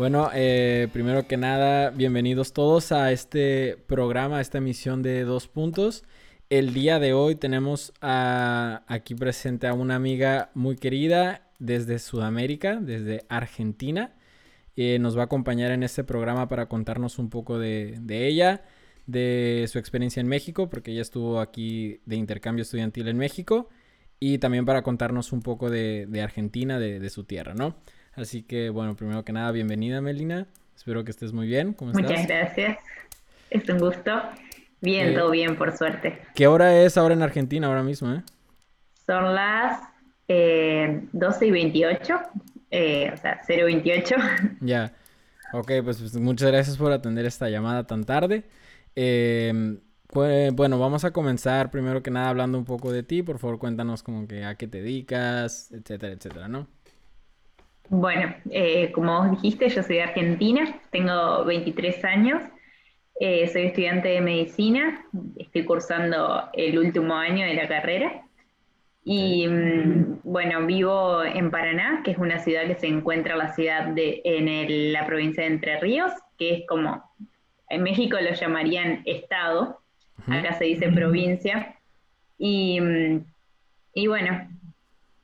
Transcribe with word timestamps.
Bueno, 0.00 0.30
eh, 0.32 0.88
primero 0.94 1.26
que 1.26 1.36
nada, 1.36 1.90
bienvenidos 1.90 2.54
todos 2.54 2.90
a 2.90 3.12
este 3.12 3.76
programa, 3.86 4.38
a 4.38 4.40
esta 4.40 4.56
emisión 4.56 5.02
de 5.02 5.24
Dos 5.24 5.46
Puntos. 5.46 6.04
El 6.48 6.72
día 6.72 6.98
de 6.98 7.12
hoy 7.12 7.34
tenemos 7.34 7.92
aquí 8.00 9.14
presente 9.14 9.66
a 9.66 9.74
una 9.74 9.96
amiga 9.96 10.52
muy 10.54 10.76
querida 10.76 11.42
desde 11.58 11.98
Sudamérica, 11.98 12.76
desde 12.76 13.26
Argentina. 13.28 14.14
Eh, 14.74 14.98
nos 14.98 15.18
va 15.18 15.20
a 15.20 15.24
acompañar 15.26 15.70
en 15.70 15.82
este 15.82 16.02
programa 16.02 16.48
para 16.48 16.66
contarnos 16.66 17.18
un 17.18 17.28
poco 17.28 17.58
de, 17.58 18.00
ella, 18.08 18.64
de 19.04 19.66
su 19.70 19.78
experiencia 19.78 20.22
en 20.22 20.28
México, 20.28 20.70
porque 20.70 20.92
ella 20.92 21.02
estuvo 21.02 21.40
aquí 21.40 22.00
de 22.06 22.16
intercambio 22.16 22.62
estudiantil 22.62 23.06
en 23.06 23.18
México, 23.18 23.68
y 24.18 24.38
también 24.38 24.64
para 24.64 24.80
contarnos 24.82 25.30
un 25.30 25.42
poco 25.42 25.68
de, 25.68 26.08
Argentina, 26.22 26.78
de, 26.78 27.10
su 27.10 27.24
tierra, 27.24 27.52
¿no? 27.52 27.76
Así 28.20 28.42
que, 28.42 28.68
bueno, 28.68 28.94
primero 28.96 29.24
que 29.24 29.32
nada, 29.32 29.50
bienvenida, 29.50 30.02
Melina. 30.02 30.46
Espero 30.76 31.04
que 31.04 31.10
estés 31.10 31.32
muy 31.32 31.46
bien. 31.46 31.72
¿Cómo 31.72 31.90
estás? 31.92 32.04
Muchas 32.04 32.26
gracias. 32.26 32.78
Es 33.48 33.66
un 33.66 33.78
gusto. 33.78 34.10
Bien, 34.82 35.08
eh, 35.08 35.14
todo 35.14 35.30
bien, 35.30 35.56
por 35.56 35.74
suerte. 35.74 36.20
¿Qué 36.34 36.46
hora 36.46 36.82
es 36.82 36.98
ahora 36.98 37.14
en 37.14 37.22
Argentina, 37.22 37.66
ahora 37.66 37.82
mismo? 37.82 38.12
Eh? 38.12 38.22
Son 39.06 39.34
las 39.34 39.80
eh, 40.28 41.02
12 41.12 41.46
y 41.46 41.50
28, 41.50 42.20
eh, 42.70 43.10
o 43.10 43.16
sea, 43.16 43.40
028. 43.48 44.14
Ya. 44.60 44.92
Ok, 45.54 45.72
pues, 45.82 45.98
pues, 45.98 46.14
muchas 46.16 46.50
gracias 46.50 46.76
por 46.76 46.92
atender 46.92 47.24
esta 47.24 47.48
llamada 47.48 47.86
tan 47.86 48.04
tarde. 48.04 48.44
Pues, 48.94 50.52
bueno, 50.52 50.78
vamos 50.78 51.04
a 51.04 51.12
comenzar 51.12 51.70
primero 51.70 52.02
que 52.02 52.10
nada 52.10 52.28
hablando 52.28 52.58
un 52.58 52.66
poco 52.66 52.92
de 52.92 53.02
ti. 53.02 53.22
Por 53.22 53.38
favor, 53.38 53.58
cuéntanos 53.58 54.02
como 54.02 54.28
que 54.28 54.44
a 54.44 54.56
qué 54.56 54.66
te 54.66 54.82
dedicas, 54.82 55.72
etcétera, 55.72 56.12
etcétera, 56.12 56.48
¿no? 56.48 56.68
Bueno, 57.92 58.32
eh, 58.52 58.92
como 58.92 59.18
vos 59.18 59.32
dijiste, 59.32 59.68
yo 59.68 59.82
soy 59.82 59.96
de 59.96 60.04
Argentina, 60.04 60.80
tengo 60.92 61.44
23 61.44 62.04
años, 62.04 62.40
eh, 63.18 63.48
soy 63.48 63.62
estudiante 63.62 64.10
de 64.10 64.20
medicina, 64.20 65.04
estoy 65.36 65.64
cursando 65.64 66.48
el 66.52 66.78
último 66.78 67.16
año 67.16 67.44
de 67.44 67.54
la 67.54 67.66
carrera. 67.66 68.22
Y 69.02 69.44
mm, 69.48 70.20
bueno, 70.22 70.64
vivo 70.66 71.24
en 71.24 71.50
Paraná, 71.50 72.02
que 72.04 72.12
es 72.12 72.18
una 72.18 72.38
ciudad 72.38 72.68
que 72.68 72.76
se 72.76 72.86
encuentra 72.86 73.32
en 73.32 73.38
la 73.38 73.52
ciudad 73.54 73.88
de, 73.88 74.22
en 74.24 74.92
la 74.92 75.04
provincia 75.04 75.42
de 75.42 75.50
Entre 75.50 75.80
Ríos, 75.80 76.12
que 76.38 76.58
es 76.58 76.66
como, 76.68 77.02
en 77.70 77.82
México 77.82 78.18
lo 78.20 78.32
llamarían 78.32 79.02
estado, 79.04 79.80
acá 80.28 80.52
se 80.52 80.66
dice 80.66 80.92
provincia. 80.92 81.74
Y, 82.38 82.80
mm, 82.80 83.24
y 83.94 84.06
bueno, 84.06 84.48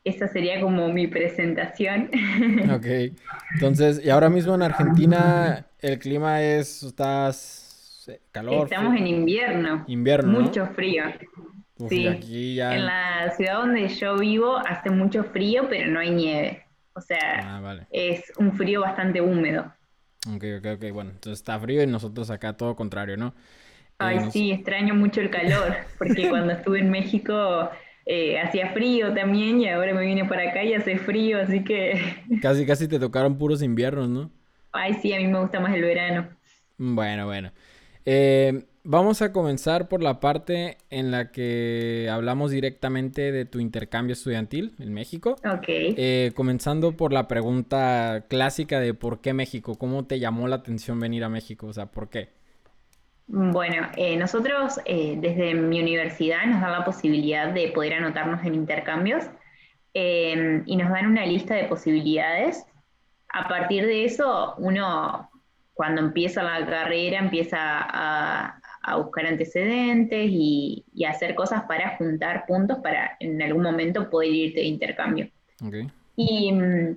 esa 0.07 0.29
sería 0.29 0.61
como 0.61 0.89
mi 0.89 1.07
presentación. 1.09 2.11
Ok. 2.73 2.87
Entonces, 3.55 4.01
y 4.05 4.11
ahora 4.11 4.29
mismo 4.29 4.55
en 4.55 4.63
Argentina 4.63 5.67
el 5.81 5.99
clima 5.99 6.43
es, 6.43 6.83
estás 6.83 8.09
calor. 8.33 8.65
Estamos 8.65 8.97
en 8.97 9.07
invierno. 9.07 9.85
Invierno. 9.89 10.41
Mucho 10.41 10.67
frío. 10.69 11.05
sí. 11.89 12.07
En 12.61 12.87
la 12.87 13.33
ciudad 13.37 13.55
donde 13.55 13.89
yo 13.89 14.17
vivo 14.17 14.57
hace 14.59 14.91
mucho 14.91 15.25
frío, 15.25 15.67
pero 15.69 15.91
no 15.91 16.01
hay 16.01 16.11
nieve. 16.11 16.65
O 16.95 17.01
sea, 17.01 17.41
ah, 17.43 17.87
es 17.91 18.33
un 18.39 18.53
frío 18.53 18.81
bastante 18.83 19.21
húmedo. 19.21 19.73
Ok, 20.35 20.45
ok, 20.59 20.67
ok. 20.77 20.93
Bueno, 20.93 21.11
entonces 21.11 21.41
está 21.41 21.59
frío 21.59 21.83
y 21.83 21.87
nosotros 21.87 22.31
acá 22.31 22.57
todo 22.57 22.75
contrario, 22.75 23.17
¿no? 23.17 23.35
Ay, 23.99 24.19
eh, 24.19 24.31
sí, 24.31 24.53
extraño 24.53 24.95
mucho 24.95 25.21
el 25.21 25.31
calor, 25.31 25.77
porque 25.99 26.29
cuando 26.31 26.53
estuve 26.53 26.81
en 26.81 26.91
México 26.91 27.71
eh, 28.09 28.39
hacía 28.39 28.71
frío 28.73 29.13
también 29.13 29.61
y 29.61 29.69
ahora 29.69 29.93
me 29.93 30.07
vine 30.07 30.25
para 30.25 30.51
acá 30.51 30.63
y 30.63 30.75
hace 30.75 30.97
frío, 30.97 31.41
así 31.41 31.65
que... 31.65 32.01
Casi, 32.41 32.65
casi 32.65 32.87
te 32.87 33.01
tocaron 33.01 33.37
puros 33.37 33.63
inviernos, 33.63 34.09
¿no? 34.09 34.31
Ay, 34.73 34.95
sí, 34.95 35.13
a 35.13 35.19
mí 35.19 35.27
me 35.27 35.41
gusta 35.41 35.59
más 35.59 35.75
el 35.75 35.83
verano. 35.83 36.29
Bueno, 36.79 37.27
bueno. 37.27 37.51
Eh, 38.05 38.65
vamos 38.85 39.23
a 39.23 39.33
comenzar 39.33 39.89
por 39.89 40.03
la 40.03 40.21
parte 40.21 40.79
en 40.91 41.11
la 41.11 41.33
que 41.33 42.09
hablamos 42.11 42.53
directamente 42.53 43.33
de 43.33 43.45
tu 43.45 43.59
intercambio 43.59 44.13
estudiantil 44.13 44.75
en 44.79 44.95
México. 44.95 45.37
Ok. 45.45 45.65
Eh, 45.67 46.33
comenzando 46.37 46.93
por 46.93 47.13
la 47.13 47.27
pregunta 47.27 48.27
clásica 48.29 48.79
de 48.79 48.95
por 48.95 49.21
qué 49.21 49.33
México, 49.33 49.77
¿cómo 49.77 50.07
te 50.07 50.21
llamó 50.21 50.47
la 50.47 50.57
atención 50.57 51.01
venir 51.01 51.25
a 51.25 51.29
México? 51.29 51.67
O 51.67 51.73
sea, 51.73 51.87
¿por 51.87 52.09
qué? 52.09 52.29
Bueno, 53.29 53.89
eh, 53.97 54.17
nosotros 54.17 54.81
eh, 54.85 55.17
desde 55.19 55.55
mi 55.55 55.81
universidad 55.81 56.47
nos 56.47 56.61
dan 56.61 56.73
la 56.73 56.85
posibilidad 56.85 57.53
de 57.53 57.69
poder 57.69 57.95
anotarnos 57.95 58.45
en 58.45 58.55
intercambios 58.55 59.25
em, 59.95 60.63
y 60.65 60.77
nos 60.77 60.91
dan 60.91 61.07
una 61.07 61.27
lista 61.27 61.55
de 61.55 61.65
posibilidades. 61.65 62.65
A 63.33 63.49
partir 63.49 63.85
de 63.85 64.05
eso, 64.05 64.55
uno 64.59 65.29
cuando 65.75 66.01
empieza 66.01 66.43
la 66.43 66.65
carrera 66.67 67.19
empieza 67.19 67.59
a, 67.61 68.61
buscar 68.99 69.27
antecedentes 69.27 70.29
y, 70.31 70.85
a 71.05 71.11
hacer 71.11 71.35
cosas 71.35 71.65
para 71.65 71.97
juntar 71.97 72.47
puntos 72.47 72.79
para 72.79 73.17
en 73.19 73.43
algún 73.43 73.65
momento 73.65 74.09
poder 74.09 74.31
irte 74.31 74.61
de 74.61 74.67
intercambio. 74.67 75.29
Y 76.15 76.53
mm, 76.53 76.97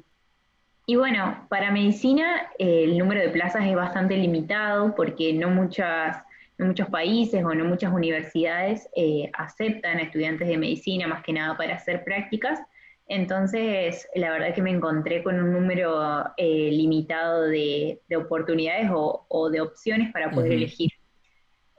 y 0.89 0.95
bueno, 0.95 1.45
para 1.49 1.69
medicina 1.69 2.49
eh, 2.57 2.85
el 2.85 2.97
número 2.97 3.21
de 3.21 3.29
plazas 3.29 3.63
es 3.63 3.75
bastante 3.75 4.17
limitado 4.17 4.95
porque 4.95 5.31
no, 5.33 5.51
muchas, 5.51 6.17
muchos 6.57 6.87
países 6.87 7.45
o 7.45 7.53
no 7.53 7.63
muchas 7.63 7.93
universidades 7.93 8.89
eh, 8.95 9.29
aceptan 9.33 9.99
estudiantes 9.99 10.47
de 10.47 10.57
medicina 10.57 11.05
más 11.07 11.21
que 11.21 11.31
nada 11.31 11.55
para 11.55 11.75
hacer 11.75 12.03
prácticas. 12.03 12.59
Entonces, 13.07 14.07
la 14.15 14.31
verdad 14.31 14.55
que 14.55 14.63
me 14.63 14.71
encontré 14.71 15.21
con 15.21 15.39
un 15.39 15.53
número 15.53 16.23
eh, 16.37 16.71
limitado 16.71 17.43
de, 17.43 18.01
oportunidades 18.17 18.89
o, 18.91 19.49
de 19.51 19.61
opciones 19.61 20.11
para 20.11 20.31
poder 20.31 20.53
elegir. 20.53 20.89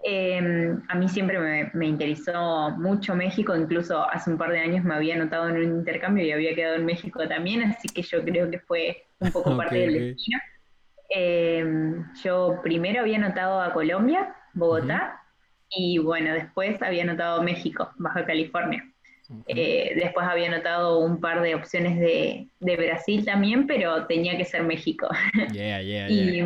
Em, 0.03 0.81
a 0.89 0.95
mí 0.95 1.09
siempre 1.09 1.39
me, 1.75 1.87
interesó 1.87 2.71
mucho 2.71 3.15
México, 3.15 3.55
incluso 3.55 4.09
hace 4.09 4.31
un 4.31 4.39
par 4.39 4.51
de 4.51 4.61
años 4.61 4.83
me 4.83 4.95
había 4.95 5.15
anotado 5.15 5.49
en 5.51 5.57
un 5.57 5.79
intercambio 5.81 6.25
y 6.25 6.33
había 6.33 6.55
quedado 6.55 6.77
en 6.77 6.87
México 6.87 7.29
también, 7.29 7.63
así 7.65 7.89
que 7.89 8.01
yo 8.03 8.25
creo 8.25 8.51
que 8.51 8.61
fue 8.61 9.05
un 9.19 9.31
poco 9.31 9.55
parte 9.57 9.77
del 9.77 9.93
destino. 9.93 10.39
Em, 11.11 12.07
yo 12.23 12.61
primero 12.63 13.01
había 13.01 13.19
anotado 13.19 13.61
a 13.61 13.73
Colombia, 13.75 14.35
Bogotá, 14.55 15.21
y 15.69 15.99
bueno, 15.99 16.33
después 16.33 16.81
había 16.83 17.03
anotado 17.03 17.43
México, 17.43 17.91
Baja 17.97 18.25
California. 18.25 18.85
Eh, 19.47 19.93
después 19.95 20.27
había 20.27 20.49
anotado 20.49 20.99
un 20.99 21.21
par 21.21 21.41
de 21.41 21.55
opciones 21.55 22.01
de, 22.01 22.49
Brasil 22.77 23.25
también, 23.25 23.67
pero 23.67 24.07
tenía 24.07 24.37
que 24.37 24.45
ser 24.45 24.65
México. 24.65 25.09
y, 25.53 26.43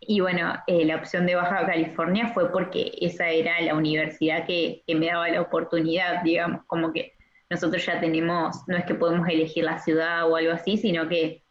y 0.00 0.20
bueno, 0.20 0.54
eh, 0.66 0.86
la 0.86 0.96
opción 0.96 1.26
de 1.26 1.34
Baja 1.34 1.66
California 1.66 2.28
fue 2.28 2.50
porque 2.50 2.92
esa 3.00 3.28
era 3.28 3.60
la 3.60 3.74
universidad 3.74 4.46
que, 4.46 4.82
me 4.88 5.06
daba 5.06 5.28
la 5.28 5.42
oportunidad, 5.42 6.22
digamos, 6.22 6.64
como 6.66 6.92
que 6.92 7.12
nosotros 7.50 7.84
ya 7.84 8.00
tenemos, 8.00 8.56
no 8.66 8.76
es 8.76 8.84
que 8.86 8.94
podemos 8.94 9.28
elegir 9.28 9.64
la 9.64 9.78
ciudad 9.78 10.30
o 10.30 10.36
algo 10.36 10.52
así, 10.52 10.78
sino 10.78 11.08
que, 11.08 11.42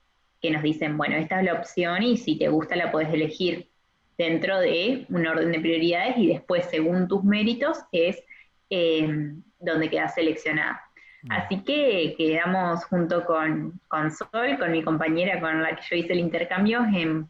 nos 0.42 0.64
dicen, 0.64 0.98
bueno, 0.98 1.16
esta 1.18 1.40
es 1.40 1.46
la 1.46 1.54
opción 1.54 2.02
y 2.02 2.18
si 2.18 2.38
te 2.38 2.48
gusta 2.48 2.76
la 2.76 2.92
puedes 2.92 3.14
elegir 3.14 3.70
dentro 4.18 4.60
de 4.60 5.06
un 5.10 5.28
orden 5.28 5.52
de 5.52 5.60
prioridades 5.60 6.18
y 6.18 6.28
después, 6.28 6.66
según 6.72 7.08
tus 7.08 7.24
méritos, 7.24 7.78
es 7.92 8.24
eh, 8.70 9.34
donde 9.60 9.90
quedas 9.90 10.16
seleccionada. 10.16 10.82
Mm. 11.24 11.32
Así 11.32 11.64
que 11.64 12.16
quedamos 12.18 12.84
junto 12.86 13.26
con, 13.26 13.80
con 13.90 14.12
Sol, 14.12 14.58
con 14.58 14.72
mi 14.72 14.82
compañera 14.82 15.40
con 15.40 15.62
la 15.62 15.76
que 15.76 15.82
yo 15.90 15.96
hice 15.98 16.14
el 16.14 16.20
intercambio, 16.20 16.86
en 16.86 17.28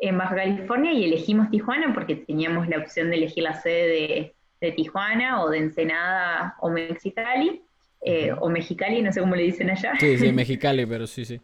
en 0.00 0.18
Baja 0.18 0.36
California 0.36 0.92
y 0.92 1.04
elegimos 1.04 1.50
Tijuana 1.50 1.92
porque 1.92 2.16
teníamos 2.16 2.68
la 2.68 2.78
opción 2.78 3.10
de 3.10 3.16
elegir 3.16 3.42
la 3.44 3.54
sede 3.54 4.32
de, 4.60 4.72
Tijuana 4.72 5.42
o 5.42 5.50
de 5.50 5.58
Ensenada 5.58 6.56
o 6.60 6.68
Mexicali, 6.68 7.62
eh, 8.00 8.32
o 8.40 8.48
Mexicali, 8.48 9.02
no 9.02 9.12
sé 9.12 9.20
cómo 9.20 9.36
le 9.36 9.44
dicen 9.44 9.70
allá. 9.70 9.92
Sí, 9.98 10.18
sí, 10.18 10.32
Mexicali, 10.32 10.84
pero 10.86 11.06
sí, 11.06 11.24
sí. 11.24 11.40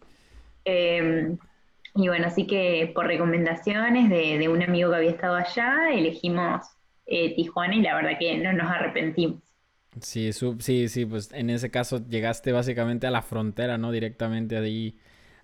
Em, 0.65 1.37
y 1.95 2.09
bueno, 2.09 2.27
así 2.27 2.47
que 2.47 2.91
por 2.95 3.07
recomendaciones 3.07 4.11
de, 4.11 4.49
un 4.49 4.63
amigo 4.63 4.91
que 4.91 4.97
había 4.97 5.11
estado 5.11 5.37
allá, 5.37 5.93
elegimos 5.93 6.67
eh, 7.07 7.35
Tijuana 7.37 7.77
y 7.77 7.83
la 7.83 7.95
verdad 7.95 8.19
que 8.19 8.37
no 8.39 8.53
nos 8.53 8.71
arrepentimos. 8.71 9.41
Sí, 10.01 10.33
sí, 10.33 10.89
sí, 10.89 11.07
pues 11.07 11.31
en 11.33 11.51
ese 11.51 11.71
caso 11.71 12.05
llegaste 12.09 12.51
básicamente 12.51 13.07
a 13.07 13.13
la 13.13 13.23
frontera, 13.23 13.79
¿no? 13.79 13.93
Directamente 13.93 14.57
ahí 14.57 14.99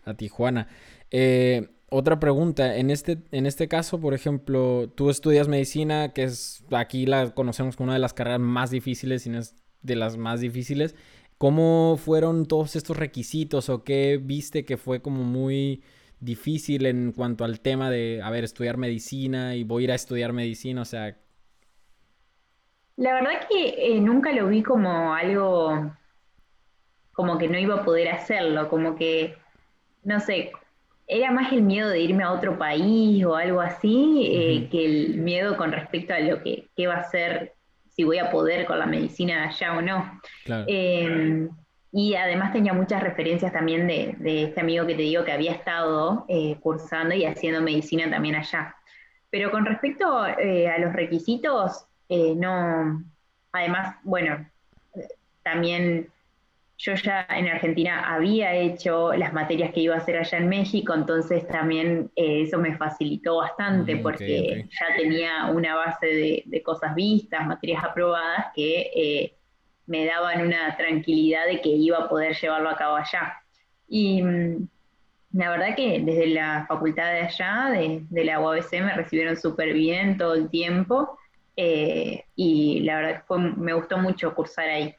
a 0.05 0.15
Tijuana. 0.15 0.67
Eh, 1.13 1.69
otra 1.91 2.21
pregunta, 2.21 2.77
en 2.77 2.89
este, 2.91 3.19
en 3.33 3.47
este 3.47 3.69
caso, 3.69 4.01
por 4.01 4.15
ejemplo, 4.15 4.89
tú 4.95 5.11
estudias 5.11 5.49
medicina, 5.49 6.13
que 6.13 6.23
es 6.23 6.65
aquí 6.71 7.05
la 7.05 7.35
conocemos 7.35 7.77
como 7.77 7.87
una 7.87 7.95
de 7.95 7.99
las 7.99 8.15
carreras 8.15 8.41
más 8.41 8.71
difíciles, 8.71 9.27
y 9.27 9.31
no 9.31 9.39
es 9.41 9.57
de 9.83 9.97
las 9.97 10.17
más 10.17 10.41
difíciles. 10.41 10.95
¿Cómo 11.37 11.97
fueron 11.97 12.47
todos 12.47 12.77
estos 12.77 12.97
requisitos 12.97 13.69
o 13.69 13.83
qué 13.83 14.21
viste 14.23 14.65
que 14.65 14.77
fue 14.77 15.03
como 15.03 15.25
muy 15.25 15.83
difícil 16.21 16.87
en 16.87 17.13
cuanto 17.13 17.45
al 17.45 17.61
tema 17.61 17.91
de, 17.91 18.21
a 18.23 18.31
ver, 18.31 18.45
estudiar 18.45 18.77
medicina 18.77 19.57
y 19.57 19.65
voy 19.65 19.83
a 19.83 19.85
ir 19.85 19.93
a 19.93 19.97
estudiar 19.97 20.33
medicina? 20.33 20.83
O 20.83 20.85
sea... 20.85 21.17
La 22.97 23.15
verdad 23.15 23.49
que 23.49 23.95
eh, 23.97 24.01
nunca 24.01 24.33
lo 24.33 24.47
vi 24.47 24.63
como 24.63 25.15
algo, 25.15 25.93
como 27.13 27.39
que 27.39 27.49
no 27.49 27.59
iba 27.59 27.77
a 27.77 27.85
poder 27.85 28.11
hacerlo, 28.11 28.69
como 28.69 28.95
que, 28.95 29.35
no 30.05 30.21
sé, 30.21 30.53
era 31.11 31.33
más 31.33 31.53
el 31.53 31.63
miedo 31.63 31.89
de 31.89 32.01
irme 32.01 32.23
a 32.23 32.31
otro 32.31 32.57
país 32.57 33.25
o 33.25 33.35
algo 33.35 33.61
así, 33.61 34.31
eh, 34.33 34.69
que 34.71 34.85
el 34.85 35.19
miedo 35.19 35.57
con 35.57 35.73
respecto 35.73 36.15
a 36.15 36.21
lo 36.21 36.41
que 36.43 36.69
qué 36.77 36.87
va 36.87 36.99
a 36.99 37.11
ser, 37.11 37.55
si 37.91 38.05
voy 38.05 38.19
a 38.19 38.31
poder 38.31 38.65
con 38.65 38.79
la 38.79 38.87
medicina 38.87 39.49
allá 39.49 39.77
o 39.77 39.83
no. 39.83 40.21
Em, 40.69 41.51
y 41.93 42.15
además 42.15 42.53
tenía 42.53 42.73
muchas 42.73 43.03
referencias 43.03 43.53
también 43.53 43.89
de, 43.89 44.45
este 44.45 44.61
amigo 44.61 44.87
que 44.87 44.95
te 44.95 45.03
digo 45.03 45.25
que 45.25 45.33
había 45.33 45.53
estado 45.53 46.25
eh, 46.29 46.57
cursando 46.61 47.13
y 47.13 47.25
haciendo 47.25 47.61
medicina 47.61 48.09
también 48.09 48.37
allá. 48.37 48.77
Pero 49.31 49.51
con 49.51 49.67
respecto 49.67 50.27
eh, 50.27 50.69
a 50.69 50.79
los 50.79 50.93
requisitos, 50.93 51.87
no, 52.09 53.05
además, 53.53 53.97
bueno, 54.03 54.45
también 55.43 56.09
yo 56.83 56.95
ya 56.95 57.27
en 57.29 57.47
Argentina 57.47 58.15
había 58.15 58.55
hecho 58.55 59.13
las 59.13 59.35
materias 59.35 59.71
que 59.73 59.81
iba 59.81 59.95
a 59.95 59.99
hacer 59.99 60.17
allá 60.17 60.39
en 60.39 60.49
México, 60.49 60.95
entonces 60.95 61.47
también 61.47 62.11
eh, 62.17 62.43
eso 62.43 62.59
me 62.59 62.75
facilitó 62.75 63.37
bastante 63.37 63.97
mm, 63.97 64.03
porque 64.03 64.67
ya 64.71 64.97
tenía 64.97 65.47
una 65.47 65.75
base 65.75 66.07
de, 66.47 66.63
cosas 66.63 66.95
vistas, 66.95 67.47
materias 67.47 67.85
aprobadas 67.85 68.47
que 68.55 68.91
eh, 68.97 69.35
me 69.87 70.07
daban 70.07 70.47
una 70.47 70.75
tranquilidad 70.79 71.47
de 71.47 71.61
que 71.61 71.69
iba 71.69 71.99
a 71.99 72.09
poder 72.09 72.35
llevarlo 72.35 72.71
a 72.71 72.77
cabo 72.77 72.97
allá. 72.97 73.43
Y 73.87 74.23
mm, 74.23 74.69
la 75.35 75.51
verdad 75.51 75.77
que 75.77 76.01
desde 76.01 76.29
la 76.29 76.65
facultad 76.67 77.13
de 77.13 77.21
allá, 77.21 77.69
de, 78.09 78.25
la 78.25 78.41
UABC, 78.41 78.73
me 78.81 78.95
recibieron 78.95 79.37
súper 79.37 79.75
bien 79.75 80.17
todo 80.17 80.33
el 80.33 80.49
tiempo 80.49 81.19
eh, 81.57 82.25
y 82.37 82.81
la 82.81 82.97
verdad 82.97 83.25
que 83.29 83.35
me 83.37 83.75
gustó 83.75 83.99
mucho 83.99 84.35
cursar 84.35 84.71
ahí. 84.71 84.95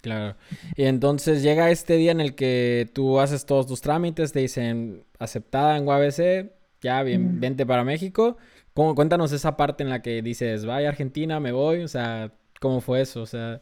Claro. 0.00 0.36
Y 0.76 0.84
entonces 0.84 1.42
llega 1.42 1.70
este 1.70 1.96
día 1.96 2.12
en 2.12 2.20
el 2.20 2.34
que 2.34 2.88
tú 2.92 3.20
haces 3.20 3.46
todos 3.46 3.66
tus 3.66 3.80
trámites, 3.80 4.32
te 4.32 4.40
dicen 4.40 5.04
aceptada 5.18 5.76
en 5.76 5.86
UABC, 5.86 6.50
ya 6.80 7.02
bien, 7.02 7.40
vente 7.40 7.66
para 7.66 7.84
México. 7.84 8.36
¿Cómo, 8.72 8.94
cuéntanos 8.94 9.32
esa 9.32 9.56
parte 9.56 9.82
en 9.84 9.90
la 9.90 10.02
que 10.02 10.22
dices, 10.22 10.64
vaya 10.66 10.88
a 10.88 10.90
Argentina, 10.90 11.38
me 11.38 11.52
voy, 11.52 11.82
o 11.82 11.88
sea, 11.88 12.32
¿cómo 12.60 12.80
fue 12.80 13.02
eso? 13.02 13.22
O 13.22 13.26
sea... 13.26 13.60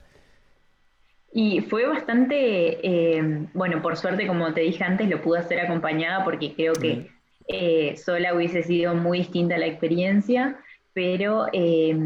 Y 1.35 1.61
fue 1.63 1.87
bastante, 1.87 2.79
eh, 2.87 3.47
bueno, 3.55 3.81
por 3.81 3.97
suerte, 3.97 4.27
como 4.27 4.53
te 4.53 4.61
dije 4.61 4.85
antes, 4.85 5.09
lo 5.09 5.23
pude 5.23 5.39
hacer 5.39 5.61
acompañada 5.61 6.25
porque 6.25 6.55
creo 6.55 6.75
que 6.75 7.11
eh, 7.49 7.97
sola 7.97 8.35
hubiese 8.35 8.63
sido 8.63 8.95
muy 8.95 9.19
distinta 9.19 9.57
la 9.57 9.67
experiencia, 9.67 10.59
pero 10.93 11.47
eh, 11.53 11.97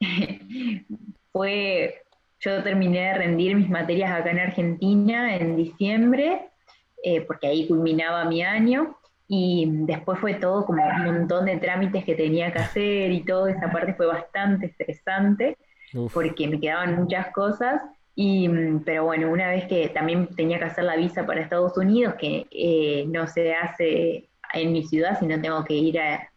fue 1.32 2.03
yo 2.44 2.62
terminé 2.62 3.00
de 3.00 3.14
rendir 3.14 3.56
mis 3.56 3.70
materias 3.70 4.12
acá 4.12 4.30
en 4.30 4.38
Argentina 4.38 5.34
en 5.34 5.56
diciembre, 5.56 6.50
eh, 7.02 7.22
porque 7.22 7.46
ahí 7.46 7.66
culminaba 7.66 8.24
mi 8.26 8.42
año, 8.42 8.96
y 9.26 9.66
después 9.86 10.18
fue 10.18 10.34
todo 10.34 10.66
como 10.66 10.84
un 10.84 11.04
montón 11.04 11.46
de 11.46 11.56
trámites 11.56 12.04
que 12.04 12.14
tenía 12.14 12.52
que 12.52 12.58
hacer 12.58 13.10
y 13.10 13.24
todo, 13.24 13.48
esa 13.48 13.72
parte 13.72 13.94
fue 13.94 14.06
bastante 14.06 14.66
estresante, 14.66 15.56
porque 16.12 16.46
me 16.48 16.60
quedaban 16.60 16.96
muchas 16.96 17.28
cosas, 17.32 17.80
y, 18.14 18.48
pero 18.84 19.04
bueno, 19.04 19.30
una 19.30 19.48
vez 19.48 19.66
que 19.66 19.88
también 19.88 20.28
tenía 20.36 20.58
que 20.58 20.66
hacer 20.66 20.84
la 20.84 20.96
visa 20.96 21.24
para 21.24 21.40
Estados 21.40 21.76
Unidos, 21.78 22.14
que 22.18 22.46
eh, 22.50 23.06
no 23.08 23.26
se 23.26 23.54
hace 23.54 24.28
en 24.52 24.72
mi 24.72 24.84
ciudad, 24.84 25.18
sino 25.18 25.40
tengo 25.40 25.64
que 25.64 25.74
ir 25.74 25.98
a, 25.98 26.28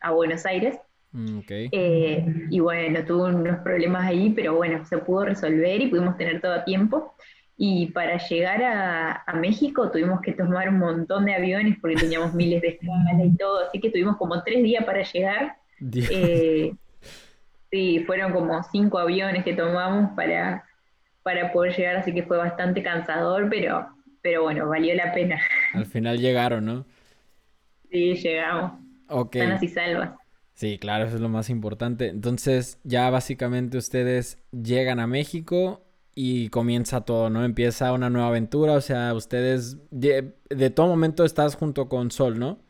a 0.00 0.10
Buenos 0.10 0.44
Aires, 0.44 0.78
Mm, 1.12 1.40
eh, 1.50 2.24
y 2.48 2.60
bueno, 2.60 3.04
tuvo 3.04 3.26
unos 3.26 3.58
problemas 3.58 4.06
ahí, 4.06 4.30
pero 4.30 4.56
bueno, 4.56 4.84
se 4.86 4.96
pudo 4.98 5.26
resolver 5.26 5.80
y 5.80 5.88
pudimos 5.88 6.16
tener 6.16 6.40
todo 6.40 6.52
a 6.54 6.64
tiempo. 6.64 7.14
Y 7.56 7.86
para 7.86 8.16
llegar 8.16 8.62
a, 8.62 9.24
México 9.34 9.90
tuvimos 9.90 10.20
que 10.20 10.32
tomar 10.32 10.68
un 10.68 10.78
montón 10.78 11.26
de 11.26 11.34
aviones 11.34 11.76
porque 11.80 11.96
teníamos 11.96 12.34
miles 12.34 12.62
de 12.62 12.68
escalas 12.68 13.24
y 13.24 13.36
todo, 13.36 13.66
así 13.66 13.80
que 13.80 13.90
tuvimos 13.90 14.16
como 14.16 14.42
tres 14.42 14.62
días 14.62 14.84
para 14.84 15.02
llegar. 15.02 15.56
Eh, 15.94 16.74
sí, 17.70 18.04
fueron 18.06 18.32
como 18.32 18.62
cinco 18.64 18.98
aviones 18.98 19.44
que 19.44 19.54
tomamos 19.54 20.12
para, 20.16 20.64
para 21.22 21.52
poder 21.52 21.76
llegar, 21.76 21.96
así 21.96 22.12
que 22.14 22.22
fue 22.22 22.38
bastante 22.38 22.82
cansador, 22.82 23.48
pero, 23.50 23.86
pero 24.22 24.42
bueno, 24.42 24.68
valió 24.68 24.94
la 24.94 25.12
pena. 25.12 25.40
Al 25.74 25.86
final 25.86 26.18
llegaron, 26.18 26.64
¿no? 26.64 26.86
Sí, 27.90 28.14
llegamos. 28.14 28.80
Ok. 29.08 29.36
Sanas 29.36 29.62
y 29.62 29.68
salvas. 29.68 30.21
Sí, 30.62 30.78
claro, 30.78 31.06
eso 31.06 31.16
es 31.16 31.20
lo 31.20 31.28
más 31.28 31.50
importante. 31.50 32.06
Entonces, 32.06 32.78
ya 32.84 33.10
básicamente 33.10 33.78
ustedes 33.78 34.38
llegan 34.52 35.00
a 35.00 35.08
México 35.08 35.82
y 36.14 36.50
comienza 36.50 37.00
todo, 37.00 37.30
¿no? 37.30 37.44
Empieza 37.44 37.92
una 37.92 38.10
nueva 38.10 38.28
aventura, 38.28 38.74
o 38.74 38.80
sea, 38.80 39.12
ustedes 39.12 39.78
de, 39.90 40.70
todo 40.70 40.86
momento 40.86 41.24
estás 41.24 41.56
junto 41.56 41.88
con 41.88 42.12
Sol, 42.12 42.38
¿no? 42.38 42.60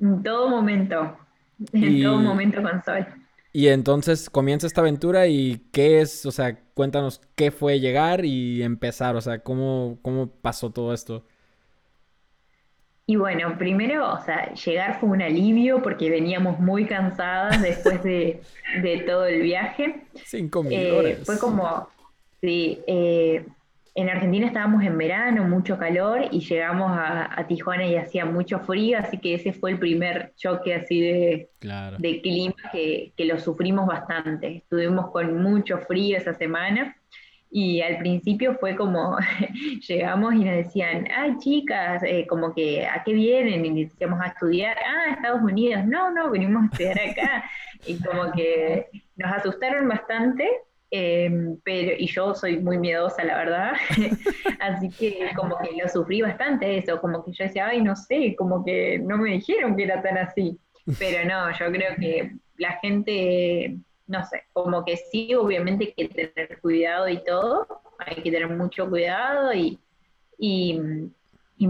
En 0.00 0.22
todo 0.22 0.48
momento, 0.48 1.14
en 1.74 2.02
todo 2.02 2.20
momento 2.20 2.62
con 2.62 2.82
Sol. 2.82 3.06
Y 3.52 3.68
entonces 3.68 4.30
comienza 4.30 4.66
esta 4.66 4.80
aventura 4.80 5.26
y 5.26 5.60
qué 5.72 6.00
es, 6.00 6.24
o 6.24 6.32
sea, 6.32 6.58
cuéntanos 6.72 7.20
qué 7.34 7.50
fue 7.50 7.80
llegar 7.80 8.24
y 8.24 8.62
empezar, 8.62 9.14
o 9.14 9.20
sea, 9.20 9.40
cómo, 9.40 9.98
cómo 10.00 10.28
pasó 10.28 10.70
todo 10.70 10.94
esto. 10.94 11.26
Y 13.06 13.16
bueno, 13.16 13.58
primero, 13.58 14.14
o 14.14 14.20
sea, 14.22 14.54
llegar 14.54 14.98
fue 14.98 15.10
un 15.10 15.20
alivio 15.20 15.82
porque 15.82 16.08
veníamos 16.08 16.58
muy 16.58 16.86
cansadas 16.86 17.60
después 17.60 18.02
de, 18.02 18.40
todo 19.06 19.26
el 19.26 19.42
viaje. 19.42 20.06
Cinco 20.24 20.62
mil 20.62 20.78
eh, 20.78 21.18
Fue 21.22 21.38
como, 21.38 21.86
sí, 22.40 22.80
eh, 22.86 23.44
en 23.94 24.08
Argentina 24.08 24.46
estábamos 24.46 24.82
en 24.82 24.96
verano, 24.96 25.44
mucho 25.44 25.78
calor, 25.78 26.22
y 26.30 26.40
llegamos 26.40 26.90
a, 26.92 27.44
Tijuana 27.46 27.86
y 27.86 27.96
hacía 27.96 28.24
mucho 28.24 28.58
frío, 28.60 28.98
así 28.98 29.18
que 29.18 29.34
ese 29.34 29.52
fue 29.52 29.72
el 29.72 29.78
primer 29.78 30.32
choque 30.36 30.74
así 30.74 31.00
de, 31.00 31.50
de 31.98 32.20
clima 32.22 32.54
que, 32.72 33.12
que 33.16 33.24
lo 33.26 33.38
sufrimos 33.38 33.86
bastante. 33.86 34.56
Estuvimos 34.56 35.10
con 35.10 35.42
mucho 35.42 35.78
frío 35.78 36.16
esa 36.16 36.32
semana. 36.32 36.96
Y 37.56 37.82
al 37.82 37.98
principio 37.98 38.56
fue 38.58 38.74
como, 38.74 39.16
llegamos 39.88 40.34
y 40.34 40.38
nos 40.38 40.56
decían, 40.56 41.06
ay 41.16 41.38
chicas, 41.38 42.02
eh, 42.02 42.26
como 42.26 42.52
que, 42.52 42.84
¿a 42.84 43.04
qué 43.04 43.12
vienen? 43.12 43.64
Y 43.64 43.84
decíamos 43.84 44.20
a 44.20 44.26
estudiar, 44.26 44.76
ah, 44.84 45.12
Estados 45.12 45.40
Unidos, 45.40 45.86
no, 45.86 46.10
no, 46.10 46.32
venimos 46.32 46.64
a 46.64 46.66
estudiar 46.66 46.98
acá. 46.98 47.44
y 47.86 48.02
como 48.02 48.32
que 48.32 48.88
nos 49.14 49.32
asustaron 49.34 49.86
bastante, 49.86 50.50
em, 50.90 51.56
pero, 51.62 51.92
y 51.96 52.08
yo 52.08 52.34
soy 52.34 52.58
muy 52.58 52.76
miedosa, 52.76 53.22
la 53.22 53.36
verdad, 53.36 53.72
así 54.60 54.90
que 54.90 55.30
como 55.36 55.56
que 55.58 55.80
lo 55.80 55.88
sufrí 55.88 56.22
bastante 56.22 56.78
eso, 56.78 57.00
como 57.00 57.24
que 57.24 57.30
yo 57.34 57.44
decía, 57.44 57.68
ay, 57.68 57.80
no 57.82 57.94
sé, 57.94 58.34
como 58.36 58.64
que 58.64 58.98
no 58.98 59.16
me 59.16 59.30
dijeron 59.30 59.76
que 59.76 59.84
era 59.84 60.02
tan 60.02 60.18
así. 60.18 60.58
Pero 60.98 61.24
no, 61.28 61.52
yo 61.52 61.70
creo 61.70 61.94
que 62.00 62.32
la 62.56 62.72
gente 62.82 63.76
no 64.06 64.24
sé, 64.24 64.44
como 64.52 64.84
que 64.84 64.96
sí, 64.96 65.34
obviamente 65.34 65.94
hay 65.96 66.08
que 66.08 66.08
tener 66.08 66.60
cuidado 66.60 67.08
y 67.08 67.22
todo, 67.24 67.66
hay 67.98 68.16
que 68.16 68.30
tener 68.30 68.48
mucho 68.48 68.88
cuidado 68.88 69.52
y, 69.52 69.78
y, 70.38 70.80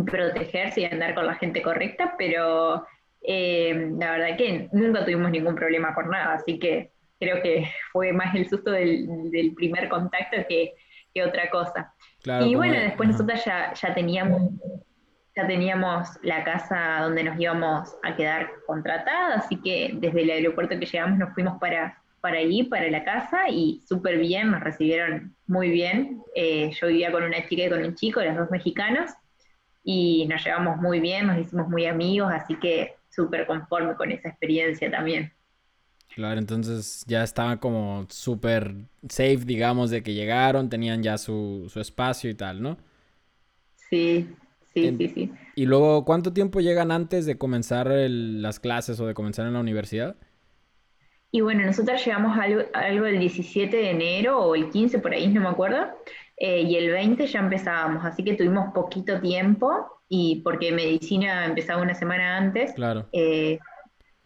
protegerse 0.07 0.81
y 0.81 0.85
andar 0.87 1.15
con 1.15 1.27
la 1.27 1.37
gente 1.37 1.63
correcta, 1.63 2.15
pero 2.19 2.85
eh, 3.23 3.93
la 3.97 4.11
verdad 4.13 4.37
que 4.37 4.69
nunca 4.73 5.05
tuvimos 5.05 5.31
ningún 5.31 5.55
problema 5.55 5.95
por 5.95 6.09
nada, 6.09 6.35
así 6.35 6.59
que 6.59 6.91
creo 7.21 7.41
que 7.43 7.69
fue 7.93 8.13
más 8.13 8.35
el 8.35 8.49
susto 8.49 8.73
del, 8.73 9.31
del 9.31 9.55
primer 9.55 9.89
contacto 9.89 10.39
que, 10.49 10.75
que 11.15 11.23
otra 11.23 11.49
cosa. 11.51 11.95
y 12.45 12.55
bueno, 12.57 12.75
después 12.75 13.11
nosotros 13.11 13.45
ya, 13.45 13.73
ya 13.75 13.95
teníamos 13.95 14.51
ya 15.37 15.47
teníamos 15.47 16.09
la 16.23 16.45
casa 16.45 17.01
donde 17.03 17.25
nos 17.25 17.39
íbamos 17.39 17.97
a 18.03 18.15
quedar 18.15 18.51
contratada, 18.67 19.35
así 19.37 19.57
que 19.57 19.91
desde 19.95 20.23
el 20.23 20.31
aeropuerto 20.31 20.79
que 20.79 20.87
llegamos 20.87 21.19
nos 21.19 21.35
fuimos 21.35 21.59
para, 21.59 22.01
para 22.25 22.41
ir, 22.41 22.71
para 22.71 22.91
la 22.91 23.05
casa, 23.05 23.51
y 23.51 23.83
súper 23.87 24.17
bien, 24.17 24.51
nos 24.51 24.61
recibieron 24.61 25.37
muy 25.47 25.69
bien. 25.69 26.23
Eh, 26.35 26.71
yo 26.81 26.87
vivía 26.87 27.13
con 27.13 27.23
una 27.23 27.47
chica 27.47 27.65
y 27.65 27.69
con 27.69 27.85
un 27.85 27.95
chico, 27.95 28.23
los 28.23 28.35
dos 28.35 28.51
mexicanos, 28.51 29.11
y 29.83 30.25
nos 30.27 30.43
llevamos 30.43 30.79
muy 30.79 31.01
bien, 31.01 31.27
nos 31.27 31.39
hicimos 31.39 31.69
muy 31.69 31.85
amigos, 31.85 32.33
así 32.33 32.55
que 32.55 32.95
súper 33.11 33.47
conforme 33.47 33.95
con 33.95 34.11
esa 34.11 34.31
experiencia 34.31 34.91
también. 34.91 35.35
Claro, 36.15 36.39
entonces 36.39 37.05
ya 37.07 37.23
estaban 37.23 37.59
como 37.59 38.07
súper 38.09 38.75
safe, 39.07 39.41
digamos, 39.45 39.91
de 39.91 40.03
que 40.03 40.15
llegaron, 40.15 40.71
tenían 40.71 41.03
ya 41.03 41.19
su, 41.19 41.71
espacio 41.77 42.31
y 42.31 42.35
tal, 42.35 42.63
¿no? 42.63 42.79
Sí, 43.91 44.31
sí, 44.73 44.97
sí, 44.97 45.09
sí. 45.09 45.33
¿Y 45.57 45.67
luego 45.67 46.07
cuánto 46.07 46.33
tiempo 46.33 46.61
llegan 46.61 46.91
antes 46.91 47.27
de 47.27 47.37
comenzar 47.37 47.89
las 47.91 48.61
clases 48.61 48.99
o 48.99 49.07
de 49.07 49.13
comenzar 49.13 49.47
en 49.47 49.53
la 49.53 49.61
universidad? 49.61 50.17
Y 51.35 51.41
bueno, 51.41 51.67
nosotros 51.67 52.05
llegamos 52.05 52.39
algo, 52.39 52.63
algo 52.75 53.07
el 53.07 53.19
17 53.19 53.77
de 53.77 53.91
enero 53.91 54.39
o 54.39 54.55
el 54.55 54.71
15 54.71 55.01
por 55.01 55.13
ahí, 55.13 55.27
no 55.27 55.41
me 55.41 55.49
acuerdo, 55.49 55.89
eh, 56.37 56.61
y 56.61 56.77
el 56.77 56.93
20 56.93 57.27
ya 57.27 57.41
empezábamos, 57.41 58.05
así 58.05 58.23
que 58.23 58.35
tuvimos 58.35 58.73
poquito 58.73 59.21
tiempo, 59.21 60.01
y 60.09 60.43
porque 60.45 60.71
medicina 60.71 61.45
empezaba 61.45 61.83
una 61.83 61.97
semana 61.97 62.37
antes, 62.37 62.73
claro. 62.75 63.09
Eh, 63.11 63.59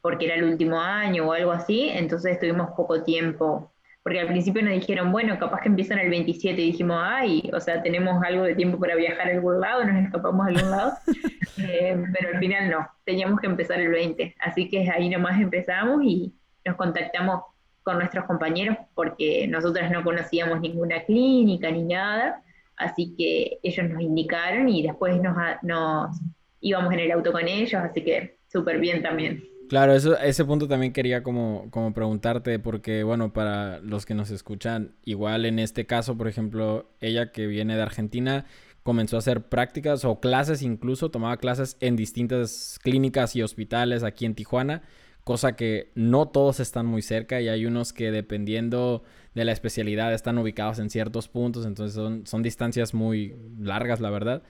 porque 0.02 0.26
era 0.26 0.34
el 0.34 0.44
último 0.44 0.78
año 0.78 1.26
o 1.26 1.32
algo 1.32 1.50
así, 1.50 1.88
entonces 1.88 2.38
tuvimos 2.38 2.72
poco 2.76 3.02
tiempo 3.02 3.72
porque 4.08 4.20
al 4.20 4.28
principio 4.28 4.62
nos 4.62 4.72
dijeron, 4.72 5.12
bueno, 5.12 5.38
capaz 5.38 5.60
que 5.60 5.68
empiezan 5.68 5.98
el 5.98 6.08
27 6.08 6.62
y 6.62 6.72
dijimos, 6.72 6.98
ay, 6.98 7.50
o 7.52 7.60
sea, 7.60 7.82
tenemos 7.82 8.22
algo 8.24 8.44
de 8.44 8.54
tiempo 8.54 8.78
para 8.78 8.94
viajar 8.94 9.28
a 9.28 9.32
algún 9.32 9.60
lado, 9.60 9.84
nos 9.84 10.02
escapamos 10.02 10.46
a 10.46 10.48
algún 10.48 10.70
lado, 10.70 10.92
eh, 11.58 11.94
pero 12.14 12.34
al 12.34 12.38
final 12.38 12.70
no, 12.70 12.88
teníamos 13.04 13.38
que 13.38 13.48
empezar 13.48 13.78
el 13.80 13.90
20, 13.90 14.34
así 14.40 14.68
que 14.70 14.88
ahí 14.90 15.10
nomás 15.10 15.38
empezamos 15.38 16.02
y 16.04 16.32
nos 16.68 16.76
contactamos 16.76 17.42
con 17.82 17.98
nuestros 17.98 18.26
compañeros 18.26 18.76
porque 18.94 19.46
nosotras 19.48 19.90
no 19.90 20.04
conocíamos 20.04 20.60
ninguna 20.60 21.04
clínica 21.04 21.70
ni 21.70 21.84
nada, 21.84 22.42
así 22.76 23.14
que 23.16 23.58
ellos 23.62 23.88
nos 23.88 24.02
indicaron 24.02 24.68
y 24.68 24.82
después 24.82 25.20
nos, 25.20 25.36
nos 25.62 26.20
íbamos 26.60 26.92
en 26.92 27.00
el 27.00 27.12
auto 27.12 27.32
con 27.32 27.48
ellos, 27.48 27.82
así 27.82 28.04
que 28.04 28.38
súper 28.52 28.78
bien 28.78 29.02
también. 29.02 29.42
Claro, 29.68 29.92
eso, 29.94 30.18
ese 30.18 30.44
punto 30.44 30.66
también 30.66 30.92
quería 30.92 31.22
como, 31.22 31.70
como 31.70 31.92
preguntarte, 31.92 32.58
porque 32.58 33.02
bueno, 33.02 33.32
para 33.32 33.80
los 33.80 34.06
que 34.06 34.14
nos 34.14 34.30
escuchan, 34.30 34.94
igual 35.04 35.44
en 35.44 35.58
este 35.58 35.84
caso, 35.86 36.16
por 36.16 36.26
ejemplo, 36.26 36.90
ella 37.00 37.32
que 37.32 37.46
viene 37.46 37.76
de 37.76 37.82
Argentina, 37.82 38.46
comenzó 38.82 39.16
a 39.16 39.18
hacer 39.18 39.42
prácticas 39.48 40.06
o 40.06 40.20
clases 40.20 40.62
incluso, 40.62 41.10
tomaba 41.10 41.36
clases 41.36 41.76
en 41.80 41.96
distintas 41.96 42.78
clínicas 42.82 43.36
y 43.36 43.42
hospitales 43.42 44.02
aquí 44.02 44.24
en 44.24 44.34
Tijuana, 44.34 44.82
cosa 45.28 45.56
que 45.56 45.92
no 45.94 46.28
todos 46.28 46.58
están 46.58 46.86
muy 46.86 47.02
cerca 47.02 47.38
y 47.42 47.50
hay 47.50 47.66
unos 47.66 47.92
que 47.92 48.10
dependiendo 48.10 49.04
de 49.34 49.44
la 49.44 49.52
especialidad 49.52 50.14
están 50.14 50.38
ubicados 50.38 50.78
en 50.78 50.88
ciertos 50.88 51.28
puntos, 51.28 51.66
entonces 51.66 51.94
son, 51.94 52.26
son 52.26 52.42
distancias 52.42 52.94
muy 52.94 53.36
largas, 53.60 54.00
la 54.00 54.08
verdad. 54.08 54.42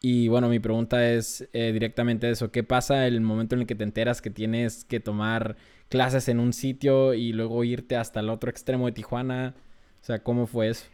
Y 0.00 0.26
bueno, 0.26 0.48
mi 0.48 0.58
pregunta 0.58 1.08
es 1.08 1.48
eh, 1.52 1.70
directamente 1.72 2.28
eso. 2.28 2.50
¿Qué 2.50 2.64
pasa 2.64 3.06
el 3.06 3.20
momento 3.20 3.54
en 3.54 3.60
el 3.60 3.66
que 3.68 3.76
te 3.76 3.84
enteras 3.84 4.20
que 4.20 4.30
tienes 4.30 4.84
que 4.84 4.98
tomar 4.98 5.54
clases 5.88 6.28
en 6.28 6.40
un 6.40 6.52
sitio 6.52 7.14
y 7.14 7.32
luego 7.32 7.62
irte 7.62 7.94
hasta 7.94 8.18
el 8.18 8.28
otro 8.28 8.50
extremo 8.50 8.86
de 8.86 8.92
Tijuana? 8.92 9.54
O 10.00 10.04
sea, 10.04 10.24
¿cómo 10.24 10.48
fue 10.48 10.70
eso? 10.70 10.86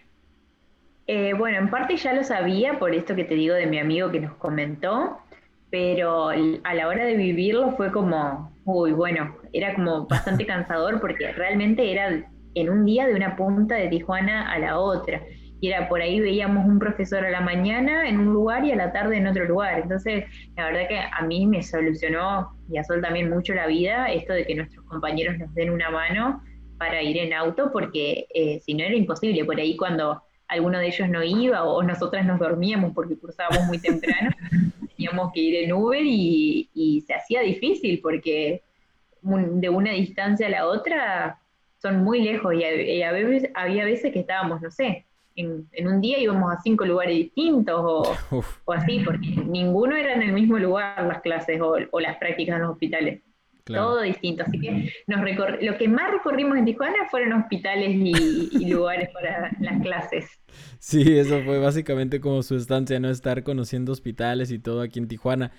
Eh, 1.06 1.32
bueno, 1.32 1.56
en 1.56 1.70
parte 1.70 1.96
ya 1.96 2.12
lo 2.12 2.22
sabía 2.22 2.78
por 2.78 2.94
esto 2.94 3.16
que 3.16 3.24
te 3.24 3.34
digo 3.34 3.54
de 3.54 3.66
mi 3.66 3.78
amigo 3.78 4.10
que 4.10 4.20
nos 4.20 4.34
comentó, 4.34 5.21
pero 5.72 6.28
a 6.28 6.74
la 6.74 6.86
hora 6.86 7.06
de 7.06 7.16
vivirlo 7.16 7.72
fue 7.78 7.90
como, 7.90 8.52
uy, 8.66 8.92
bueno, 8.92 9.34
era 9.54 9.74
como 9.74 10.06
bastante 10.10 10.44
cansador 10.46 11.00
porque 11.00 11.32
realmente 11.32 11.90
era 11.90 12.24
en 12.54 12.68
un 12.68 12.84
día 12.84 13.06
de 13.06 13.14
una 13.14 13.34
punta 13.34 13.76
de 13.76 13.88
Tijuana 13.88 14.52
a 14.52 14.58
la 14.58 14.78
otra 14.78 15.22
y 15.62 15.68
era 15.68 15.88
por 15.88 16.02
ahí 16.02 16.20
veíamos 16.20 16.66
un 16.66 16.78
profesor 16.78 17.24
a 17.24 17.30
la 17.30 17.40
mañana 17.40 18.06
en 18.06 18.18
un 18.18 18.34
lugar 18.34 18.64
y 18.66 18.72
a 18.72 18.76
la 18.76 18.92
tarde 18.92 19.16
en 19.16 19.28
otro 19.28 19.44
lugar. 19.46 19.78
Entonces, 19.78 20.24
la 20.56 20.66
verdad 20.66 20.88
que 20.88 20.98
a 20.98 21.22
mí 21.22 21.46
me 21.46 21.62
solucionó 21.62 22.50
y 22.68 22.78
a 22.78 22.84
Sol 22.84 23.00
también 23.00 23.30
mucho 23.30 23.54
la 23.54 23.68
vida 23.68 24.10
esto 24.10 24.32
de 24.32 24.44
que 24.44 24.56
nuestros 24.56 24.84
compañeros 24.86 25.38
nos 25.38 25.54
den 25.54 25.70
una 25.70 25.88
mano 25.88 26.42
para 26.78 27.00
ir 27.00 27.16
en 27.16 27.32
auto, 27.32 27.70
porque 27.72 28.26
eh, 28.34 28.60
si 28.60 28.74
no 28.74 28.84
era 28.84 28.94
imposible. 28.94 29.44
Por 29.44 29.58
ahí 29.58 29.76
cuando 29.76 30.20
alguno 30.48 30.80
de 30.80 30.88
ellos 30.88 31.08
no 31.08 31.22
iba 31.22 31.62
o 31.62 31.82
nosotras 31.82 32.26
nos 32.26 32.40
dormíamos 32.40 32.92
porque 32.92 33.16
cursábamos 33.16 33.64
muy 33.66 33.78
temprano, 33.78 34.30
teníamos 34.96 35.32
que 35.32 35.40
ir 35.40 35.64
en 35.64 35.72
Uber 35.72 36.02
y, 36.04 37.04
se 37.06 37.14
hacía 37.14 37.40
difícil 37.40 38.00
porque 38.00 38.62
de 39.22 39.68
una 39.68 39.92
distancia 39.92 40.46
a 40.46 40.50
la 40.50 40.66
otra 40.66 41.38
son 41.78 42.02
muy 42.04 42.22
lejos 42.22 42.54
y, 42.54 43.02
había 43.02 43.84
veces 43.84 44.12
que 44.12 44.20
estábamos, 44.20 44.60
no 44.60 44.70
sé, 44.70 45.06
en, 45.36 45.88
un 45.88 46.00
día 46.00 46.18
íbamos 46.18 46.52
a 46.52 46.60
cinco 46.60 46.84
lugares 46.84 47.16
distintos 47.16 47.80
o, 48.64 48.72
así, 48.72 49.00
porque 49.00 49.26
ninguno 49.26 49.96
era 49.96 50.14
en 50.14 50.22
el 50.22 50.32
mismo 50.32 50.58
lugar 50.58 51.04
las 51.06 51.20
clases 51.22 51.60
o, 51.60 52.00
las 52.00 52.16
prácticas 52.18 52.56
en 52.56 52.62
los 52.62 52.72
hospitales. 52.72 53.22
Todo 53.64 54.02
distinto. 54.02 54.42
Así 54.42 54.58
que 54.58 54.92
nos 55.06 55.20
lo 55.60 55.78
que 55.78 55.88
más 55.88 56.10
recorrimos 56.10 56.58
en 56.58 56.64
Tijuana 56.64 57.08
fueron 57.08 57.32
hospitales 57.34 57.90
y, 57.90 58.66
lugares 58.66 59.08
para 59.10 59.52
las 59.60 59.80
clases. 59.82 60.40
Sí, 60.84 61.16
eso 61.16 61.40
fue 61.44 61.60
básicamente 61.60 62.20
como 62.20 62.42
su 62.42 62.56
estancia, 62.56 62.98
¿no? 62.98 63.08
Estar 63.08 63.44
conociendo 63.44 63.92
hospitales 63.92 64.50
y 64.50 64.58
todo 64.58 64.80
aquí 64.82 64.98
en 64.98 65.06
Tijuana. 65.06 65.52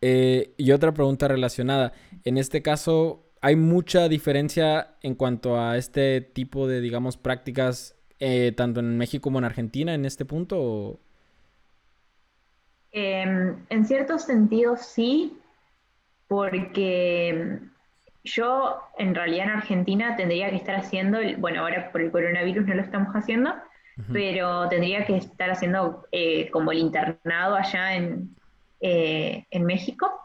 Eh, 0.00 0.54
y 0.56 0.72
otra 0.72 0.92
pregunta 0.92 1.28
relacionada. 1.28 1.92
En 2.24 2.36
este 2.36 2.62
caso, 2.62 3.30
¿hay 3.40 3.54
mucha 3.54 4.08
diferencia 4.08 4.96
en 5.02 5.14
cuanto 5.14 5.60
a 5.60 5.76
este 5.76 6.20
tipo 6.20 6.66
de, 6.66 6.80
digamos, 6.80 7.16
prácticas 7.16 7.94
eh, 8.18 8.52
tanto 8.56 8.80
en 8.80 8.98
México 8.98 9.22
como 9.22 9.38
en 9.38 9.44
Argentina 9.44 9.94
en 9.94 10.04
este 10.04 10.24
punto? 10.24 10.98
Em, 12.90 13.54
en 13.68 13.84
ciertos 13.86 14.22
sentidos 14.22 14.80
sí, 14.80 15.38
porque 16.26 17.60
yo 18.24 18.80
en 18.98 19.14
realidad 19.14 19.44
en 19.44 19.52
Argentina 19.52 20.16
tendría 20.16 20.50
que 20.50 20.56
estar 20.56 20.74
haciendo, 20.74 21.18
bueno, 21.38 21.60
ahora 21.60 21.92
por 21.92 22.00
el 22.00 22.10
coronavirus 22.10 22.66
no 22.66 22.74
lo 22.74 22.82
estamos 22.82 23.14
haciendo, 23.14 23.54
pero 24.12 24.68
tendría 24.68 25.06
que 25.06 25.16
estar 25.16 25.50
haciendo 25.50 26.06
eh, 26.12 26.50
como 26.50 26.70
el 26.70 26.78
internado 26.78 27.56
allá 27.56 27.94
en, 27.94 28.36
eh, 28.80 29.46
en 29.50 29.64
México. 29.64 30.20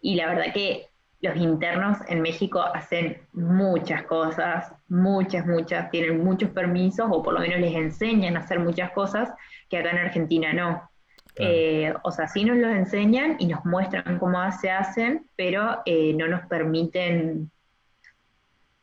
Y 0.00 0.16
la 0.16 0.26
verdad 0.26 0.52
que 0.52 0.88
los 1.24 1.36
internos 1.36 1.98
en 2.08 2.20
México 2.20 2.60
hacen 2.60 3.22
muchas 3.32 4.02
cosas, 4.02 4.72
muchas, 4.88 5.46
muchas, 5.46 5.90
tienen 5.90 6.22
muchos 6.22 6.50
permisos 6.50 7.08
o 7.10 7.22
por 7.22 7.32
lo 7.32 7.40
menos 7.40 7.60
les 7.60 7.74
enseñan 7.74 8.36
a 8.36 8.40
hacer 8.40 8.60
muchas 8.60 8.90
cosas 8.92 9.30
que 9.70 9.78
acá 9.78 9.90
en 9.90 9.98
Argentina 9.98 10.52
no. 10.52 10.90
Eh, 11.36 11.92
o 12.04 12.12
sea, 12.12 12.28
sí 12.28 12.44
nos 12.44 12.58
los 12.58 12.70
enseñan 12.70 13.36
y 13.38 13.46
nos 13.46 13.64
muestran 13.64 14.18
cómo 14.18 14.38
se 14.52 14.70
hacen, 14.70 15.26
pero 15.34 15.82
eh, 15.84 16.12
no 16.14 16.28
nos 16.28 16.46
permiten 16.46 17.50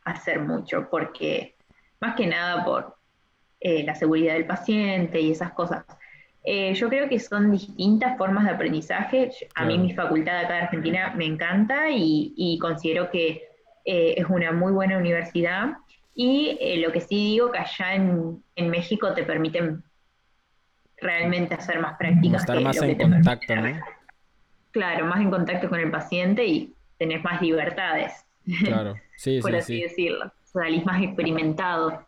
hacer 0.04 0.40
mucho, 0.40 0.90
porque 0.90 1.56
más 2.02 2.16
que 2.16 2.28
nada 2.28 2.66
por 2.66 2.98
eh, 3.62 3.84
la 3.84 3.96
seguridad 3.96 4.34
del 4.34 4.46
paciente 4.46 5.22
y 5.22 5.32
esas 5.32 5.54
cosas. 5.54 5.86
Eh, 6.44 6.74
yo 6.74 6.90
creo 6.90 7.08
que 7.08 7.20
son 7.20 7.52
distintas 7.52 8.18
formas 8.18 8.46
de 8.46 8.52
aprendizaje. 8.52 9.32
A 9.56 9.66
mí 9.66 9.78
mi 9.78 9.94
facultad 9.94 10.40
acá 10.40 10.54
de 10.56 10.62
Argentina 10.62 11.14
me 11.16 11.26
encanta 11.26 11.90
y, 11.92 12.58
considero 12.60 13.12
que 13.12 13.44
eh, 13.86 14.16
es 14.18 14.26
una 14.28 14.52
muy 14.52 14.72
buena 14.72 14.98
universidad. 14.98 15.74
Y 16.16 16.58
eh, 16.60 16.78
lo 16.78 16.92
que 16.92 17.02
sí 17.02 17.16
digo 17.16 17.52
que 17.52 17.60
allá 17.60 17.96
en, 17.96 18.42
México 18.70 19.14
te 19.14 19.24
permiten 19.24 19.84
realmente 20.98 21.56
hacer 21.56 21.80
más 21.80 21.98
prácticas. 21.98 22.42
Estar 22.42 22.62
más 22.62 22.82
en 22.82 22.98
contacto, 22.98 23.56
¿no? 23.56 23.80
Claro, 24.72 25.06
más 25.06 25.20
en 25.20 25.30
contacto 25.30 25.70
con 25.70 25.80
el 25.80 25.92
paciente 25.92 26.46
y 26.46 26.74
tenés 26.98 27.24
más 27.24 27.42
libertades. 27.42 28.26
Claro, 28.64 28.96
sí, 29.16 29.40
por 29.42 29.56
así 29.56 29.82
decirlo. 29.82 30.32
Salís 30.44 30.86
más 30.86 31.02
experimentado. 31.02 32.06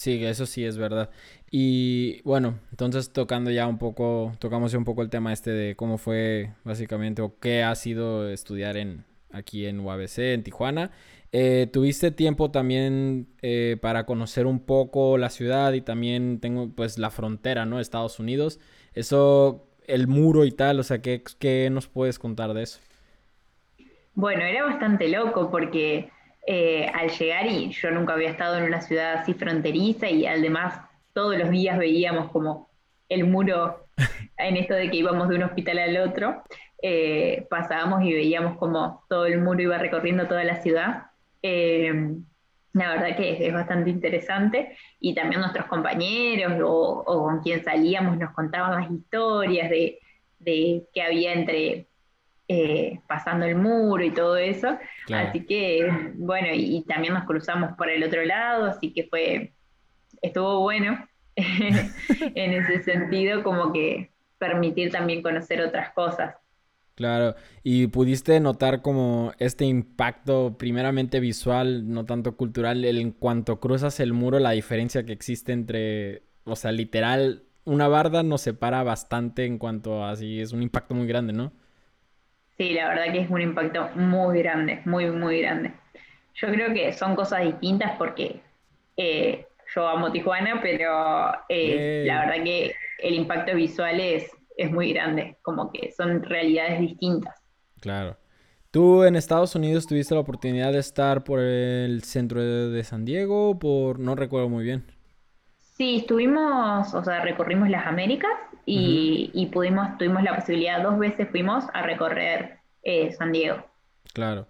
Sí, 0.00 0.24
eso 0.24 0.46
sí 0.46 0.64
es 0.64 0.78
verdad. 0.78 1.10
Y 1.50 2.22
bueno, 2.22 2.58
entonces 2.70 3.12
tocando 3.12 3.50
ya 3.50 3.66
un 3.66 3.76
poco, 3.76 4.32
tocamos 4.38 4.72
ya 4.72 4.78
un 4.78 4.86
poco 4.86 5.02
el 5.02 5.10
tema 5.10 5.30
este 5.30 5.50
de 5.50 5.76
cómo 5.76 5.98
fue 5.98 6.54
básicamente 6.64 7.20
o 7.20 7.38
qué 7.38 7.62
ha 7.64 7.74
sido 7.74 8.26
estudiar 8.30 8.78
en 8.78 9.04
aquí 9.30 9.66
en 9.66 9.78
UABC, 9.80 10.18
en 10.20 10.42
Tijuana. 10.42 10.90
Eh, 11.32 11.68
¿Tuviste 11.70 12.10
tiempo 12.12 12.50
también 12.50 13.26
eh, 13.42 13.76
para 13.82 14.06
conocer 14.06 14.46
un 14.46 14.60
poco 14.60 15.18
la 15.18 15.28
ciudad 15.28 15.74
y 15.74 15.82
también 15.82 16.40
tengo 16.40 16.70
pues 16.74 16.96
la 16.96 17.10
frontera, 17.10 17.66
¿no? 17.66 17.78
Estados 17.78 18.18
Unidos. 18.18 18.58
Eso, 18.94 19.68
el 19.86 20.08
muro 20.08 20.46
y 20.46 20.52
tal, 20.52 20.80
o 20.80 20.82
sea, 20.82 21.02
¿qué, 21.02 21.22
qué 21.38 21.68
nos 21.70 21.88
puedes 21.88 22.18
contar 22.18 22.54
de 22.54 22.62
eso? 22.62 22.80
Bueno, 24.14 24.44
era 24.44 24.64
bastante 24.64 25.08
loco 25.08 25.50
porque 25.50 26.10
eh, 26.46 26.90
al 26.94 27.10
llegar 27.10 27.46
y 27.46 27.70
yo 27.70 27.90
nunca 27.90 28.14
había 28.14 28.30
estado 28.30 28.58
en 28.58 28.64
una 28.64 28.80
ciudad 28.80 29.14
así 29.14 29.34
fronteriza 29.34 30.08
y 30.08 30.26
además 30.26 30.80
todos 31.12 31.36
los 31.36 31.50
días 31.50 31.78
veíamos 31.78 32.30
como 32.30 32.70
el 33.08 33.24
muro 33.24 33.86
en 34.38 34.56
esto 34.56 34.74
de 34.74 34.90
que 34.90 34.96
íbamos 34.96 35.28
de 35.28 35.36
un 35.36 35.42
hospital 35.42 35.78
al 35.78 35.96
otro, 35.98 36.42
eh, 36.82 37.46
pasábamos 37.50 38.02
y 38.04 38.12
veíamos 38.12 38.56
como 38.56 39.04
todo 39.08 39.26
el 39.26 39.40
muro 39.40 39.60
iba 39.60 39.78
recorriendo 39.78 40.26
toda 40.26 40.44
la 40.44 40.62
ciudad. 40.62 41.08
Eh, 41.42 41.92
la 42.72 42.88
verdad 42.90 43.16
que 43.16 43.46
es, 43.46 43.52
bastante 43.52 43.90
interesante 43.90 44.76
y 45.00 45.14
también 45.14 45.40
nuestros 45.40 45.66
compañeros 45.66 46.52
o, 46.64 47.04
con 47.04 47.40
quien 47.40 47.64
salíamos 47.64 48.16
nos 48.16 48.32
contaban 48.32 48.80
las 48.80 48.90
historias 48.90 49.68
de, 49.68 49.98
de 50.38 50.84
qué 50.94 51.02
había 51.02 51.32
entre 51.32 51.89
eh, 52.52 52.98
pasando 53.06 53.46
el 53.46 53.54
muro 53.54 54.02
y 54.02 54.10
todo 54.10 54.36
eso. 54.36 54.76
Así 55.12 55.46
que, 55.46 55.88
bueno, 56.16 56.48
y, 56.52 56.82
también 56.82 57.14
nos 57.14 57.22
cruzamos 57.22 57.76
por 57.76 57.88
el 57.88 58.02
otro 58.02 58.24
lado, 58.24 58.64
así 58.64 58.92
que 58.92 59.04
fue, 59.04 59.52
estuvo 60.20 60.58
bueno 60.58 60.98
en 61.36 62.52
ese 62.52 62.82
sentido, 62.82 63.44
como 63.44 63.72
que 63.72 64.10
permitir 64.38 64.90
también 64.90 65.22
conocer 65.22 65.60
otras 65.60 65.92
cosas. 65.92 66.34
Claro, 66.96 67.36
y 67.62 67.86
pudiste 67.86 68.40
notar 68.40 68.82
como 68.82 69.32
este 69.38 69.64
impacto 69.64 70.56
primeramente 70.58 71.20
visual, 71.20 71.88
no 71.88 72.04
tanto 72.04 72.36
cultural, 72.36 72.84
en 72.84 73.12
cuanto 73.12 73.60
cruzas 73.60 74.00
el 74.00 74.12
muro, 74.12 74.40
la 74.40 74.50
diferencia 74.50 75.04
que 75.04 75.12
existe 75.12 75.52
entre, 75.52 76.24
o 76.42 76.56
sea, 76.56 76.72
literal, 76.72 77.44
una 77.64 77.86
barda 77.86 78.24
nos 78.24 78.40
separa 78.40 78.82
bastante 78.82 79.44
en 79.44 79.58
cuanto 79.58 80.02
a 80.02 80.10
así, 80.10 80.40
es 80.40 80.52
un 80.52 80.64
impacto 80.64 80.96
muy 80.96 81.06
grande, 81.06 81.32
¿no? 81.32 81.52
Sí, 82.60 82.74
la 82.74 82.88
verdad 82.88 83.10
que 83.10 83.20
es 83.20 83.30
un 83.30 83.40
impacto 83.40 83.88
muy 83.94 84.40
grande, 84.40 84.82
muy, 84.84 85.10
muy 85.10 85.40
grande. 85.40 85.72
Yo 86.34 86.48
creo 86.48 86.74
que 86.74 86.92
son 86.92 87.16
cosas 87.16 87.40
distintas 87.44 87.92
porque 87.96 88.42
Eh, 88.98 89.46
yo 89.74 89.88
amo 89.88 90.12
Tijuana, 90.12 90.60
pero 90.60 91.32
eh, 91.48 92.02
la 92.04 92.26
verdad 92.26 92.44
que 92.44 92.74
el 92.98 93.14
impacto 93.14 93.54
visual 93.54 93.98
es, 93.98 94.30
es 94.58 94.70
muy 94.70 94.92
grande, 94.92 95.38
como 95.40 95.72
que 95.72 95.90
son 95.92 96.22
realidades 96.22 96.80
distintas. 96.80 97.34
Claro. 97.80 98.18
¿Tú 98.70 99.04
en 99.04 99.16
Estados 99.16 99.54
Unidos 99.54 99.86
tuviste 99.86 100.14
la 100.14 100.20
oportunidad 100.20 100.70
de 100.74 100.80
estar 100.80 101.24
por 101.24 101.40
el 101.40 102.02
centro 102.02 102.42
de, 102.42 102.84
San 102.84 103.06
Diego? 103.06 103.58
Por 103.58 103.98
no 104.00 104.16
recuerdo 104.16 104.50
muy 104.50 104.64
bien. 104.64 104.84
Sí, 105.80 105.96
estuvimos, 105.96 106.92
o 106.92 107.02
sea, 107.02 107.22
recorrimos 107.22 107.70
las 107.70 107.86
Américas 107.86 108.30
y, 108.66 109.48
pudimos, 109.50 109.96
tuvimos 109.96 110.22
la 110.22 110.36
posibilidad, 110.36 110.82
dos 110.82 110.98
veces 110.98 111.26
fuimos 111.30 111.64
a 111.72 111.80
recorrer 111.80 112.58
eh, 112.82 113.10
San 113.12 113.32
Diego. 113.32 113.64
Claro. 114.12 114.46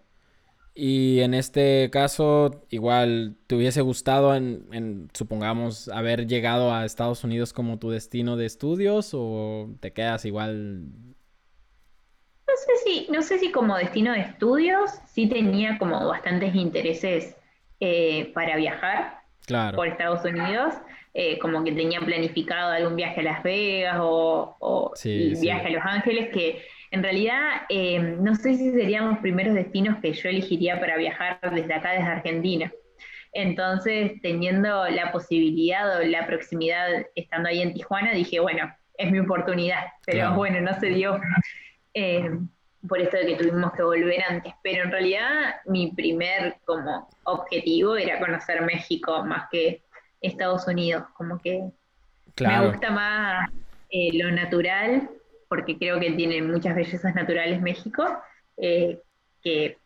Y 0.75 1.21
en 1.21 1.35
este 1.35 1.89
caso, 1.93 2.67
igual, 2.69 3.37
¿te 3.47 3.55
hubiese 3.55 3.81
gustado, 3.81 4.35
en, 4.35 5.09
supongamos, 5.15 5.89
haber 5.91 6.27
llegado 6.27 6.75
a 6.75 6.85
Estados 6.85 7.23
Unidos 7.23 7.53
como 7.53 7.79
tu 7.79 7.91
destino 7.91 8.37
de 8.37 8.47
estudios 8.47 9.13
o 9.15 9.69
te 9.79 9.93
quedas 9.93 10.25
igual 10.25 10.83
no 10.83 12.57
sé 12.57 12.73
si, 12.85 13.07
no 13.09 13.23
sé 13.23 13.39
si 13.39 13.53
como 13.53 13.77
destino 13.77 14.15
de 14.15 14.23
estudios 14.23 14.91
sí 15.07 15.29
tenía 15.29 15.79
como 15.79 16.09
bastantes 16.09 16.57
intereses 16.57 17.37
eh, 17.79 18.33
para 18.35 18.57
viajar 18.57 19.21
por 19.77 19.87
Estados 19.87 20.25
Unidos. 20.25 20.75
Eh, 21.13 21.39
como 21.41 21.65
que 21.65 21.73
tenía 21.73 22.01
planificado 22.01 22.71
algún 22.71 22.95
viaje 22.95 23.21
a 23.21 23.25
Las 23.25 23.43
Vegas 23.43 23.97
o, 24.01 24.93
viaje 25.05 25.67
a 25.67 25.71
Los 25.71 25.83
Ángeles, 25.85 26.29
que 26.33 26.63
en 26.93 27.03
realidad 27.03 27.63
eh, 27.69 27.99
no 27.99 28.37
sé 28.37 28.55
si 28.55 28.71
serían 28.71 29.09
los 29.09 29.19
primeros 29.19 29.55
destinos 29.55 29.99
que 30.01 30.13
yo 30.13 30.29
elegiría 30.29 30.79
para 30.79 30.97
viajar 30.97 31.41
desde 31.53 31.75
acá, 31.75 31.93
desde 31.93 32.05
Argentina. 32.05 32.73
Entonces, 33.33 34.21
teniendo 34.23 34.89
la 34.89 35.11
posibilidad 35.11 35.99
o 35.99 36.05
la 36.05 36.27
proximidad 36.27 37.07
estando 37.17 37.49
ahí 37.49 37.61
en 37.61 37.75
Tijuana, 37.75 38.13
dije, 38.13 38.39
bueno, 38.39 38.73
es 38.97 39.11
mi 39.11 39.19
oportunidad, 39.19 39.85
pero 40.07 40.35
bueno, 40.35 40.61
no 40.61 40.79
se 40.79 40.89
dio. 40.89 41.21
Eh, 41.95 42.31
por 42.89 42.99
eso 43.01 43.17
de 43.17 43.27
que 43.27 43.37
tuvimos 43.37 43.73
que 43.73 43.83
volver 43.83 44.23
antes. 44.29 44.55
Pero 44.63 44.85
en 44.85 44.91
realidad 44.91 45.57
mi 45.67 45.93
primer 45.93 46.57
como 46.65 47.09
objetivo 47.25 47.97
era 47.97 48.19
conocer 48.19 48.63
México 48.63 49.25
más 49.25 49.49
que 49.51 49.83
Estados 50.21 50.67
Unidos, 50.67 51.05
como 51.15 51.41
que 51.41 51.71
me 52.41 52.67
gusta 52.67 52.91
más 52.91 53.51
eh, 53.91 54.11
lo 54.15 54.31
natural, 54.31 55.11
porque 55.49 55.79
creo 55.79 55.99
que 55.99 56.13
tiene 56.13 56.43
muchas 56.43 56.75
bellezas 56.75 57.15
naturales 57.15 57.61
México, 57.61 58.05
eh, 58.57 59.01
que 59.43 59.79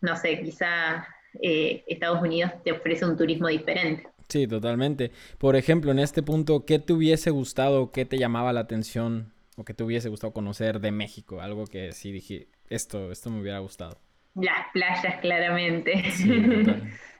no 0.00 0.16
sé, 0.16 0.40
quizá 0.42 1.06
Estados 1.40 2.22
Unidos 2.22 2.52
te 2.62 2.72
ofrece 2.72 3.04
un 3.04 3.16
turismo 3.16 3.48
diferente. 3.48 4.08
Sí, 4.28 4.46
totalmente. 4.46 5.10
Por 5.38 5.56
ejemplo, 5.56 5.90
en 5.90 5.98
este 5.98 6.22
punto, 6.22 6.64
¿qué 6.64 6.78
te 6.78 6.92
hubiese 6.92 7.30
gustado, 7.30 7.90
qué 7.92 8.04
te 8.04 8.18
llamaba 8.18 8.52
la 8.52 8.60
atención 8.60 9.32
o 9.56 9.64
que 9.64 9.74
te 9.74 9.84
hubiese 9.84 10.08
gustado 10.08 10.32
conocer 10.32 10.80
de 10.80 10.92
México? 10.92 11.40
Algo 11.40 11.66
que 11.66 11.92
sí 11.92 12.12
dije, 12.12 12.48
esto, 12.68 13.12
esto 13.12 13.30
me 13.30 13.40
hubiera 13.40 13.58
gustado. 13.58 13.98
Las 14.34 14.66
playas, 14.72 15.20
claramente. 15.20 16.10
Sí, 16.10 16.28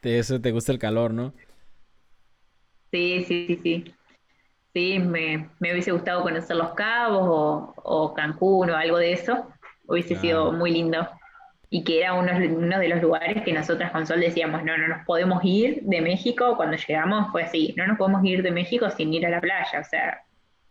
de 0.02 0.18
eso 0.18 0.40
te 0.40 0.50
gusta 0.50 0.73
el 0.73 0.78
calor, 0.78 1.12
¿no? 1.14 1.34
Sí, 2.94 3.24
sí, 3.26 3.46
sí, 3.48 3.60
sí. 3.60 3.94
Sí, 4.72 4.98
me, 5.00 5.50
hubiese 5.60 5.90
gustado 5.90 6.22
conocer 6.22 6.54
Los 6.54 6.74
Cabos 6.74 7.72
o, 7.74 8.14
Cancún 8.14 8.70
o 8.70 8.76
algo 8.76 8.98
de 8.98 9.14
eso. 9.14 9.48
Hubiese 9.88 10.14
sido 10.14 10.52
muy 10.52 10.70
lindo. 10.70 11.08
Y 11.70 11.82
que 11.82 12.02
era 12.02 12.14
uno, 12.14 12.30
uno, 12.56 12.78
de 12.78 12.88
los 12.88 13.02
lugares 13.02 13.42
que 13.42 13.52
nosotras 13.52 13.90
con 13.90 14.07
Sol 14.07 14.20
decíamos, 14.20 14.62
no, 14.62 14.78
no 14.78 14.87
nos 14.87 15.04
podemos 15.07 15.40
ir 15.42 15.80
de 15.83 16.00
México. 16.00 16.57
Cuando 16.57 16.76
llegamos 16.76 17.33
fue 17.33 17.42
así, 17.42 17.74
no 17.76 17.85
nos 17.85 17.98
podemos 17.98 18.24
ir 18.24 18.44
de 18.44 18.52
México 18.52 18.88
sin 18.90 19.12
ir 19.12 19.26
a 19.26 19.30
la 19.30 19.40
playa. 19.40 19.80
O 19.80 19.85
sea, 19.85 20.22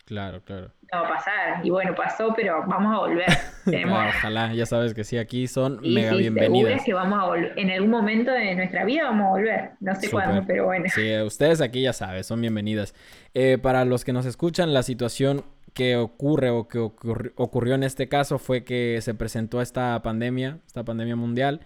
Claro, 0.05 0.41
claro. 0.43 0.71
No 0.93 1.01
va 1.01 1.07
a 1.07 1.13
pasar. 1.15 1.65
Y 1.65 1.69
bueno, 1.69 1.95
pasó, 1.95 2.33
pero 2.35 2.63
vamos 2.67 2.95
a 2.95 2.99
volver. 2.99 3.25
ojalá, 3.87 4.53
ya 4.53 4.65
sabes 4.65 4.93
que 4.93 5.03
sí, 5.03 5.17
aquí 5.17 5.47
son 5.47 5.79
mega 5.81 6.13
bienvenidas. 6.15 6.83
que 6.83 6.93
vamos 6.93 7.19
a 7.19 7.25
volver. 7.25 7.53
En 7.57 7.71
algún 7.71 7.89
momento 7.89 8.31
de 8.31 8.53
nuestra 8.55 8.85
vida 8.85 9.05
vamos 9.05 9.27
a 9.27 9.29
volver. 9.29 9.71
No 9.79 9.95
sé 9.95 10.09
cuándo, 10.11 10.43
pero 10.45 10.65
bueno. 10.65 10.85
Sí, 10.93 11.17
ustedes 11.21 11.61
aquí 11.61 11.81
ya 11.81 11.93
saben, 11.93 12.23
son 12.23 12.41
bienvenidas. 12.41 12.93
Eh, 13.33 13.57
para 13.57 13.85
los 13.85 14.05
que 14.05 14.13
nos 14.13 14.25
escuchan, 14.25 14.73
la 14.73 14.83
situación 14.83 15.43
que 15.73 15.95
ocurre 15.95 16.51
o 16.51 16.67
que 16.67 16.77
ocurrió 16.79 17.73
en 17.73 17.83
este 17.83 18.07
caso 18.07 18.37
fue 18.37 18.63
que 18.63 18.99
se 19.01 19.15
presentó 19.15 19.61
esta 19.61 19.99
pandemia, 20.03 20.59
esta 20.67 20.83
pandemia 20.83 21.15
mundial. 21.15 21.61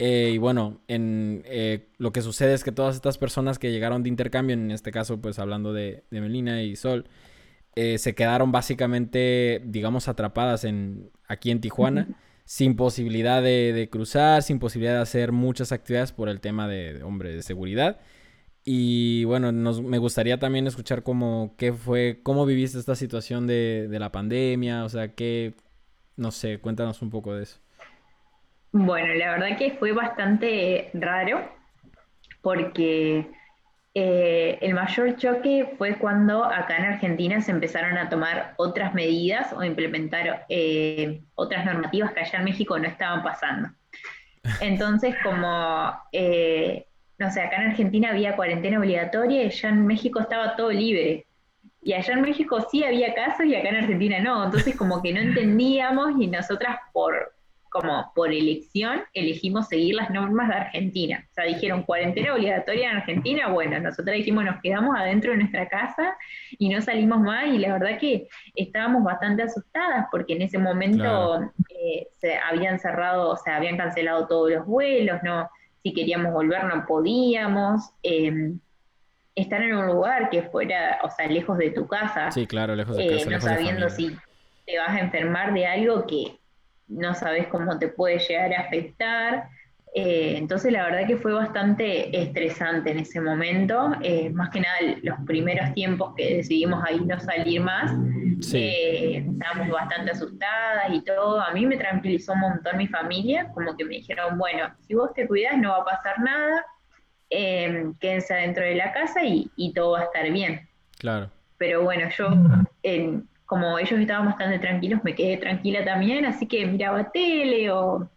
Eh, 0.00 0.32
y 0.34 0.38
bueno, 0.38 0.80
en, 0.88 1.42
eh, 1.46 1.86
lo 1.98 2.12
que 2.12 2.20
sucede 2.20 2.54
es 2.54 2.64
que 2.64 2.72
todas 2.72 2.96
estas 2.96 3.16
personas 3.16 3.60
que 3.60 3.70
llegaron 3.70 4.02
de 4.02 4.08
intercambio, 4.08 4.54
en 4.54 4.72
este 4.72 4.90
caso 4.90 5.20
pues 5.20 5.38
hablando 5.38 5.72
de, 5.72 6.02
de 6.10 6.20
Melina 6.20 6.62
y 6.62 6.74
Sol, 6.74 7.06
eh, 7.76 7.98
se 7.98 8.14
quedaron 8.14 8.52
básicamente, 8.52 9.62
digamos, 9.64 10.08
atrapadas 10.08 10.64
en, 10.64 11.10
aquí 11.26 11.50
en 11.50 11.60
Tijuana, 11.60 12.08
sin 12.44 12.76
posibilidad 12.76 13.42
de, 13.42 13.88
cruzar, 13.90 14.42
sin 14.42 14.58
posibilidad 14.58 14.94
de 14.94 15.02
hacer 15.02 15.32
muchas 15.32 15.72
actividades 15.72 16.12
por 16.12 16.28
el 16.28 16.40
tema 16.40 16.68
de, 16.68 17.02
hombre, 17.02 17.34
de 17.34 17.42
seguridad. 17.42 18.00
Y 18.64 19.24
bueno, 19.24 19.52
me 19.52 19.98
gustaría 19.98 20.38
también 20.38 20.66
escuchar 20.66 21.02
cómo, 21.02 21.54
qué 21.58 21.72
fue, 21.72 22.20
cómo 22.22 22.46
viviste 22.46 22.78
esta 22.78 22.94
situación 22.94 23.46
de, 23.46 23.88
de 23.88 23.98
la 23.98 24.10
pandemia, 24.12 24.84
o 24.84 24.88
sea, 24.88 25.08
qué, 25.14 25.54
no 26.16 26.30
sé, 26.30 26.58
cuéntanos 26.58 27.02
un 27.02 27.10
poco 27.10 27.34
de 27.34 27.42
eso. 27.42 27.58
Bueno, 28.72 29.14
la 29.14 29.32
verdad 29.32 29.58
que 29.58 29.72
fue 29.72 29.92
bastante 29.92 30.90
raro 30.94 31.48
porque 32.42 33.26
eh, 33.96 34.58
el 34.60 34.74
mayor 34.74 35.16
choque 35.16 35.74
fue 35.78 35.94
cuando 35.94 36.44
acá 36.44 36.78
en 36.78 36.84
Argentina 36.84 37.40
se 37.40 37.52
empezaron 37.52 37.96
a 37.96 38.08
tomar 38.08 38.54
otras 38.56 38.92
medidas 38.92 39.52
o 39.52 39.62
implementar 39.62 40.46
eh, 40.48 41.22
otras 41.36 41.64
normativas 41.64 42.12
que 42.12 42.20
allá 42.20 42.40
en 42.40 42.44
México 42.44 42.76
no 42.76 42.88
estaban 42.88 43.22
pasando. 43.22 43.68
Entonces, 44.60 45.14
como, 45.22 45.92
eh, 46.10 46.86
no 47.18 47.30
sé, 47.30 47.40
acá 47.40 47.62
en 47.62 47.70
Argentina 47.70 48.10
había 48.10 48.34
cuarentena 48.34 48.80
obligatoria 48.80 49.44
y 49.44 49.46
allá 49.46 49.68
en 49.68 49.86
México 49.86 50.20
estaba 50.20 50.56
todo 50.56 50.72
libre. 50.72 51.26
Y 51.80 51.92
allá 51.92 52.14
en 52.14 52.22
México 52.22 52.66
sí 52.70 52.82
había 52.82 53.14
casos 53.14 53.46
y 53.46 53.54
acá 53.54 53.68
en 53.68 53.76
Argentina 53.76 54.18
no. 54.18 54.44
Entonces, 54.44 54.74
como 54.74 55.02
que 55.02 55.12
no 55.12 55.20
entendíamos 55.20 56.20
y 56.20 56.26
nosotras 56.26 56.78
por, 56.92 57.33
como 57.74 58.12
por 58.14 58.32
elección 58.32 59.02
elegimos 59.14 59.66
seguir 59.66 59.96
las 59.96 60.08
normas 60.08 60.48
de 60.48 60.54
Argentina. 60.54 61.26
O 61.28 61.34
sea, 61.34 61.44
dijeron 61.44 61.82
cuarentena 61.82 62.32
obligatoria 62.32 62.88
en 62.88 62.96
Argentina, 62.98 63.48
bueno, 63.48 63.80
nosotros 63.80 64.14
dijimos 64.14 64.44
nos 64.44 64.60
quedamos 64.62 64.96
adentro 64.96 65.32
de 65.32 65.38
nuestra 65.38 65.68
casa 65.68 66.16
y 66.56 66.68
no 66.68 66.80
salimos 66.80 67.18
más 67.18 67.48
y 67.48 67.58
la 67.58 67.72
verdad 67.72 67.98
que 67.98 68.28
estábamos 68.54 69.02
bastante 69.02 69.42
asustadas 69.42 70.06
porque 70.12 70.34
en 70.34 70.42
ese 70.42 70.56
momento 70.56 71.50
eh, 71.68 72.06
se 72.20 72.36
habían 72.36 72.78
cerrado, 72.78 73.30
o 73.30 73.36
sea, 73.36 73.56
habían 73.56 73.76
cancelado 73.76 74.28
todos 74.28 74.52
los 74.52 74.64
vuelos, 74.66 75.20
no, 75.24 75.50
si 75.82 75.92
queríamos 75.92 76.32
volver 76.32 76.62
no 76.64 76.86
podíamos. 76.86 77.90
Em, 78.04 78.60
estar 79.34 79.60
en 79.60 79.74
un 79.74 79.86
lugar 79.88 80.30
que 80.30 80.42
fuera, 80.44 81.00
o 81.02 81.10
sea, 81.10 81.26
lejos 81.26 81.58
de 81.58 81.70
tu 81.70 81.88
casa. 81.88 82.30
Sí, 82.30 82.46
claro, 82.46 82.76
lejos 82.76 82.96
de 82.96 83.08
casa. 83.08 83.28
Eh, 83.28 83.30
no 83.32 83.40
sabiendo 83.40 83.88
si 83.88 84.16
te 84.64 84.78
vas 84.78 84.90
a 84.90 85.00
enfermar 85.00 85.52
de 85.52 85.66
algo 85.66 86.06
que 86.06 86.38
no 86.88 87.14
sabes 87.14 87.48
cómo 87.48 87.78
te 87.78 87.88
puede 87.88 88.18
llegar 88.18 88.52
a 88.54 88.60
afectar. 88.60 89.48
Eh, 89.96 90.36
entonces 90.38 90.72
la 90.72 90.84
verdad 90.84 91.06
que 91.06 91.16
fue 91.16 91.32
bastante 91.32 92.20
estresante 92.20 92.90
en 92.90 92.98
ese 92.98 93.20
momento, 93.20 93.92
eh, 94.02 94.28
más 94.30 94.50
que 94.50 94.60
nada 94.60 94.76
los 95.02 95.20
primeros 95.24 95.72
tiempos 95.72 96.14
que 96.16 96.38
decidimos 96.38 96.82
ahí 96.84 96.98
no 96.98 97.20
salir 97.20 97.60
más, 97.60 97.92
eh, 98.52 99.24
estábamos 99.24 99.68
bastante 99.68 100.10
asustadas 100.10 100.92
y 100.92 101.00
todo, 101.02 101.40
a 101.40 101.52
mí 101.52 101.64
me 101.64 101.76
tranquilizó 101.76 102.32
un 102.32 102.40
montón 102.40 102.76
mi 102.76 102.88
familia, 102.88 103.52
como 103.54 103.76
que 103.76 103.84
me 103.84 103.94
dijeron, 103.94 104.36
bueno, 104.36 104.68
si 104.80 104.94
vos 104.94 105.14
te 105.14 105.28
cuidas 105.28 105.58
no 105.58 105.70
va 105.70 105.82
a 105.82 105.84
pasar 105.84 106.18
nada, 106.18 106.66
quédense 107.30 108.34
adentro 108.34 108.64
de 108.64 108.74
la 108.74 108.92
casa 108.92 109.22
y, 109.22 109.48
y, 109.54 109.72
todo 109.72 109.92
va 109.92 110.00
a 110.00 110.04
estar 110.04 110.28
bien. 110.32 110.68
Claro. 110.98 111.30
Pero 111.56 111.82
bueno, 111.82 112.08
yo 112.16 112.30
en, 112.82 113.28
como 113.46 113.78
ellos 113.78 114.00
estaban 114.00 114.26
bastante 114.26 114.58
tranquilos, 114.58 115.04
me 115.04 115.14
quedé 115.14 115.36
tranquila 115.36 115.84
también, 115.84 116.24
así 116.24 116.46
que 116.46 116.66
miraba 116.66 117.10
tele 117.10 117.70
o 117.70 118.08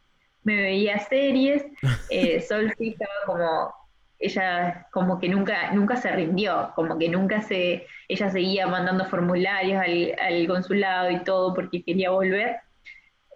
me 0.43 0.55
veía 0.55 0.99
series. 0.99 1.65
Eh, 2.09 2.39
Sol 2.41 2.73
sí 2.77 2.89
estaba 2.89 3.11
como, 3.25 3.73
ella 4.19 4.87
como 4.91 5.19
que 5.19 5.27
nunca, 5.27 5.71
nunca 5.73 5.97
se 5.97 6.11
rindió, 6.11 6.71
como 6.75 6.97
que 6.97 7.09
nunca 7.09 7.41
se, 7.41 7.85
ella 8.07 8.29
seguía 8.29 8.65
mandando 8.67 9.05
formularios 9.05 9.81
al, 9.81 10.47
consulado 10.47 11.11
y 11.11 11.23
todo 11.23 11.53
porque 11.53 11.83
quería 11.83 12.11
volver. 12.11 12.57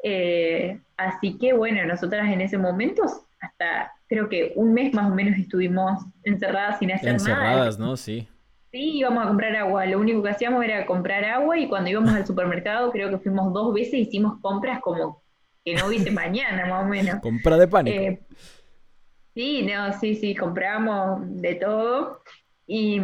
Eh, 0.03 0.79
así 0.97 1.37
que 1.37 1.53
bueno, 1.53 1.85
nosotras 1.85 2.29
en 2.29 2.41
ese 2.41 2.57
momento, 2.57 3.03
hasta 3.41 3.91
creo 4.07 4.29
que 4.29 4.53
un 4.55 4.73
mes 4.73 4.93
más 4.93 5.11
o 5.11 5.15
menos 5.15 5.37
estuvimos 5.37 6.05
encerradas 6.23 6.79
sin 6.79 6.91
hacer 6.91 7.13
nada. 7.13 7.13
Encerradas, 7.13 7.77
¿no? 7.77 7.97
Sí. 7.97 8.27
Sí, 8.71 8.97
íbamos 8.97 9.25
a 9.25 9.27
comprar 9.27 9.55
agua. 9.55 9.85
Lo 9.85 9.99
único 9.99 10.23
que 10.23 10.29
hacíamos 10.29 10.63
era 10.63 10.85
comprar 10.85 11.25
agua 11.25 11.57
y 11.57 11.67
cuando 11.67 11.89
íbamos 11.89 12.13
al 12.13 12.25
supermercado 12.25 12.91
creo 12.91 13.09
que 13.09 13.17
fuimos 13.17 13.53
dos 13.53 13.73
veces 13.73 13.95
hicimos 13.95 14.39
compras 14.41 14.79
como 14.81 15.21
que 15.63 15.75
no 15.75 15.87
hubiese 15.87 16.11
mañana, 16.11 16.65
más 16.65 16.83
o 16.85 16.87
menos. 16.87 17.19
Compra 17.21 17.57
de 17.57 17.67
pánico. 17.67 17.97
Eh, 18.01 18.19
Sí, 19.33 19.63
no, 19.63 19.93
sí, 19.93 20.15
sí, 20.15 20.35
compramos 20.35 21.21
de 21.41 21.55
todo. 21.55 22.21
Y, 22.67 22.99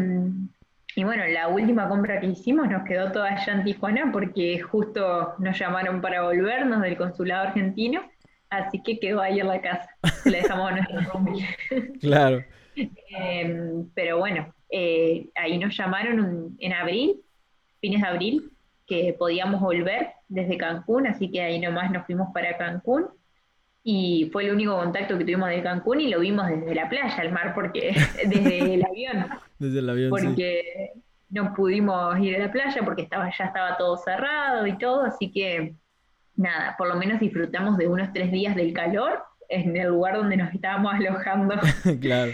y, 0.95 1.03
bueno, 1.03 1.23
la 1.27 1.47
última 1.47 1.87
compra 1.87 2.19
que 2.19 2.27
hicimos 2.27 2.67
nos 2.69 2.83
quedó 2.83 3.11
toda 3.11 3.29
allá 3.29 3.53
en 3.53 3.63
Tijuana 3.63 4.11
porque 4.11 4.59
justo 4.59 5.35
nos 5.39 5.57
llamaron 5.57 6.01
para 6.01 6.23
volvernos 6.23 6.81
del 6.81 6.97
consulado 6.97 7.47
argentino, 7.47 8.01
así 8.49 8.81
que 8.83 8.99
quedó 8.99 9.21
ahí 9.21 9.39
en 9.39 9.47
la 9.47 9.61
casa. 9.61 9.89
Le 10.25 10.41
dejamos 10.41 10.71
a 10.71 11.03
familia. 11.11 11.47
Claro. 12.01 12.43
Em, 13.09 13.89
pero 13.95 14.19
bueno, 14.19 14.53
eh, 14.69 15.29
ahí 15.35 15.57
nos 15.57 15.75
llamaron 15.75 16.55
en 16.59 16.73
abril, 16.73 17.21
fines 17.79 18.01
de 18.01 18.07
abril, 18.07 18.51
que 18.85 19.15
podíamos 19.17 19.61
volver 19.61 20.11
desde 20.27 20.57
Cancún, 20.57 21.07
así 21.07 21.29
que 21.29 21.41
ahí 21.41 21.59
nomás 21.59 21.91
nos 21.91 22.05
fuimos 22.05 22.29
para 22.33 22.57
Cancún 22.57 23.07
y 23.83 24.29
fue 24.31 24.45
el 24.45 24.53
único 24.53 24.75
contacto 24.75 25.17
que 25.17 25.23
tuvimos 25.23 25.49
de 25.49 25.63
Cancún 25.63 26.01
y 26.01 26.09
lo 26.09 26.19
vimos 26.19 26.47
desde 26.47 26.75
la 26.75 26.89
playa, 26.89 27.15
al 27.17 27.31
mar, 27.31 27.53
porque 27.53 27.95
desde 28.25 28.73
el 28.73 28.85
avión. 28.85 29.27
Desde 29.59 29.79
el 29.79 29.89
avión, 29.89 30.09
Porque 30.09 30.91
no 31.29 31.53
pudimos 31.53 32.19
ir 32.19 32.35
a 32.35 32.39
la 32.39 32.51
playa 32.51 32.81
porque 32.83 33.03
estaba, 33.03 33.29
ya 33.37 33.45
estaba 33.45 33.77
todo 33.77 33.97
cerrado 33.97 34.67
y 34.67 34.77
todo, 34.77 35.03
así 35.03 35.31
que 35.31 35.75
nada, 36.35 36.75
por 36.77 36.87
lo 36.87 36.95
menos 36.95 37.19
disfrutamos 37.19 37.77
de 37.77 37.87
unos 37.87 38.11
tres 38.13 38.31
días 38.31 38.55
del 38.55 38.73
calor 38.73 39.23
en 39.49 39.75
el 39.75 39.87
lugar 39.89 40.15
donde 40.15 40.37
nos 40.37 40.53
estábamos 40.53 40.93
alojando. 40.93 41.55
claro. 42.01 42.31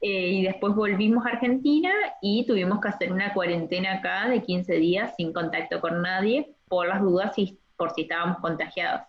Eh, 0.00 0.28
y 0.30 0.42
después 0.44 0.74
volvimos 0.74 1.26
a 1.26 1.30
Argentina 1.30 1.92
y 2.22 2.46
tuvimos 2.46 2.80
que 2.80 2.88
hacer 2.88 3.12
una 3.12 3.34
cuarentena 3.34 3.94
acá 3.94 4.28
de 4.28 4.42
15 4.42 4.74
días 4.76 5.14
sin 5.16 5.32
contacto 5.32 5.80
con 5.80 6.00
nadie 6.00 6.54
por 6.68 6.88
las 6.88 7.02
dudas 7.02 7.36
y 7.36 7.58
por 7.76 7.90
si 7.90 8.02
estábamos 8.02 8.38
contagiados. 8.38 9.02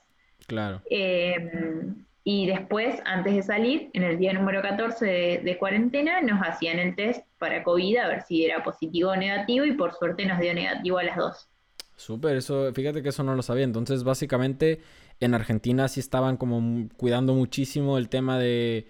Claro. 0.48 0.82
Em, 0.90 1.96
y 2.24 2.46
después, 2.46 3.00
antes 3.06 3.34
de 3.34 3.42
salir, 3.42 3.90
en 3.94 4.04
el 4.04 4.20
día 4.20 4.34
número 4.34 4.62
14 4.62 5.42
de, 5.44 5.58
cuarentena, 5.58 6.22
nos 6.22 6.40
hacían 6.42 6.78
el 6.78 6.96
test 6.96 7.26
para 7.40 7.64
COVID 7.64 7.98
a 7.98 8.08
ver 8.10 8.22
si 8.24 8.46
era 8.46 8.64
positivo 8.64 9.12
o 9.12 9.16
negativo 9.16 9.66
y 9.66 9.74
por 9.74 9.94
suerte 9.94 10.26
nos 10.26 10.40
dio 10.40 10.54
negativo 10.54 10.98
a 10.98 11.04
las 11.04 11.16
dos. 11.16 11.48
Súper, 11.96 12.36
eso, 12.36 12.72
fíjate 12.74 13.02
que 13.02 13.10
eso 13.10 13.24
no 13.24 13.36
lo 13.36 13.42
sabía. 13.42 13.64
Entonces, 13.64 14.04
básicamente, 14.04 14.82
en 15.20 15.34
Argentina 15.34 15.88
sí 15.88 16.00
estaban 16.00 16.38
como 16.38 16.90
cuidando 16.98 17.34
muchísimo 17.34 17.98
el 17.98 18.10
tema 18.10 18.38
de 18.38 18.88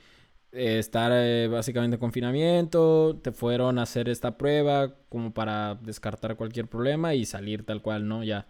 eh, 0.52 0.80
estar 0.80 1.12
eh, 1.14 1.48
básicamente 1.48 1.96
en 1.96 2.00
confinamiento, 2.00 3.20
te 3.22 3.32
fueron 3.32 3.80
a 3.80 3.84
hacer 3.84 4.10
esta 4.10 4.38
prueba 4.38 4.96
como 5.10 5.34
para 5.34 5.76
descartar 5.76 6.36
cualquier 6.36 6.68
problema 6.68 7.14
y 7.14 7.26
salir 7.26 7.66
tal 7.66 7.82
cual, 7.82 8.08
¿no? 8.08 8.24
Ya. 8.24 8.48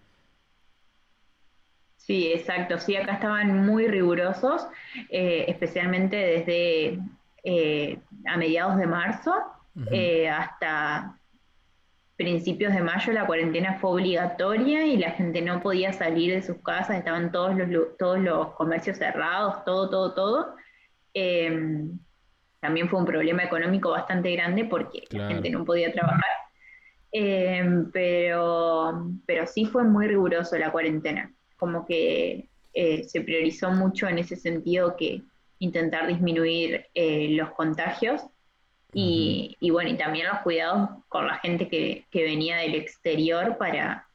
Sí, 1.97 2.31
exacto. 2.33 2.79
Sí, 2.79 2.95
acá 2.95 3.13
estaban 3.13 3.65
muy 3.65 3.87
rigurosos, 3.87 4.67
eh, 5.09 5.45
especialmente 5.47 6.15
desde 6.15 6.99
a 8.27 8.37
mediados 8.37 8.77
de 8.77 8.85
marzo 8.85 9.33
hasta 10.31 11.17
principios 12.21 12.73
de 12.73 12.81
mayo 12.81 13.13
la 13.13 13.25
cuarentena 13.25 13.79
fue 13.79 13.91
obligatoria 13.91 14.85
y 14.85 14.97
la 14.97 15.11
gente 15.11 15.41
no 15.41 15.59
podía 15.59 15.91
salir 15.91 16.33
de 16.35 16.43
sus 16.43 16.57
casas, 16.57 16.97
estaban 16.97 17.31
todos 17.31 17.55
los, 17.57 17.97
todos 17.97 18.19
los 18.19 18.49
comercios 18.53 18.97
cerrados, 18.97 19.65
todo, 19.65 19.89
todo, 19.89 20.13
todo. 20.13 20.55
Em, 21.13 21.99
también 22.59 22.89
fue 22.89 22.99
un 22.99 23.05
problema 23.05 23.43
económico 23.43 23.91
bastante 23.91 24.31
grande 24.31 24.65
porque 24.65 25.03
la 25.09 25.27
gente 25.27 25.49
no 25.49 25.65
podía 25.65 25.91
trabajar. 25.91 26.31
Em, 27.11 27.91
pero, 27.91 29.07
pero 29.25 29.47
sí 29.47 29.65
fue 29.65 29.83
muy 29.83 30.07
riguroso 30.07 30.57
la 30.57 30.71
cuarentena. 30.71 31.33
Como 31.57 31.85
que 31.85 32.47
eh, 32.73 33.03
se 33.03 33.21
priorizó 33.21 33.71
mucho 33.71 34.07
en 34.07 34.19
ese 34.19 34.35
sentido 34.35 34.95
que 34.95 35.21
intentar 35.59 36.07
disminuir 36.07 36.87
eh, 36.95 37.29
los 37.31 37.51
contagios 37.51 38.21
y, 38.93 39.69
bueno, 39.71 39.89
y 39.89 39.97
también 39.97 40.27
los 40.27 40.39
cuidados 40.39 40.89
con 41.07 41.25
la 41.25 41.37
gente 41.37 41.69
que, 41.69 42.05
venía 42.11 42.57
del 42.57 42.75
exterior 42.75 43.57
para, 43.57 44.05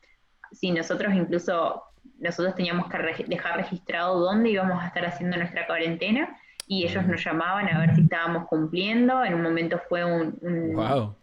si 0.53 0.71
nosotros 0.71 1.15
incluso, 1.15 1.83
nosotros 2.19 2.55
teníamos 2.55 2.89
que 2.91 3.25
dejar 3.27 3.57
registrado 3.57 4.21
dónde 4.21 4.51
íbamos 4.51 4.83
a 4.83 4.89
estar 4.89 5.07
haciendo 5.07 5.39
nuestra 5.39 5.67
cuarentena 5.67 6.39
y 6.67 6.85
ellos 6.85 7.07
nos 7.07 7.25
llamaban 7.25 7.69
a 7.69 7.79
ver 7.79 7.95
si 7.95 8.03
estábamos 8.03 8.47
cumpliendo. 8.49 9.25
En 9.25 9.35
un 9.35 9.43
momento 9.43 9.81
fue 9.89 10.05
un, 10.05 10.39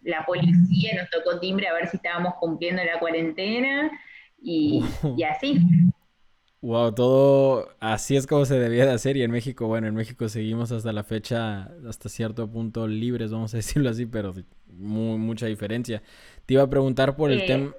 la 0.04 0.26
policía, 0.26 1.02
nos 1.02 1.10
tocó 1.10 1.40
timbre 1.40 1.68
a 1.68 1.74
ver 1.74 1.88
si 1.88 1.98
estábamos 1.98 2.36
cumpliendo 2.36 2.84
la 2.84 3.00
cuarentena 3.00 3.92
y, 4.42 4.84
y 5.18 5.24
así. 5.24 5.60
Wow, 6.64 6.94
todo 6.94 7.76
así 7.82 8.16
es 8.16 8.26
como 8.26 8.46
se 8.46 8.58
debía 8.58 8.86
de 8.86 8.94
hacer 8.94 9.18
y 9.18 9.24
en 9.24 9.32
México, 9.32 9.68
bueno, 9.68 9.88
en 9.88 9.96
México 9.96 10.30
seguimos 10.30 10.72
hasta 10.72 10.94
la 10.94 11.04
fecha, 11.04 11.70
hasta 11.90 12.08
cierto 12.08 12.50
punto 12.50 12.88
libres, 12.88 13.34
vamos 13.34 13.54
a 13.54 13.58
decirlo 13.64 13.90
así, 13.90 14.06
pero 14.06 14.34
muy, 14.68 15.18
mucha 15.18 15.46
diferencia. 15.46 16.02
Te 16.46 16.54
iba 16.54 16.64
a 16.64 16.70
preguntar 16.70 17.18
por 17.18 17.32
el 17.32 17.42
eh, 17.42 17.46
tema... 17.46 17.74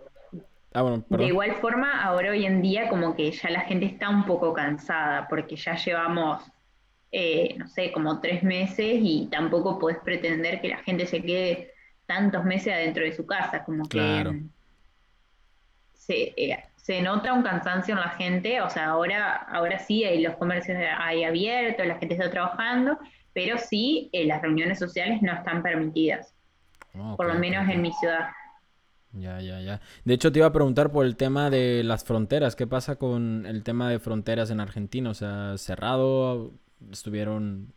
Ah, 0.74 0.82
bueno, 0.82 1.04
de 1.08 1.26
igual 1.26 1.54
forma, 1.62 2.02
ahora 2.02 2.32
hoy 2.32 2.44
en 2.44 2.60
día 2.60 2.88
como 2.90 3.14
que 3.14 3.30
ya 3.30 3.48
la 3.48 3.60
gente 3.60 3.86
está 3.86 4.10
un 4.10 4.26
poco 4.26 4.52
cansada 4.52 5.28
porque 5.28 5.56
ya 5.56 5.76
llevamos, 5.76 6.42
eh, 7.16 7.54
no 7.56 7.68
sé, 7.68 7.92
como 7.92 8.20
tres 8.20 8.42
meses 8.42 8.98
y 9.00 9.28
tampoco 9.30 9.78
puedes 9.78 10.00
pretender 10.00 10.60
que 10.60 10.66
la 10.66 10.78
gente 10.78 11.06
se 11.06 11.22
quede 11.22 11.70
tantos 12.06 12.44
meses 12.44 12.74
adentro 12.74 13.04
de 13.04 13.12
su 13.12 13.24
casa, 13.24 13.62
como 13.64 13.88
que... 13.88 14.42
Se, 15.94 16.34
eh, 16.36 16.64
se 16.74 17.00
nota 17.02 17.32
un 17.32 17.44
cansancio 17.44 17.94
en 17.94 18.00
la 18.00 18.10
gente, 18.10 18.60
o 18.60 18.68
sea, 18.68 18.86
ahora, 18.86 19.36
ahora 19.36 19.78
sí 19.78 20.02
hay 20.02 20.22
los 20.22 20.34
comercios 20.34 20.76
hay 20.98 21.22
abiertos, 21.22 21.86
la 21.86 21.98
gente 21.98 22.14
está 22.16 22.30
trabajando, 22.30 22.98
pero 23.32 23.58
sí 23.58 24.10
eh, 24.12 24.26
las 24.26 24.42
reuniones 24.42 24.80
sociales 24.80 25.22
no 25.22 25.32
están 25.34 25.62
permitidas, 25.62 26.34
por 27.16 27.26
lo 27.26 27.34
menos 27.34 27.68
en 27.70 27.80
mi 27.80 27.92
ciudad. 27.92 28.30
Ya, 29.12 29.40
ya, 29.40 29.60
ya. 29.60 29.80
De 30.04 30.14
hecho, 30.14 30.32
te 30.32 30.40
iba 30.40 30.48
a 30.48 30.52
preguntar 30.52 30.90
por 30.90 31.06
el 31.06 31.16
tema 31.16 31.48
de 31.48 31.84
las 31.84 32.02
fronteras. 32.02 32.56
¿Qué 32.56 32.66
pasa 32.66 32.96
con 32.96 33.46
el 33.46 33.62
tema 33.62 33.88
de 33.88 34.00
fronteras 34.00 34.50
en 34.50 34.58
Argentina? 34.58 35.10
O 35.10 35.14
sea, 35.14 35.56
cerrado, 35.56 36.52
estuvieron... 36.90 37.72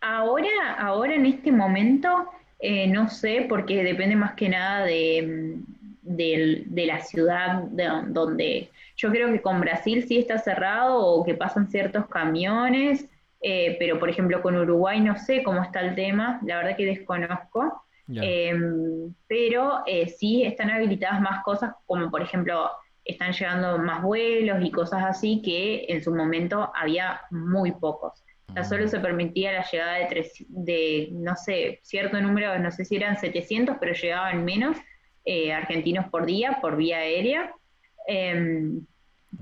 Ahora, 0.00 0.74
ahora 0.78 1.14
en 1.14 1.26
este 1.26 1.50
momento, 1.50 2.28
eh, 2.58 2.86
no 2.88 3.08
sé, 3.08 3.46
porque 3.48 3.82
depende 3.82 4.16
más 4.16 4.34
que 4.34 4.48
nada 4.48 4.84
de, 4.84 5.58
de 6.02 6.86
la 6.86 7.00
ciudad 7.00 7.62
de, 7.62 7.88
donde 8.08 8.70
yo 8.96 9.10
creo 9.10 9.32
que 9.32 9.40
con 9.40 9.60
Brasil 9.60 10.04
sí 10.06 10.18
está 10.18 10.38
cerrado 10.38 10.98
o 10.98 11.24
que 11.24 11.34
pasan 11.34 11.68
ciertos 11.68 12.06
camiones, 12.06 13.08
eh, 13.40 13.76
pero 13.78 13.98
por 13.98 14.08
ejemplo 14.08 14.40
con 14.40 14.56
Uruguay 14.56 15.00
no 15.00 15.16
sé 15.18 15.42
cómo 15.42 15.62
está 15.62 15.80
el 15.80 15.94
tema, 15.94 16.40
la 16.44 16.58
verdad 16.58 16.76
que 16.76 16.86
desconozco, 16.86 17.84
em, 18.08 19.14
pero 19.26 19.82
eh, 19.86 20.08
sí 20.08 20.44
están 20.44 20.70
habilitadas 20.70 21.20
más 21.20 21.42
cosas 21.42 21.74
como 21.86 22.10
por 22.10 22.22
ejemplo 22.22 22.70
están 23.04 23.32
llegando 23.32 23.78
más 23.78 24.02
vuelos 24.02 24.58
y 24.62 24.70
cosas 24.70 25.04
así 25.04 25.42
que 25.42 25.86
en 25.88 26.02
su 26.02 26.14
momento 26.14 26.72
había 26.74 27.20
muy 27.30 27.72
pocos. 27.72 28.24
O 28.48 28.52
sea, 28.52 28.64
solo 28.64 28.86
se 28.88 29.00
permitía 29.00 29.52
la 29.52 29.66
llegada 29.70 29.94
de, 29.94 30.06
tres, 30.06 30.32
de, 30.48 31.08
no 31.12 31.34
sé, 31.36 31.80
cierto 31.82 32.20
número, 32.20 32.58
no 32.58 32.70
sé 32.70 32.84
si 32.84 32.96
eran 32.96 33.18
700, 33.18 33.76
pero 33.80 33.94
llegaban 33.94 34.44
menos 34.44 34.76
eh, 35.24 35.52
argentinos 35.52 36.08
por 36.08 36.26
día, 36.26 36.58
por 36.60 36.76
vía 36.76 36.98
aérea, 36.98 37.52
em, 38.06 38.86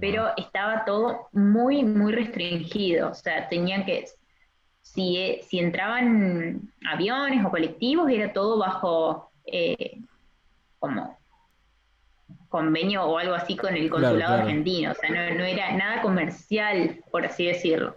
pero 0.01 0.29
estaba 0.37 0.85
todo 0.85 1.29
muy, 1.33 1.85
muy 1.85 2.13
restringido, 2.13 3.11
o 3.11 3.15
sea, 3.15 3.49
tenían 3.49 3.85
que, 3.85 4.07
si, 4.81 5.19
eh, 5.19 5.41
si 5.43 5.59
entraban 5.59 6.73
aviones 6.91 7.45
o 7.45 7.51
colectivos, 7.51 8.11
era 8.11 8.33
todo 8.33 8.59
bajo 8.59 9.31
eh, 9.45 9.99
como 10.79 11.19
convenio 12.53 13.03
o 13.03 13.19
algo 13.19 13.35
así 13.35 13.57
con 13.57 13.75
el 13.75 13.91
consulado 13.91 14.43
argentino, 14.43 14.93
o 14.93 14.95
sea, 14.95 15.11
no, 15.11 15.45
era 15.45 15.73
nada 15.73 16.03
comercial, 16.03 17.01
por 17.11 17.27
así 17.27 17.47
decirlo. 17.47 17.97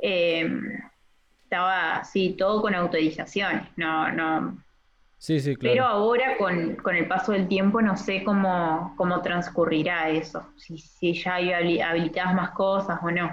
Em, 0.00 0.80
estaba, 1.44 1.96
así 1.96 2.34
todo 2.38 2.62
con 2.62 2.74
autorización, 2.74 3.68
no, 3.76 4.10
no, 4.10 4.56
Sí, 5.18 5.38
sí, 5.38 5.54
claro. 5.54 5.74
Pero 5.74 5.86
ahora, 5.86 6.36
con, 6.36 6.96
el 6.96 7.06
paso 7.06 7.30
del 7.30 7.46
tiempo, 7.46 7.80
no 7.80 7.96
sé 7.96 8.24
cómo, 8.24 8.92
cómo 8.96 9.22
transcurrirá 9.22 10.08
eso, 10.08 10.48
si, 10.56 10.78
si 10.78 11.12
ya 11.12 11.34
hay 11.34 11.80
habilitadas 11.80 12.34
más 12.34 12.50
cosas 12.50 12.98
o 13.02 13.10
no. 13.10 13.32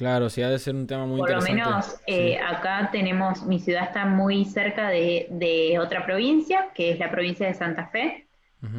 Claro, 0.00 0.30
sí 0.30 0.40
ha 0.40 0.48
de 0.48 0.58
ser 0.58 0.74
un 0.74 0.86
tema 0.86 1.04
muy 1.04 1.20
interesante. 1.20 1.52
Por 1.52 1.58
lo 1.58 1.72
menos 1.72 2.00
eh, 2.06 2.38
acá 2.38 2.88
tenemos, 2.90 3.42
mi 3.42 3.60
ciudad 3.60 3.84
está 3.84 4.06
muy 4.06 4.46
cerca 4.46 4.88
de, 4.88 5.78
otra 5.78 6.06
provincia, 6.06 6.68
que 6.74 6.92
es 6.92 6.98
la 6.98 7.10
provincia 7.10 7.46
de 7.46 7.52
Santa 7.52 7.86
Fe. 7.88 8.26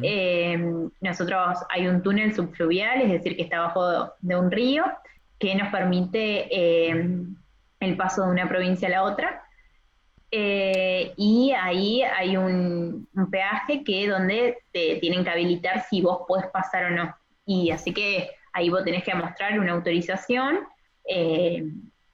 Eh, 0.02 0.56
nosotros 1.00 1.58
hay 1.68 1.88
un 1.88 2.02
túnel 2.02 2.34
subfluvial, 2.34 3.02
es 3.02 3.10
decir, 3.10 3.36
que 3.36 3.42
está 3.42 3.58
abajo 3.58 4.12
de 4.20 4.36
un 4.36 4.50
río, 4.50 4.84
que 5.38 5.54
nos 5.54 5.68
permite 5.68 6.46
eh, 6.50 7.16
el 7.80 7.96
paso 7.96 8.24
de 8.24 8.30
una 8.30 8.48
provincia 8.48 8.88
a 8.88 8.90
la 8.92 9.02
otra. 9.02 9.42
Eh, 10.30 11.12
y 11.16 11.52
ahí 11.52 12.02
hay 12.02 12.36
un, 12.36 13.08
peaje 13.30 13.82
que 13.84 14.08
donde 14.08 14.58
te 14.72 14.96
tienen 14.96 15.24
que 15.24 15.30
habilitar 15.30 15.84
si 15.90 16.00
vos 16.00 16.20
podés 16.28 16.46
pasar 16.46 16.84
o 16.84 16.90
no. 16.90 17.16
Y 17.44 17.70
así 17.70 17.92
que 17.92 18.30
ahí 18.52 18.70
vos 18.70 18.84
tenés 18.84 19.02
que 19.02 19.14
mostrar 19.14 19.58
una 19.58 19.72
autorización, 19.72 20.60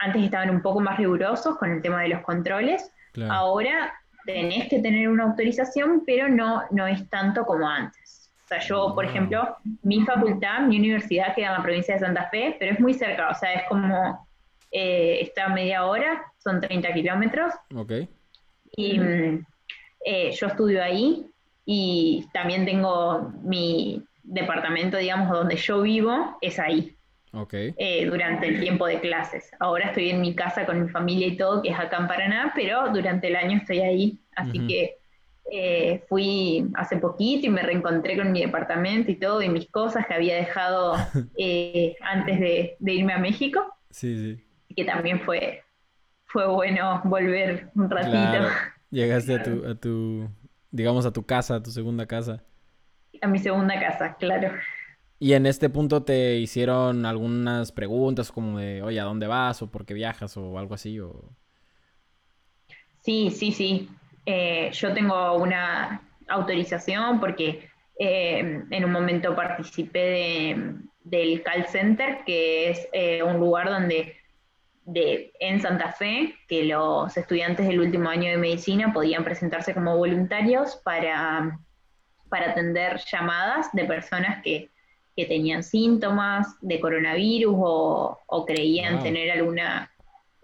antes 0.00 0.22
estaban 0.22 0.50
un 0.50 0.62
poco 0.62 0.81
más 0.81 0.96
rigurosos 0.96 1.59
con 1.59 1.70
el 1.70 1.83
tema 1.83 2.02
de 2.02 2.09
los 2.09 2.22
controles. 2.22 2.90
Ahora 3.28 3.92
tenés 4.34 4.68
que 4.68 4.78
tener 4.80 5.08
una 5.08 5.24
autorización, 5.24 6.02
pero 6.04 6.28
no, 6.28 6.62
no 6.70 6.86
es 6.86 7.08
tanto 7.08 7.46
como 7.46 7.66
antes. 7.66 8.30
O 8.44 8.48
sea, 8.48 8.58
yo, 8.60 8.94
por 8.94 9.06
ah. 9.06 9.08
ejemplo, 9.08 9.56
mi 9.82 10.04
facultad, 10.04 10.60
mi 10.60 10.78
universidad 10.78 11.34
queda 11.34 11.46
en 11.46 11.52
la 11.54 11.62
provincia 11.62 11.94
de 11.94 12.00
Santa 12.00 12.28
Fe, 12.28 12.54
pero 12.58 12.72
es 12.72 12.78
muy 12.78 12.92
cerca, 12.92 13.30
o 13.30 13.34
sea, 13.34 13.54
es 13.54 13.62
como, 13.68 14.28
eh, 14.70 15.20
está 15.22 15.46
a 15.46 15.48
media 15.48 15.86
hora, 15.86 16.22
son 16.36 16.60
30 16.60 16.92
kilómetros. 16.92 17.54
Ok. 17.74 17.92
Y 18.76 19.00
eh, 20.04 20.30
yo 20.38 20.46
estudio 20.46 20.82
ahí 20.82 21.24
y 21.64 22.26
también 22.34 22.66
tengo 22.66 23.32
mi 23.42 24.04
departamento, 24.22 24.98
digamos, 24.98 25.30
donde 25.30 25.56
yo 25.56 25.80
vivo, 25.80 26.36
es 26.42 26.58
ahí. 26.58 26.94
Okay. 27.32 27.74
Eh, 27.76 28.06
durante 28.06 28.48
el 28.48 28.60
tiempo 28.60 28.86
de 28.86 29.00
clases. 29.00 29.50
Ahora 29.60 29.88
estoy 29.88 30.10
en 30.10 30.20
mi 30.20 30.34
casa 30.34 30.64
con 30.64 30.82
mi 30.82 30.88
familia 30.88 31.26
y 31.26 31.36
todo, 31.36 31.62
que 31.62 31.70
es 31.70 31.78
acá 31.78 31.98
en 31.98 32.08
Paraná, 32.08 32.52
pero 32.54 32.88
durante 32.90 33.28
el 33.28 33.36
año 33.36 33.58
estoy 33.58 33.80
ahí. 33.80 34.18
Así 34.34 34.66
que 34.66 34.96
eh, 35.50 36.04
fui 36.08 36.70
hace 36.74 36.96
poquito 36.96 37.46
y 37.46 37.50
me 37.50 37.62
reencontré 37.62 38.16
con 38.16 38.32
mi 38.32 38.40
departamento 38.40 39.10
y 39.10 39.16
todo, 39.16 39.42
y 39.42 39.48
mis 39.48 39.70
cosas 39.70 40.06
que 40.06 40.14
había 40.14 40.36
dejado 40.36 40.94
eh, 41.38 41.96
antes 42.00 42.40
de, 42.40 42.76
irme 42.80 43.12
a 43.12 43.18
México. 43.18 43.74
Sí, 43.90 44.16
sí. 44.16 44.44
Que 44.74 44.84
también 44.84 45.20
fue, 45.20 45.62
fue 46.24 46.46
bueno 46.46 47.00
volver 47.04 47.70
un 47.74 47.90
ratito. 47.90 48.48
Llegaste 48.90 49.34
a 49.34 49.42
tu, 49.42 49.66
a 49.68 49.74
tu, 49.74 50.28
digamos, 50.70 51.04
a 51.04 51.12
tu 51.12 51.24
casa, 51.24 51.56
a 51.56 51.62
tu 51.62 51.70
segunda 51.70 52.06
casa. 52.06 52.42
A 53.20 53.26
mi 53.26 53.38
segunda 53.38 53.78
casa, 53.80 54.16
claro. 54.18 54.52
Y 55.20 55.33
en 55.33 55.46
este 55.46 55.68
punto 55.68 56.04
te 56.04 56.37
hicieron 56.37 57.04
algunas 57.04 57.72
preguntas 57.72 58.31
como 58.31 58.59
de, 58.59 58.83
oye, 58.83 59.00
¿a 59.00 59.04
dónde 59.04 59.26
vas 59.26 59.61
o 59.62 59.70
por 59.70 59.85
qué 59.85 59.94
viajas 59.94 60.37
o 60.37 60.59
algo 60.59 60.74
así? 60.74 61.00
O... 61.00 61.33
Sí, 63.00 63.31
sí, 63.31 63.50
sí. 63.50 63.88
Eh, 64.26 64.70
yo 64.72 64.92
tengo 64.92 65.35
una 65.35 66.02
autorización 66.28 67.18
porque 67.18 67.68
eh, 67.98 68.62
en 68.70 68.85
un 68.85 68.92
momento 68.92 69.35
participé 69.35 70.57
del 71.02 71.42
call 71.42 71.66
center, 71.66 72.18
que 72.24 72.70
es 72.70 72.88
eh, 72.92 73.22
un 73.22 73.38
lugar 73.38 73.70
donde 73.70 74.14
de, 74.85 75.33
en 75.40 75.61
Santa 75.61 75.92
Fe, 75.92 76.37
que 76.46 76.64
los 76.64 77.16
estudiantes 77.16 77.66
del 77.66 77.81
último 77.81 78.09
año 78.09 78.31
de 78.31 78.37
medicina 78.37 78.92
podían 78.92 79.24
presentarse 79.24 79.74
como 79.74 79.96
voluntarios 79.96 80.76
para, 80.76 81.59
para 82.28 82.52
atender 82.52 83.00
llamadas 83.11 83.68
de 83.72 83.85
personas 83.85 84.42
que 84.44 84.70
que 85.18 85.26
tenían 85.26 85.64
síntomas 85.64 86.46
de 86.61 86.78
coronavirus 86.78 87.52
o, 87.59 88.44
creían 88.46 89.02
tener 89.02 89.33
alguna, 89.33 89.90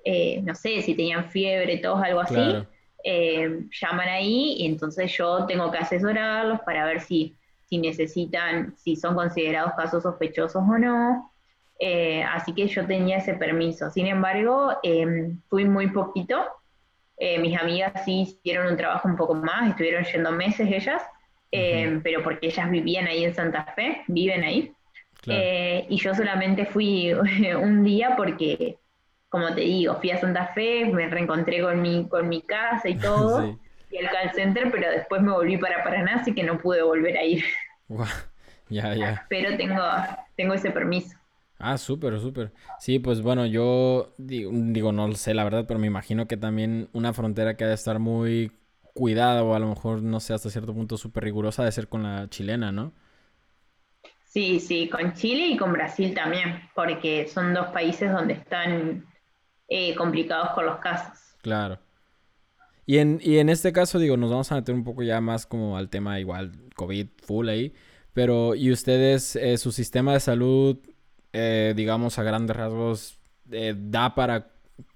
eh, 0.05 0.43
no 0.43 0.53
sé, 0.57 0.83
si 0.83 0.97
tenían 0.97 1.31
fiebre, 1.31 1.77
tos, 1.77 2.03
algo 2.03 2.19
así, 2.19 2.57
eh, 3.05 3.61
llaman 3.81 4.09
ahí 4.09 4.57
y 4.59 4.67
entonces 4.67 5.17
yo 5.17 5.47
tengo 5.47 5.71
que 5.71 5.79
asesorarlos 5.79 6.59
para 6.67 6.85
ver 6.87 7.01
si, 7.01 7.37
si 7.69 7.79
necesitan, 7.79 8.75
si 8.77 8.97
son 8.97 9.15
considerados 9.15 9.75
casos 9.77 10.03
sospechosos 10.03 10.57
o 10.69 10.77
no. 10.77 11.31
Eh, 11.79 12.25
así 12.25 12.53
que 12.53 12.67
yo 12.67 12.85
tenía 12.85 13.19
ese 13.19 13.35
permiso. 13.35 13.89
Sin 13.91 14.09
embargo, 14.09 14.73
em, 14.83 15.41
fui 15.49 15.67
muy 15.67 15.87
poquito. 15.91 16.45
mis 17.39 17.57
amigas 17.57 17.93
sí 18.05 18.23
hicieron 18.23 18.73
un 18.73 18.77
trabajo 18.77 19.07
un 19.07 19.15
poco 19.15 19.35
más, 19.35 19.71
estuvieron 19.71 20.03
yendo 20.03 20.33
meses 20.33 20.69
ellas, 20.69 21.01
Em, 21.57 22.03
pero 22.03 22.23
porque 22.23 22.49
ellas 22.49 22.71
vivían 22.71 23.07
ahí 23.07 23.25
en 23.25 23.35
Santa 23.35 23.65
Fe, 23.77 24.03
viven 24.09 24.43
ahí. 24.43 24.73
Eh, 25.27 25.87
y 25.89 25.97
yo 25.97 26.15
solamente 26.15 26.67
fui 26.67 27.13
un 27.63 27.85
día 27.85 28.15
porque, 28.17 28.79
como 29.29 29.55
te 29.55 29.61
digo, 29.63 29.95
fui 30.01 30.11
a 30.11 30.19
Santa 30.21 30.49
Fe, 30.49 30.87
me 30.87 31.09
reencontré 31.09 31.63
con 31.63 31.81
mi, 31.81 32.09
con 32.09 32.29
mi 32.29 32.43
casa 32.43 32.89
y 32.89 32.99
todo, 32.99 33.59
y 33.91 33.97
el 33.97 34.11
call 34.11 34.33
center, 34.35 34.71
pero 34.71 34.91
después 34.91 35.23
me 35.23 35.31
volví 35.31 35.57
para 35.57 35.85
Paraná, 35.85 36.17
así 36.17 36.35
que 36.35 36.43
no 36.43 36.59
pude 36.59 36.83
volver 36.83 37.17
a 37.17 37.25
ir. 37.25 37.45
Ya, 38.71 38.95
ya. 38.95 39.27
Pero 39.29 39.59
tengo, 39.59 39.83
tengo 40.37 40.55
ese 40.55 40.71
permiso. 40.71 41.15
Ah, 41.59 41.77
súper, 41.77 42.19
súper. 42.19 42.51
Sí, 42.81 42.99
pues 42.99 43.21
bueno, 43.21 43.45
yo 43.45 44.15
digo, 44.17 44.51
digo, 44.53 44.91
no 44.91 45.13
sé 45.13 45.35
la 45.35 45.45
verdad, 45.45 45.67
pero 45.69 45.79
me 45.79 45.87
imagino 45.87 46.27
que 46.27 46.39
también 46.39 46.89
una 46.95 47.13
frontera 47.13 47.57
que 47.57 47.65
ha 47.65 47.69
de 47.69 47.75
estar 47.75 47.99
muy 47.99 48.53
cuidada 48.95 49.43
o 49.43 49.55
a 49.55 49.59
lo 49.59 49.69
mejor, 49.69 50.03
no 50.03 50.21
sé, 50.21 50.33
hasta 50.33 50.49
cierto 50.49 50.73
punto 50.73 50.97
súper 50.97 51.25
rigurosa 51.25 51.65
de 51.65 51.73
ser 51.73 51.89
con 51.89 52.05
la 52.05 52.31
chilena, 52.31 52.73
¿no? 52.73 52.93
Sí, 54.25 54.61
sí, 54.61 54.89
con 54.89 55.13
Chile 55.13 55.49
y 55.49 55.57
con 55.57 55.73
Brasil 55.73 56.15
también, 56.15 56.61
porque 56.75 57.29
son 57.29 57.53
dos 57.53 57.67
países 57.69 58.11
donde 58.11 58.35
están 58.35 59.07
eh, 59.69 59.95
complicados 59.95 60.51
con 60.51 60.67
los 60.67 60.79
casos. 60.79 61.19
Claro. 61.43 61.79
Y 62.87 62.99
en, 62.99 63.21
y 63.23 63.39
en 63.39 63.49
este 63.49 63.73
caso, 63.73 63.99
digo, 63.99 64.17
nos 64.17 64.31
vamos 64.31 64.51
a 64.51 64.57
meter 64.57 64.75
un 64.75 64.85
poco 64.85 65.03
ya 65.03 65.21
más 65.21 65.47
como 65.47 65.77
al 65.77 65.89
tema 65.89 66.21
igual, 66.21 66.53
COVID 66.77 67.09
full 67.23 67.49
ahí, 67.49 67.75
pero 68.13 68.55
¿y 68.55 68.71
ustedes, 68.71 69.37
eh, 69.37 69.57
su 69.57 69.73
sistema 69.73 70.13
de 70.13 70.21
salud, 70.21 70.79
eh, 71.33 71.73
digamos, 71.77 72.19
a 72.19 72.23
grandes 72.23 72.57
rasgos, 72.57 73.21
da 73.47 74.15
para 74.15 74.51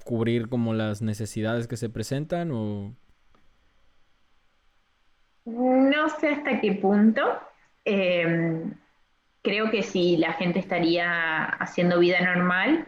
cubrir 0.04 0.48
como 0.48 0.74
las 0.74 1.02
necesidades 1.02 1.66
que 1.68 1.76
se 1.76 1.90
presentan 1.90 2.50
o 2.52 2.96
no 5.48 6.08
sé 6.10 6.28
hasta 6.30 6.60
qué 6.60 6.72
punto. 6.72 7.22
Em, 7.84 8.74
creo 9.42 9.70
que 9.70 9.82
si 9.82 10.16
la 10.16 10.32
gente 10.34 10.58
estaría 10.58 11.44
haciendo 11.44 11.98
vida 11.98 12.20
normal, 12.20 12.86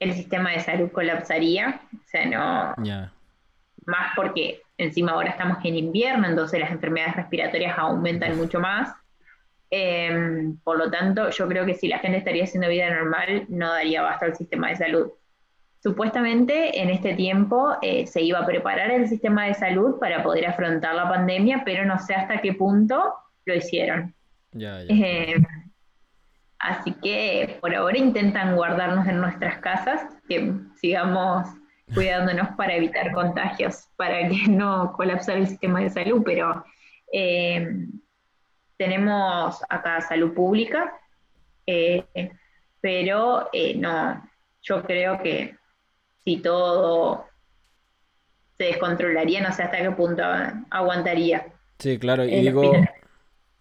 el 0.00 0.12
sistema 0.12 0.52
de 0.52 0.60
salud 0.60 0.90
colapsaría. 0.90 1.80
O 1.94 2.06
sea, 2.06 2.26
no. 2.26 2.74
Más 3.86 4.12
porque 4.16 4.60
encima 4.76 5.12
ahora 5.12 5.30
estamos 5.30 5.58
en 5.64 5.76
invierno, 5.76 6.26
entonces 6.26 6.60
las 6.60 6.70
enfermedades 6.70 7.16
respiratorias 7.16 7.78
aumentan 7.78 8.36
mucho 8.36 8.60
más. 8.60 8.92
Em, 9.70 10.56
por 10.58 10.78
lo 10.78 10.90
tanto, 10.90 11.30
yo 11.30 11.46
creo 11.46 11.66
que 11.66 11.74
si 11.74 11.88
la 11.88 11.98
gente 11.98 12.18
estaría 12.18 12.44
haciendo 12.44 12.68
vida 12.68 12.88
normal, 12.90 13.44
no 13.48 13.72
daría 13.72 14.02
basta 14.02 14.26
al 14.26 14.36
sistema 14.36 14.68
de 14.68 14.76
salud. 14.76 15.10
Supuestamente 15.88 16.82
en 16.82 16.90
este 16.90 17.14
tiempo 17.14 17.78
eh, 17.80 18.06
se 18.06 18.20
iba 18.20 18.40
a 18.40 18.44
preparar 18.44 18.90
el 18.90 19.08
sistema 19.08 19.46
de 19.46 19.54
salud 19.54 19.98
para 19.98 20.22
poder 20.22 20.44
afrontar 20.44 20.94
la 20.94 21.08
pandemia, 21.08 21.62
pero 21.64 21.86
no 21.86 21.98
sé 21.98 22.14
hasta 22.14 22.42
qué 22.42 22.52
punto 22.52 23.14
lo 23.46 23.54
hicieron. 23.54 24.14
Eh, 24.52 25.36
así 26.58 26.92
que 27.02 27.56
por 27.62 27.74
ahora 27.74 27.96
intentan 27.96 28.54
guardarnos 28.54 29.08
en 29.08 29.18
nuestras 29.18 29.60
casas, 29.60 30.02
que 30.28 30.52
sigamos 30.78 31.48
cuidándonos 31.94 32.48
para 32.50 32.74
evitar 32.74 33.10
contagios, 33.12 33.88
para 33.96 34.28
que 34.28 34.46
no 34.46 34.92
colapse 34.92 35.32
el 35.32 35.46
sistema 35.46 35.80
de 35.80 35.88
salud, 35.88 36.20
pero 36.22 36.66
eh, 37.14 37.66
tenemos 38.76 39.64
acá 39.70 40.02
salud 40.02 40.34
pública, 40.34 40.92
pero 42.82 43.48
no, 43.76 44.30
yo 44.60 44.82
creo 44.82 45.22
que 45.22 45.56
si 46.28 46.36
todo 46.36 47.24
se 48.58 48.64
descontrolaría, 48.64 49.40
no 49.40 49.50
sé 49.50 49.62
hasta 49.62 49.78
qué 49.78 49.90
punto 49.92 50.22
aguantaría. 50.68 51.54
Sí, 51.78 51.98
claro, 51.98 52.26
y 52.26 52.40
digo, 52.40 52.70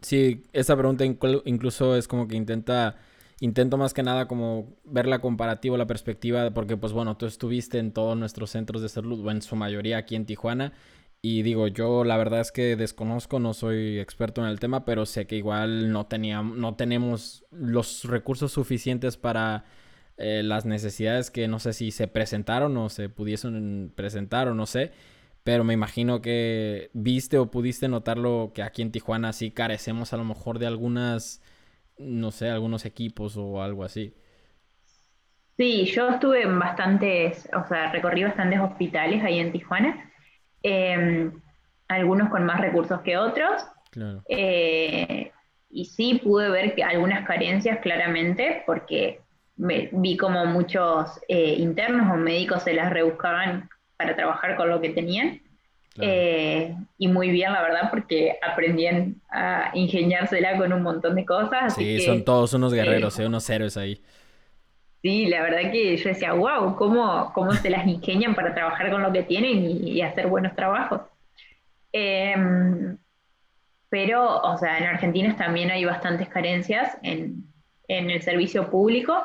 sí, 0.01 0.43
esa 0.51 0.75
pregunta 0.75 1.05
incluso 1.05 1.95
es 1.95 2.09
como 2.09 2.27
que 2.27 2.35
intenta, 2.35 2.97
intento 3.39 3.77
más 3.77 3.93
que 3.93 4.03
nada 4.03 4.27
como 4.27 4.75
ver 4.83 5.07
la 5.07 5.19
comparativa, 5.19 5.77
la 5.77 5.87
perspectiva, 5.87 6.51
porque 6.51 6.75
pues 6.75 6.91
bueno, 6.91 7.15
tú 7.15 7.25
estuviste 7.25 7.79
en 7.79 7.93
todos 7.93 8.17
nuestros 8.17 8.49
centros 8.49 8.81
de 8.81 8.89
salud, 8.89 9.25
o 9.25 9.31
en 9.31 9.41
su 9.41 9.55
mayoría 9.55 9.99
aquí 9.99 10.17
en 10.17 10.25
Tijuana, 10.25 10.73
y 11.21 11.43
digo, 11.43 11.69
yo 11.69 12.03
la 12.03 12.17
verdad 12.17 12.41
es 12.41 12.51
que 12.51 12.75
desconozco, 12.75 13.39
no 13.39 13.53
soy 13.53 13.97
experto 13.97 14.41
en 14.41 14.49
el 14.49 14.59
tema, 14.59 14.83
pero 14.83 15.05
sé 15.05 15.25
que 15.25 15.37
igual 15.37 15.93
no, 15.93 16.07
teníamos, 16.07 16.57
no 16.57 16.75
tenemos 16.75 17.45
los 17.49 18.03
recursos 18.03 18.51
suficientes 18.51 19.15
para 19.15 19.63
eh, 20.17 20.41
las 20.43 20.65
necesidades 20.65 21.29
que 21.29 21.47
no 21.47 21.59
sé 21.59 21.73
si 21.73 21.91
se 21.91 22.07
presentaron 22.07 22.75
o 22.77 22.89
se 22.89 23.07
pudiesen 23.07 23.91
presentar 23.95 24.47
o 24.47 24.55
no 24.55 24.65
sé, 24.65 24.91
pero 25.43 25.63
me 25.63 25.73
imagino 25.73 26.21
que 26.21 26.89
viste 26.93 27.37
o 27.37 27.51
pudiste 27.51 27.87
notarlo 27.87 28.51
que 28.53 28.63
aquí 28.63 28.81
en 28.81 28.91
Tijuana 28.91 29.31
sí 29.31 29.51
carecemos 29.51 30.13
a 30.13 30.17
lo 30.17 30.23
mejor 30.23 30.59
de 30.59 30.67
algunas, 30.67 31.41
no 31.97 32.31
sé, 32.31 32.49
algunos 32.49 32.85
equipos 32.85 33.37
o 33.37 33.61
algo 33.61 33.83
así. 33.83 34.15
Sí, 35.55 35.85
yo 35.85 36.09
estuve 36.09 36.43
en 36.43 36.59
bastantes, 36.59 37.49
o 37.53 37.67
sea, 37.67 37.91
recorrí 37.91 38.23
bastantes 38.23 38.59
hospitales 38.59 39.23
ahí 39.23 39.39
en 39.39 39.51
Tijuana, 39.51 40.11
em, 40.63 41.41
algunos 41.87 42.29
con 42.29 42.43
más 42.43 42.59
recursos 42.59 43.01
que 43.01 43.17
otros. 43.17 43.65
Claro. 43.91 44.23
Eh, 44.29 45.31
y 45.69 45.85
sí 45.85 46.19
pude 46.23 46.49
ver 46.49 46.75
que 46.75 46.83
algunas 46.83 47.25
carencias 47.27 47.79
claramente, 47.79 48.63
porque 48.65 49.21
vi 49.57 50.17
como 50.17 50.45
muchos 50.45 51.19
eh, 51.27 51.55
internos 51.57 52.11
o 52.11 52.15
médicos 52.15 52.63
se 52.63 52.73
las 52.73 52.91
rebuscaban 52.91 53.69
para 53.97 54.15
trabajar 54.15 54.55
con 54.55 54.69
lo 54.69 54.79
que 54.79 54.89
tenían. 54.89 55.41
Eh, 55.99 56.75
y 56.99 57.07
muy 57.07 57.31
bien, 57.31 57.53
la 57.53 57.61
verdad, 57.63 57.89
porque 57.89 58.37
aprendían 58.41 59.15
a 59.31 59.71
ingeniársela 59.73 60.57
con 60.57 60.71
un 60.71 60.83
montón 60.83 61.15
de 61.15 61.25
cosas. 61.25 61.73
Sí, 61.73 61.99
son 62.01 62.23
todos 62.23 62.53
unos 62.53 62.73
guerreros, 62.73 63.17
eh, 63.19 63.25
unos 63.25 63.49
héroes 63.49 63.77
ahí. 63.77 64.01
Sí, 65.01 65.27
la 65.27 65.41
verdad 65.41 65.71
que 65.71 65.95
yo 65.95 66.09
decía, 66.09 66.33
wow, 66.33 66.75
¿cómo, 66.75 67.31
cómo 67.33 67.53
se 67.53 67.69
las 67.69 67.87
ingenian 67.87 68.35
para 68.35 68.53
trabajar 68.53 68.91
con 68.91 69.01
lo 69.01 69.11
que 69.11 69.23
tienen 69.23 69.63
y, 69.87 70.01
hacer 70.01 70.27
buenos 70.27 70.55
trabajos? 70.55 71.01
Em, 71.91 72.97
pero, 73.89 74.41
o 74.41 74.57
sea, 74.57 74.77
en 74.79 74.85
Argentina 74.85 75.35
también 75.35 75.71
hay 75.71 75.85
bastantes 75.85 76.27
carencias 76.29 76.97
en, 77.03 77.45
el 77.87 78.21
servicio 78.21 78.69
público. 78.69 79.23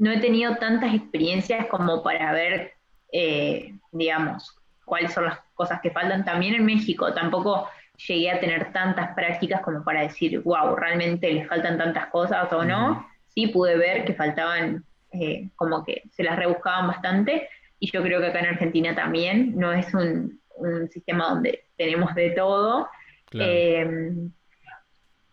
No 0.00 0.10
he 0.10 0.18
tenido 0.18 0.56
tantas 0.56 0.94
experiencias 0.94 1.66
como 1.66 2.02
para 2.02 2.32
ver, 2.32 2.72
eh, 3.12 3.74
digamos, 3.92 4.58
cuáles 4.84 5.12
son 5.12 5.26
las 5.26 5.38
cosas 5.54 5.80
que 5.80 5.90
faltan. 5.90 6.24
También 6.24 6.54
en 6.54 6.64
México 6.64 7.12
tampoco 7.14 7.68
llegué 8.08 8.30
a 8.30 8.40
tener 8.40 8.72
tantas 8.72 9.14
prácticas 9.14 9.60
como 9.60 9.84
para 9.84 10.02
decir, 10.02 10.40
wow, 10.40 10.74
realmente 10.74 11.32
les 11.32 11.46
faltan 11.46 11.78
tantas 11.78 12.06
cosas 12.06 12.52
o 12.52 12.64
no. 12.64 13.06
Sí 13.28 13.46
pude 13.46 13.76
ver 13.76 14.04
que 14.04 14.14
faltaban, 14.14 14.84
eh, 15.12 15.50
como 15.54 15.84
que 15.84 16.02
se 16.10 16.24
las 16.24 16.36
rebuscaban 16.36 16.88
bastante. 16.88 17.48
Y 17.78 17.90
yo 17.92 18.02
creo 18.02 18.20
que 18.20 18.26
acá 18.26 18.40
en 18.40 18.46
Argentina 18.46 18.94
también 18.94 19.56
no 19.56 19.72
es 19.72 19.94
un, 19.94 20.40
un 20.56 20.88
sistema 20.90 21.28
donde 21.28 21.66
tenemos 21.76 22.14
de 22.16 22.30
todo 22.30 22.88
Em, 23.32 24.32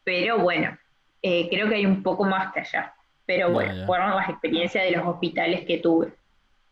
pero 0.03 0.39
bueno, 0.39 0.77
eh, 1.21 1.49
creo 1.49 1.67
que 1.67 1.75
hay 1.75 1.86
un 1.86 2.03
poco 2.03 2.23
más 2.25 2.53
que 2.53 2.62
allá. 2.62 2.93
Pero 3.28 3.52
bueno, 3.52 3.86
fueron 3.86 4.16
las 4.16 4.30
experiencias 4.30 4.86
de 4.86 4.92
los 4.92 5.06
hospitales 5.06 5.66
que 5.66 5.78
tuve. 5.78 6.13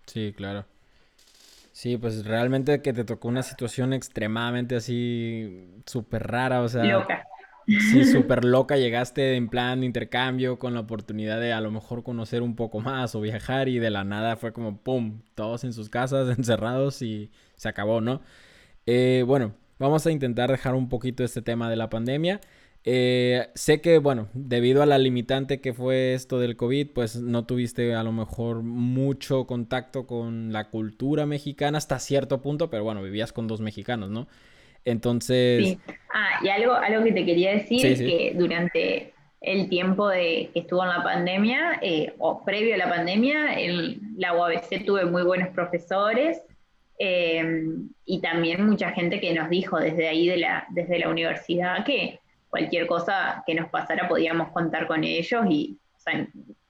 Sí, 0.08 0.34
claro. 0.36 0.66
Sí, 1.72 1.98
pues 1.98 2.26
realmente 2.26 2.82
que 2.82 2.94
te 2.94 3.04
tocó 3.04 3.28
una 3.28 3.44
situación 3.44 3.94
extremadamente 3.94 4.78
así 4.78 5.68
súper 5.86 6.26
rara, 6.26 6.62
o 6.62 6.68
sea. 6.70 6.84
Loca. 6.86 7.28
Sí, 7.68 8.06
súper 8.12 8.46
loca. 8.46 8.78
Llegaste 8.78 9.36
en 9.36 9.50
plan 9.50 9.82
de 9.82 9.86
intercambio 9.86 10.58
con 10.58 10.74
la 10.74 10.80
oportunidad 10.80 11.40
de 11.42 11.52
a 11.52 11.60
lo 11.60 11.70
mejor 11.70 12.02
conocer 12.04 12.42
un 12.42 12.56
poco 12.56 12.80
más 12.80 13.14
o 13.14 13.22
viajar 13.22 13.68
y 13.68 13.78
de 13.78 13.90
la 13.90 14.04
nada 14.06 14.38
fue 14.38 14.54
como 14.54 14.78
¡pum! 14.78 15.22
Todos 15.36 15.66
en 15.66 15.74
sus 15.74 15.90
casas, 15.90 16.30
encerrados 16.38 17.02
y 17.02 17.30
se 17.58 17.68
acabó, 17.68 18.00
¿no? 18.00 18.22
Eh, 18.86 19.24
bueno, 19.28 19.54
Vamos 19.78 20.08
a 20.08 20.12
intentar 20.12 20.50
dejar 20.50 20.74
un 20.74 20.88
poquito 20.88 21.24
este 21.24 21.42
tema 21.42 21.70
de 21.70 21.76
la 21.76 21.90
pandemia. 21.90 22.40
Eh, 22.88 23.48
sé 23.56 23.82
que, 23.82 23.98
bueno, 23.98 24.30
debido 24.34 24.84
a 24.84 24.86
la 24.86 25.00
limitante 25.00 25.60
que 25.60 25.74
fue 25.74 26.14
esto 26.14 26.40
del 26.40 26.56
COVID, 26.56 26.92
pues 26.94 27.16
no 27.16 27.46
tuviste 27.46 27.96
a 27.96 28.04
lo 28.04 28.12
mejor 28.12 28.62
mucho 28.62 29.48
contacto 29.48 30.06
con 30.06 30.54
la 30.54 30.70
cultura 30.70 31.26
mexicana 31.26 31.80
hasta 31.80 31.98
cierto 32.00 32.42
punto, 32.42 32.70
pero 32.70 32.84
bueno, 32.84 33.02
vivías 33.02 33.34
con 33.34 33.48
dos 33.48 33.60
mexicanos, 33.60 34.10
¿no? 34.10 34.28
Entonces... 34.84 35.66
Sí. 35.66 35.80
Ah, 36.14 36.40
y 36.44 36.50
algo, 36.50 36.74
algo 36.74 37.04
que 37.04 37.12
te 37.12 37.26
quería 37.26 37.54
decir 37.54 37.86
es 37.86 38.00
que 38.00 38.34
durante 38.36 39.14
el 39.42 39.68
tiempo 39.68 40.08
de 40.08 40.52
que 40.54 40.60
estuvo 40.60 40.84
en 40.84 40.90
la 40.90 41.04
pandemia, 41.04 41.80
eh, 41.82 42.14
o 42.20 42.46
previo 42.46 42.76
a 42.76 42.78
la 42.78 42.90
pandemia, 42.90 43.60
en 43.60 44.16
la 44.18 44.36
UABC 44.36 44.86
tuve 44.86 45.06
muy 45.06 45.24
buenos 45.24 45.50
profesores 45.50 46.42
Em, 46.98 47.90
y 48.06 48.22
también 48.22 48.66
mucha 48.66 48.92
gente 48.92 49.20
que 49.20 49.34
nos 49.34 49.50
dijo 49.50 49.78
desde 49.80 50.08
ahí, 50.08 50.28
de 50.28 50.38
la, 50.38 50.66
desde 50.70 51.00
la 51.00 51.10
universidad, 51.10 51.84
que 51.84 52.20
cualquier 52.56 52.88
cosa 52.88 53.44
que 53.46 53.54
nos 53.54 53.70
pasara 53.70 54.08
podíamos 54.08 54.50
contar 54.54 54.88
con 54.88 55.04
ellos. 55.04 55.46
Y 55.50 55.78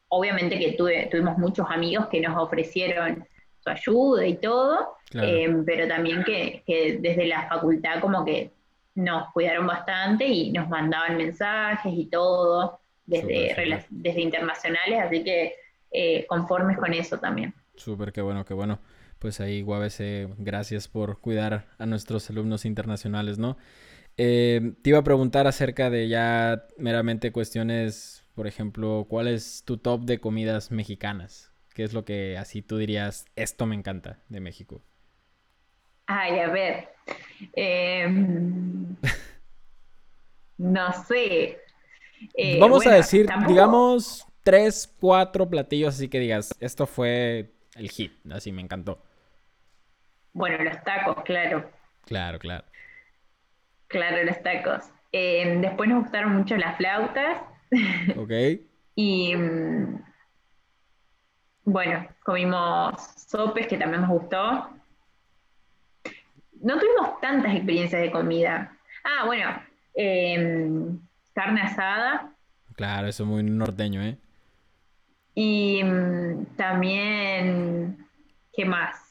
obviamente 0.08 0.58
que 0.58 0.72
tuve, 0.72 1.08
tuvimos 1.12 1.38
muchos 1.38 1.68
amigos 1.70 2.08
que 2.08 2.22
nos 2.22 2.36
ofrecieron 2.42 3.28
su 3.60 3.70
ayuda 3.70 4.26
y 4.26 4.38
todo, 4.38 4.96
em, 5.14 5.64
pero 5.64 5.88
también 5.88 6.24
que, 6.24 6.64
que, 6.66 6.98
desde 7.00 7.28
la 7.28 7.48
facultad 7.48 8.00
como 8.00 8.26
que 8.26 8.50
nos 8.96 9.32
cuidaron 9.32 9.68
bastante 9.68 10.26
y 10.26 10.52
nos 10.52 10.68
mandaban 10.70 11.18
mensajes 11.18 11.94
y 11.96 12.08
todo 12.08 12.80
desde, 13.06 13.86
desde 13.92 14.22
internacionales, 14.22 15.02
así 15.06 15.24
que 15.24 15.54
eh, 15.92 16.26
conformes 16.28 16.78
con 16.80 16.94
eso 16.94 17.20
también. 17.20 17.54
Súper, 17.76 18.12
qué 18.12 18.22
bueno, 18.22 18.44
qué 18.44 18.56
bueno 18.56 18.80
pues 19.20 19.40
ahí 19.40 19.64
UABC, 19.64 20.36
gracias 20.38 20.88
por 20.88 21.20
cuidar 21.20 21.66
a 21.80 21.86
nuestros 21.88 22.30
alumnos 22.30 22.64
internacionales, 22.64 23.40
¿no? 23.40 23.58
Eh, 24.18 24.74
te 24.82 24.92
iba 24.92 25.00
a 25.00 25.04
preguntar 25.04 25.46
acerca 25.48 25.90
de 25.90 26.08
ya 26.08 26.68
meramente 26.78 27.32
cuestiones, 27.32 28.24
por 28.34 28.48
ejemplo, 28.48 29.06
¿cuál 29.10 29.28
es 29.28 29.64
tu 29.66 29.78
top 29.78 30.04
de 30.06 30.20
comidas 30.20 30.72
mexicanas? 30.72 31.52
¿Qué 31.74 31.84
es 31.84 31.94
lo 31.94 32.06
que 32.06 32.38
así 32.38 32.62
tú 32.62 32.78
dirías, 32.78 33.26
esto 33.36 33.66
me 33.66 33.76
encanta 33.76 34.20
de 34.30 34.40
México? 34.40 34.82
Ay, 36.08 36.40
a 36.40 36.48
ver. 36.50 36.90
Em, 37.54 38.96
no 40.58 40.94
sé. 40.94 41.60
Eh, 42.38 42.58
Vamos 42.60 42.88
a 42.88 42.92
decir, 42.92 43.28
digamos, 43.48 44.26
tres, 44.44 44.94
cuatro 45.00 45.50
platillos, 45.50 45.96
así 45.96 46.08
que 46.08 46.20
digas, 46.20 46.56
esto 46.60 46.86
fue 46.88 47.54
el 47.76 47.90
hit, 47.90 48.14
así 48.32 48.52
me 48.54 48.62
encantó. 48.62 49.04
Bueno, 50.34 50.64
los 50.64 50.84
tacos, 50.84 51.24
claro. 51.24 51.70
Claro, 52.06 52.40
claro. 52.40 52.66
Claro, 53.88 54.24
los 54.24 54.42
tacos. 54.42 54.92
Eh, 55.12 55.58
después 55.62 55.90
nos 55.90 56.04
gustaron 56.04 56.36
mucho 56.36 56.58
las 56.58 56.78
flautas. 56.78 57.42
Ok. 58.18 58.32
y 58.96 59.36
mm, 59.36 60.00
bueno, 61.66 62.08
comimos 62.24 62.96
sopes, 63.28 63.68
que 63.68 63.78
también 63.78 64.02
nos 64.02 64.12
gustó. 64.12 64.70
No 66.62 66.80
tuvimos 66.80 67.20
tantas 67.20 67.56
experiencias 67.56 68.02
de 68.02 68.12
comida. 68.12 68.78
Ah, 69.04 69.26
bueno, 69.26 69.50
em, 69.96 71.00
carne 71.34 71.62
asada. 71.62 72.32
Claro, 72.76 73.08
eso 73.08 73.24
es 73.24 73.30
muy 73.30 73.44
norteño, 73.44 74.02
¿eh? 74.02 74.18
Y 75.34 75.84
mm, 75.84 76.46
también, 76.56 78.08
¿qué 78.54 78.66
más? 78.66 79.05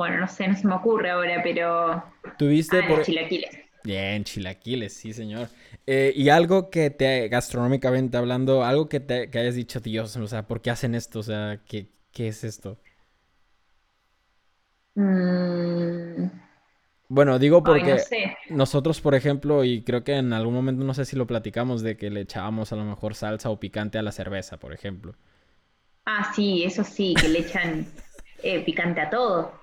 Bueno, 0.00 0.16
no 0.16 0.28
sé, 0.28 0.48
no 0.48 0.56
se 0.56 0.66
me 0.66 0.74
ocurre 0.76 1.10
ahora, 1.10 1.42
pero... 1.42 2.02
¿Tuviste 2.38 2.78
ah, 2.78 2.88
por... 2.88 3.02
chilaquiles. 3.02 3.50
Bien, 3.84 4.24
chilaquiles, 4.24 4.94
sí, 4.94 5.12
señor. 5.12 5.48
Eh, 5.86 6.14
y 6.16 6.30
algo 6.30 6.70
que 6.70 6.88
te, 6.88 7.28
gastronómicamente 7.28 8.16
hablando, 8.16 8.64
algo 8.64 8.88
que 8.88 9.00
te 9.00 9.28
que 9.28 9.38
hayas 9.38 9.56
dicho, 9.56 9.78
Dios, 9.78 10.16
o 10.16 10.26
sea, 10.26 10.46
¿por 10.46 10.62
qué 10.62 10.70
hacen 10.70 10.94
esto? 10.94 11.18
O 11.18 11.22
sea, 11.22 11.60
¿qué, 11.66 11.90
qué 12.14 12.28
es 12.28 12.44
esto? 12.44 12.78
Mm. 14.94 16.30
Bueno, 17.08 17.38
digo 17.38 17.62
porque 17.62 17.98
nosotros, 18.48 19.02
por 19.02 19.14
ejemplo, 19.14 19.64
y 19.64 19.82
creo 19.82 20.02
que 20.02 20.16
en 20.16 20.32
algún 20.32 20.54
momento, 20.54 20.82
no 20.82 20.94
sé 20.94 21.04
si 21.04 21.14
lo 21.14 21.26
platicamos, 21.26 21.82
de 21.82 21.98
que 21.98 22.08
le 22.08 22.22
echábamos 22.22 22.72
a 22.72 22.76
lo 22.76 22.86
mejor 22.86 23.14
salsa 23.14 23.50
o 23.50 23.60
picante 23.60 23.98
a 23.98 24.02
la 24.02 24.12
cerveza, 24.12 24.56
por 24.56 24.72
ejemplo. 24.72 25.14
Ah, 26.06 26.32
sí, 26.34 26.64
eso 26.64 26.84
sí, 26.84 27.14
que 27.20 27.28
le 27.28 27.40
echan 27.40 27.86
eh, 28.42 28.64
picante 28.64 29.02
a 29.02 29.10
todo. 29.10 29.60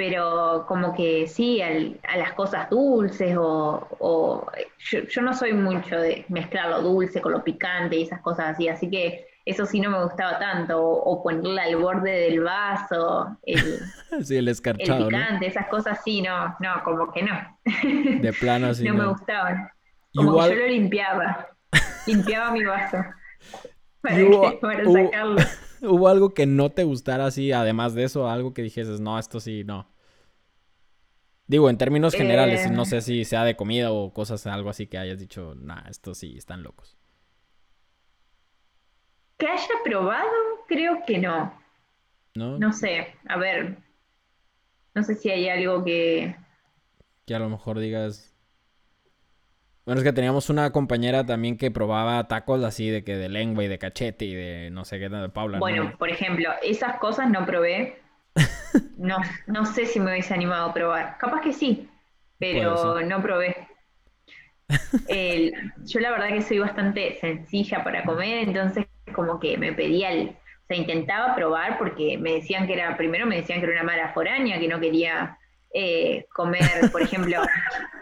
Pero 0.00 0.64
como 0.66 0.94
que 0.94 1.28
sí, 1.28 1.60
a 1.60 2.16
las 2.16 2.32
cosas 2.32 2.70
dulces 2.70 3.36
o... 3.38 4.50
yo, 4.90 5.20
no 5.20 5.34
soy 5.34 5.52
mucho 5.52 6.00
de 6.00 6.24
mezclar 6.30 6.70
lo 6.70 6.80
dulce 6.80 7.20
con 7.20 7.32
lo 7.32 7.44
picante 7.44 7.96
y 7.96 8.04
esas 8.04 8.22
cosas 8.22 8.54
así, 8.54 8.66
así 8.66 8.88
que 8.88 9.26
eso 9.44 9.66
sí 9.66 9.78
no 9.78 9.90
me 9.90 10.02
gustaba 10.02 10.38
tanto, 10.38 10.82
o, 10.82 11.22
ponerla 11.22 11.64
al 11.64 11.76
borde 11.76 12.12
del 12.12 12.40
vaso, 12.40 13.36
el, 13.42 13.80
sí, 14.24 14.38
el 14.38 14.48
escarchado, 14.48 15.08
picante, 15.08 15.48
esas 15.48 15.66
cosas 15.66 16.00
sí, 16.02 16.22
no, 16.22 16.56
no, 16.60 16.82
como 16.82 17.12
que 17.12 17.22
no. 17.22 17.58
De 18.22 18.32
plano 18.32 18.66
así. 18.70 18.84
no, 18.84 18.94
me 18.94 19.06
gustaban. 19.06 19.68
Como 20.14 20.32
que 20.40 20.48
yo 20.48 20.54
lo 20.54 20.66
limpiaba, 20.66 21.46
limpiaba 22.06 22.52
mi 22.52 22.64
vaso 22.64 23.04
para, 24.00 24.16
sacarlo. 24.90 25.42
¿Hubo 25.82 26.08
algo 26.08 26.34
que 26.34 26.46
no 26.46 26.70
te 26.70 26.84
gustara 26.84 27.26
así, 27.26 27.52
además 27.52 27.94
de 27.94 28.04
eso, 28.04 28.28
algo 28.28 28.52
que 28.52 28.62
dijeses, 28.62 29.00
no, 29.00 29.18
esto 29.18 29.40
sí, 29.40 29.64
no? 29.64 29.88
Digo, 31.46 31.68
en 31.68 31.78
términos 31.78 32.14
generales, 32.14 32.70
no 32.70 32.84
sé 32.84 33.00
si 33.00 33.24
sea 33.24 33.44
de 33.44 33.56
comida 33.56 33.90
o 33.90 34.12
cosas, 34.12 34.46
algo 34.46 34.70
así 34.70 34.86
que 34.86 34.98
hayas 34.98 35.18
dicho, 35.18 35.54
nah, 35.56 35.82
esto 35.88 36.14
sí, 36.14 36.36
están 36.36 36.62
locos. 36.62 36.96
Que 39.36 39.48
haya 39.48 39.74
probado, 39.82 40.30
creo 40.68 41.02
que 41.06 41.18
no. 41.18 41.58
¿No? 42.34 42.58
No 42.58 42.72
sé, 42.72 43.14
a 43.26 43.36
ver. 43.36 43.78
No 44.94 45.02
sé 45.02 45.14
si 45.14 45.30
hay 45.30 45.48
algo 45.48 45.82
que. 45.84 46.36
Que 47.26 47.34
a 47.34 47.38
lo 47.38 47.48
mejor 47.48 47.78
digas. 47.78 48.29
Bueno, 49.86 50.00
es 50.00 50.04
que 50.04 50.12
teníamos 50.12 50.50
una 50.50 50.70
compañera 50.70 51.24
también 51.24 51.56
que 51.56 51.70
probaba 51.70 52.28
tacos 52.28 52.62
así 52.64 52.90
de 52.90 53.02
que 53.02 53.16
de 53.16 53.28
lengua 53.28 53.64
y 53.64 53.68
de 53.68 53.78
cachete 53.78 54.24
y 54.24 54.34
de 54.34 54.70
no 54.70 54.84
sé 54.84 54.98
qué, 54.98 55.08
de 55.08 55.28
Paula. 55.30 55.58
Bueno, 55.58 55.92
por 55.98 56.10
ejemplo, 56.10 56.50
esas 56.62 56.98
cosas 56.98 57.30
no 57.30 57.44
probé. 57.46 57.98
No, 58.96 59.16
no 59.46 59.64
sé 59.64 59.86
si 59.86 59.98
me 59.98 60.12
hubiese 60.12 60.34
animado 60.34 60.68
a 60.68 60.74
probar. 60.74 61.16
Capaz 61.18 61.40
que 61.40 61.54
sí, 61.54 61.88
pero 62.38 63.00
no 63.00 63.22
probé 63.22 63.56
yo 65.84 66.00
la 66.00 66.10
verdad 66.10 66.28
que 66.28 66.42
soy 66.42 66.58
bastante 66.58 67.18
sencilla 67.20 67.82
para 67.82 68.04
comer, 68.04 68.48
entonces 68.48 68.86
como 69.14 69.40
que 69.40 69.56
me 69.58 69.72
pedía 69.72 70.12
el, 70.12 70.28
o 70.28 70.66
sea, 70.68 70.76
intentaba 70.76 71.34
probar 71.34 71.78
porque 71.78 72.18
me 72.18 72.34
decían 72.34 72.66
que 72.66 72.74
era, 72.74 72.96
primero 72.96 73.26
me 73.26 73.36
decían 73.36 73.60
que 73.60 73.66
era 73.66 73.82
una 73.82 73.92
mala 73.92 74.12
foránea, 74.12 74.60
que 74.60 74.68
no 74.68 74.80
quería 74.80 75.38
eh, 75.72 76.26
comer, 76.34 76.90
por 76.90 77.02
ejemplo, 77.02 77.40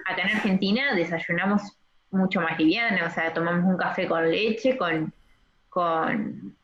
acá 0.07 0.23
en 0.23 0.37
Argentina 0.37 0.95
desayunamos 0.95 1.63
mucho 2.11 2.41
más 2.41 2.59
liviano, 2.59 3.07
o 3.07 3.11
sea, 3.11 3.33
tomamos 3.35 3.65
un 3.65 3.77
café 3.77 4.07
con 4.07 4.31
leche, 4.31 4.77
con, 4.77 5.13
con 5.69 6.55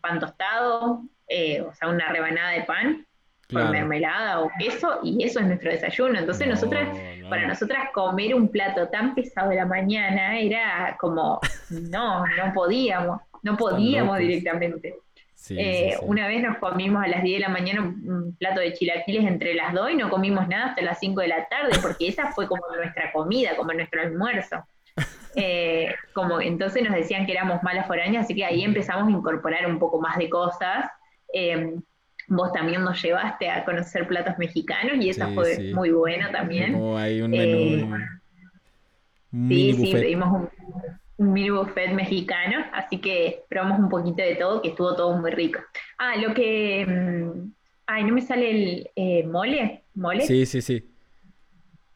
pan 0.00 0.20
tostado, 0.20 1.02
eh, 1.28 1.60
o 1.62 1.72
sea, 1.74 1.88
una 1.88 2.10
rebanada 2.10 2.50
de 2.50 2.62
pan 2.64 3.06
con 3.52 3.70
mermelada 3.70 4.40
o 4.40 4.50
queso, 4.58 5.00
y 5.02 5.22
eso 5.22 5.40
es 5.40 5.46
nuestro 5.46 5.70
desayuno. 5.70 6.18
Entonces, 6.18 6.48
nosotras, 6.48 6.88
para 7.28 7.46
nosotras 7.46 7.90
comer 7.92 8.34
un 8.34 8.48
plato 8.48 8.88
tan 8.88 9.14
pesado 9.14 9.50
de 9.50 9.56
la 9.56 9.66
mañana 9.66 10.38
era 10.38 10.96
como, 10.98 11.40
no, 11.70 12.26
no 12.26 12.52
podíamos, 12.54 13.20
no 13.42 13.56
podíamos 13.56 14.18
directamente. 14.18 14.96
Eh, 15.50 15.96
una 16.02 16.26
vez 16.26 16.42
nos 16.42 16.58
comimos 16.58 17.02
a 17.04 17.08
las 17.08 17.22
10 17.22 17.36
de 17.36 17.40
la 17.40 17.48
mañana 17.48 17.82
un, 17.82 18.34
plato 18.38 18.60
de 18.60 18.72
chilaquiles 18.72 19.24
entre 19.24 19.54
las 19.54 19.74
dos 19.74 19.90
y 19.90 19.96
no 19.96 20.08
comimos 20.08 20.48
nada 20.48 20.66
hasta 20.66 20.82
las 20.82 20.98
5 21.00 21.20
de 21.20 21.28
la 21.28 21.46
tarde, 21.48 21.72
porque 21.82 22.08
esa 22.08 22.32
fue 22.32 22.48
como 22.48 22.62
nuestra 22.76 23.12
comida, 23.12 23.56
como 23.56 23.72
nuestro 23.72 24.00
almuerzo. 24.02 24.64
Eh, 25.36 25.92
como 26.12 26.40
entonces 26.40 26.84
nos 26.84 26.94
decían 26.94 27.26
que 27.26 27.32
éramos 27.32 27.60
malas 27.64 27.88
foráneas, 27.88 28.24
así 28.24 28.36
que 28.36 28.44
ahí 28.44 28.62
empezamos 28.62 29.08
a 29.08 29.10
incorporar 29.10 29.66
un 29.66 29.80
poco 29.80 30.00
más 30.00 30.16
de 30.16 30.30
cosas. 30.30 30.88
Eh, 31.32 31.74
vos 32.28 32.52
también 32.52 32.84
nos 32.84 33.02
llevaste 33.02 33.50
a 33.50 33.64
conocer 33.64 34.06
platos 34.06 34.38
mexicanos 34.38 35.04
y 35.04 35.10
esa 35.10 35.26
fue 35.26 35.72
muy 35.74 35.90
buena 35.90 36.30
también. 36.30 36.74
Como 36.74 36.96
hay 36.96 37.20
un 37.20 37.32
menú. 37.32 37.96
sí, 39.48 39.72
sí, 39.72 39.92
pedimos 39.92 40.28
un, 40.30 40.48
un 41.16 41.32
mini 41.32 41.50
buffet 41.50 41.92
mexicano, 41.92 42.64
así 42.72 42.98
que 42.98 43.44
probamos 43.48 43.78
un 43.78 43.88
poquito 43.88 44.22
de 44.22 44.36
todo, 44.36 44.60
que 44.60 44.68
estuvo 44.68 44.94
todo 44.94 45.16
muy 45.16 45.30
rico. 45.30 45.60
Ah, 45.98 46.16
lo 46.16 46.34
que... 46.34 46.86
Mm, 46.86 47.52
ay, 47.86 48.04
¿no 48.04 48.14
me 48.14 48.20
sale 48.20 48.50
el 48.50 48.90
eh, 48.96 49.24
mole? 49.24 49.84
¿Mole? 49.94 50.26
Sí, 50.26 50.46
sí, 50.46 50.60
sí. 50.60 50.90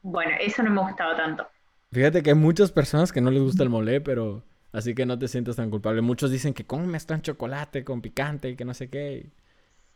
Bueno, 0.03 0.33
eso 0.41 0.63
no 0.63 0.71
me 0.71 0.81
ha 0.81 0.89
gustado 0.89 1.17
tanto. 1.17 1.47
Fíjate 1.91 2.23
que 2.23 2.31
hay 2.31 2.37
muchas 2.37 2.71
personas 2.71 3.13
que 3.13 3.21
no 3.21 3.31
les 3.31 3.43
gusta 3.43 3.63
el 3.63 3.71
mole, 3.71 4.01
pero 4.01 4.43
así 4.73 4.95
que 4.95 5.07
no 5.07 5.19
te 5.19 5.27
sientas 5.27 5.57
tan 5.57 5.71
culpable. 5.71 6.03
Muchos 6.03 6.31
dicen 6.31 6.55
que 6.55 6.65
comes 6.65 7.07
tan 7.07 7.23
chocolate 7.23 7.85
con 7.85 8.01
picante 8.01 8.51
y 8.51 8.57
que 8.57 8.65
no 8.65 8.75
sé 8.75 8.89
qué. 8.89 9.27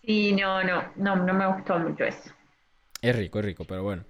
Sí, 0.02 0.32
no, 0.32 0.64
no, 0.64 0.84
no, 0.96 1.16
no 1.16 1.34
me 1.34 1.46
gustó 1.46 1.78
mucho 1.78 2.04
eso. 2.04 2.32
Es 3.00 3.14
rico, 3.14 3.38
es 3.38 3.44
rico, 3.44 3.64
pero 3.64 3.82
bueno. 3.82 4.04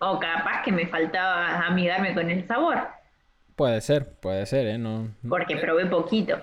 O 0.00 0.18
capaz 0.18 0.62
que 0.62 0.72
me 0.72 0.86
faltaba 0.86 1.66
amigarme 1.66 2.14
con 2.14 2.28
el 2.30 2.46
sabor. 2.46 2.78
Puede 3.56 3.80
ser, 3.80 4.20
puede 4.20 4.44
ser, 4.46 4.66
¿eh? 4.66 4.78
No, 4.78 5.14
Porque 5.28 5.56
probé 5.56 5.86
poquito. 5.86 6.36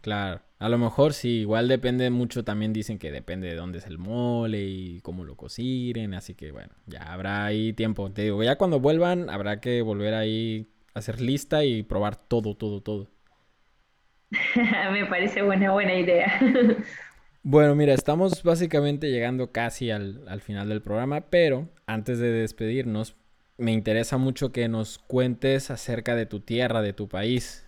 Claro, 0.00 0.40
a 0.58 0.68
lo 0.68 0.78
mejor 0.78 1.12
sí, 1.14 1.40
igual 1.40 1.68
depende 1.68 2.10
mucho, 2.10 2.44
también 2.44 2.72
dicen 2.72 2.98
que 2.98 3.12
depende 3.12 3.48
de 3.48 3.54
dónde 3.54 3.78
es 3.78 3.86
el 3.86 3.98
mole 3.98 4.62
y 4.62 5.00
cómo 5.00 5.24
lo 5.24 5.36
cocinen, 5.36 6.14
así 6.14 6.34
que 6.34 6.50
bueno, 6.50 6.74
ya 6.86 7.12
habrá 7.12 7.44
ahí 7.44 7.72
tiempo. 7.72 8.10
Te 8.12 8.22
digo, 8.22 8.42
ya 8.42 8.56
cuando 8.56 8.80
vuelvan 8.80 9.30
habrá 9.30 9.60
que 9.60 9.80
volver 9.82 10.14
ahí 10.14 10.68
a 10.94 10.98
hacer 11.00 11.20
lista 11.20 11.64
y 11.64 11.82
probar 11.84 12.16
todo, 12.16 12.56
todo, 12.56 12.80
todo. 12.82 13.08
Me 14.92 15.06
parece 15.06 15.42
buena, 15.42 15.72
buena 15.72 15.94
idea. 15.94 16.40
bueno, 17.44 17.76
mira, 17.76 17.94
estamos 17.94 18.42
básicamente 18.42 19.10
llegando 19.10 19.52
casi 19.52 19.92
al, 19.92 20.26
al 20.28 20.40
final 20.40 20.68
del 20.68 20.82
programa, 20.82 21.22
pero 21.30 21.68
antes 21.86 22.18
de 22.18 22.30
despedirnos, 22.30 23.16
me 23.58 23.72
interesa 23.72 24.18
mucho 24.18 24.52
que 24.52 24.68
nos 24.68 24.98
cuentes 24.98 25.70
acerca 25.70 26.14
de 26.14 26.26
tu 26.26 26.40
tierra, 26.40 26.82
de 26.82 26.92
tu 26.92 27.08
país. 27.08 27.64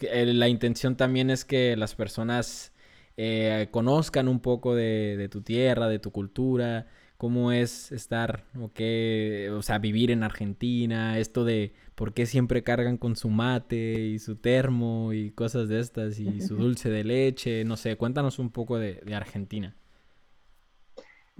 La 0.00 0.48
intención 0.48 0.96
también 0.96 1.30
es 1.30 1.44
que 1.44 1.76
las 1.76 1.94
personas 1.94 2.72
eh, 3.16 3.68
conozcan 3.70 4.28
un 4.28 4.40
poco 4.40 4.74
de, 4.74 5.28
tu 5.30 5.42
tierra, 5.42 5.88
de 5.88 5.98
tu 5.98 6.10
cultura, 6.10 6.86
cómo 7.18 7.52
es 7.52 7.92
estar, 7.92 8.44
o, 8.58 8.72
qué, 8.72 9.50
o 9.54 9.62
sea, 9.62 9.78
vivir 9.78 10.10
en 10.10 10.22
Argentina, 10.22 11.18
esto 11.18 11.44
de 11.44 11.74
por 11.94 12.14
qué 12.14 12.24
siempre 12.26 12.62
cargan 12.62 12.96
con 12.96 13.16
su 13.16 13.28
mate 13.28 14.00
y 14.00 14.18
su 14.18 14.36
termo 14.36 15.12
y 15.12 15.30
cosas 15.32 15.68
de 15.68 15.80
estas 15.80 16.18
y 16.18 16.40
su 16.40 16.56
dulce 16.56 16.88
de 16.88 17.04
leche, 17.04 17.64
no 17.64 17.76
sé, 17.76 17.96
cuéntanos 17.96 18.38
un 18.38 18.50
poco 18.50 18.78
de 18.78 19.14
Argentina. 19.14 19.76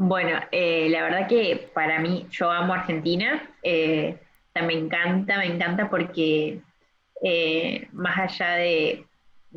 Bueno, 0.02 0.40
eh, 0.50 0.88
la 0.88 1.02
verdad 1.02 1.28
que 1.28 1.68
para 1.74 1.98
mí, 1.98 2.26
yo 2.30 2.50
amo 2.50 2.72
Argentina, 2.72 3.50
eh, 3.62 4.16
me 4.54 4.72
encanta, 4.72 5.36
me 5.36 5.44
encanta 5.44 5.90
porque 5.90 6.62
eh, 7.22 7.86
más 7.92 8.18
allá 8.18 8.54
de, 8.54 9.04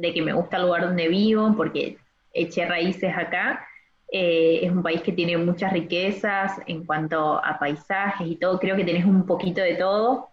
que 0.01 0.21
me 0.21 0.33
gusta 0.33 0.57
el 0.57 0.63
lugar 0.63 0.81
donde 0.81 1.07
vivo, 1.07 1.53
porque 1.55 1.97
eché 2.33 2.65
raíces 2.65 3.15
acá, 3.15 3.65
es 4.09 4.69
un 4.69 4.83
país 4.83 5.01
que 5.01 5.13
tiene 5.13 5.37
muchas 5.37 5.71
riquezas 5.71 6.59
en 6.67 6.85
cuanto 6.85 7.41
a 7.41 7.57
paisajes 7.57 8.27
y 8.27 8.35
todo, 8.35 8.59
creo 8.59 8.75
que 8.75 8.83
tenés 8.83 9.05
un 9.05 9.25
poquito 9.25 9.61
de 9.61 9.75
todo. 9.75 10.27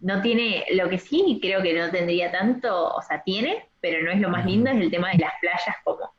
no 0.00 0.20
tiene, 0.20 0.64
lo 0.72 0.88
que 0.88 0.98
sí 0.98 1.38
creo 1.40 1.62
que 1.62 1.74
no 1.74 1.90
tendría 1.92 2.32
tanto, 2.32 2.88
o 2.92 3.02
sea, 3.02 3.22
tiene, 3.22 3.66
pero 3.80 4.02
no 4.02 4.10
es 4.10 4.20
lo 4.20 4.30
más 4.30 4.44
lindo, 4.44 4.68
es 4.68 4.80
el 4.80 4.90
tema 4.90 5.12
de 5.12 5.18
las 5.18 5.34
playas 5.40 5.76
como 5.84 6.17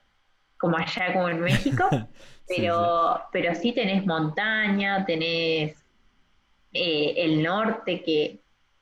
como 0.59 0.77
allá 0.77 1.13
como 1.13 1.29
en 1.29 1.39
México, 1.39 1.87
pero, 2.47 3.15
sí, 3.15 3.23
pero 3.31 3.55
sí 3.55 3.71
tenés 3.71 4.05
montaña, 4.05 5.05
tenés 5.05 5.83
eh, 6.73 7.13
el 7.17 7.41
norte 7.41 8.03
que, 8.03 8.41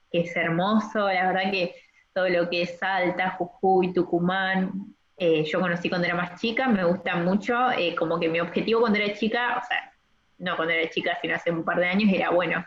es 0.10 0.36
hermoso, 0.36 1.00
la 1.10 1.28
verdad 1.28 1.52
que 1.52 1.76
todo 2.14 2.28
lo 2.30 2.50
que 2.50 2.64
es 2.64 2.80
Salta, 2.80 3.32
Jujuy, 3.32 3.94
Tucumán, 3.94 4.72
eh, 5.18 5.44
yo 5.44 5.60
conocí 5.60 5.90
cuando 5.90 6.08
era 6.08 6.16
más 6.16 6.42
chica, 6.42 6.68
me 6.70 6.86
gusta 6.86 7.18
mucho, 7.18 7.72
eh, 7.72 7.94
como 7.94 8.20
que 8.20 8.30
mi 8.30 8.40
objetivo 8.40 8.80
cuando 8.80 8.98
era 8.98 9.14
chica, 9.14 9.62
o 9.62 9.68
sea, 9.68 9.92
no 10.40 10.56
cuando 10.56 10.74
era 10.74 10.90
chica, 10.90 11.18
sino 11.22 11.36
hace 11.36 11.52
un 11.52 11.64
par 11.64 11.78
de 11.78 11.88
años, 11.88 12.12
era, 12.12 12.32
bueno, 12.32 12.66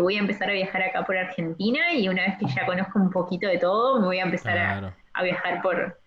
voy 0.00 0.16
a 0.16 0.20
empezar 0.20 0.48
a 0.48 0.54
viajar 0.54 0.82
acá 0.82 1.04
por 1.04 1.16
Argentina 1.16 1.92
y 1.92 2.08
una 2.08 2.22
vez 2.22 2.38
que 2.38 2.46
ya 2.46 2.64
conozco 2.64 2.98
un 2.98 3.10
poquito 3.10 3.48
de 3.48 3.58
todo, 3.58 4.00
me 4.00 4.06
voy 4.06 4.18
a 4.20 4.24
empezar 4.24 4.56
a, 4.56 4.94
a, 5.12 5.22
viajar 5.22 5.60
por, 5.60 6.00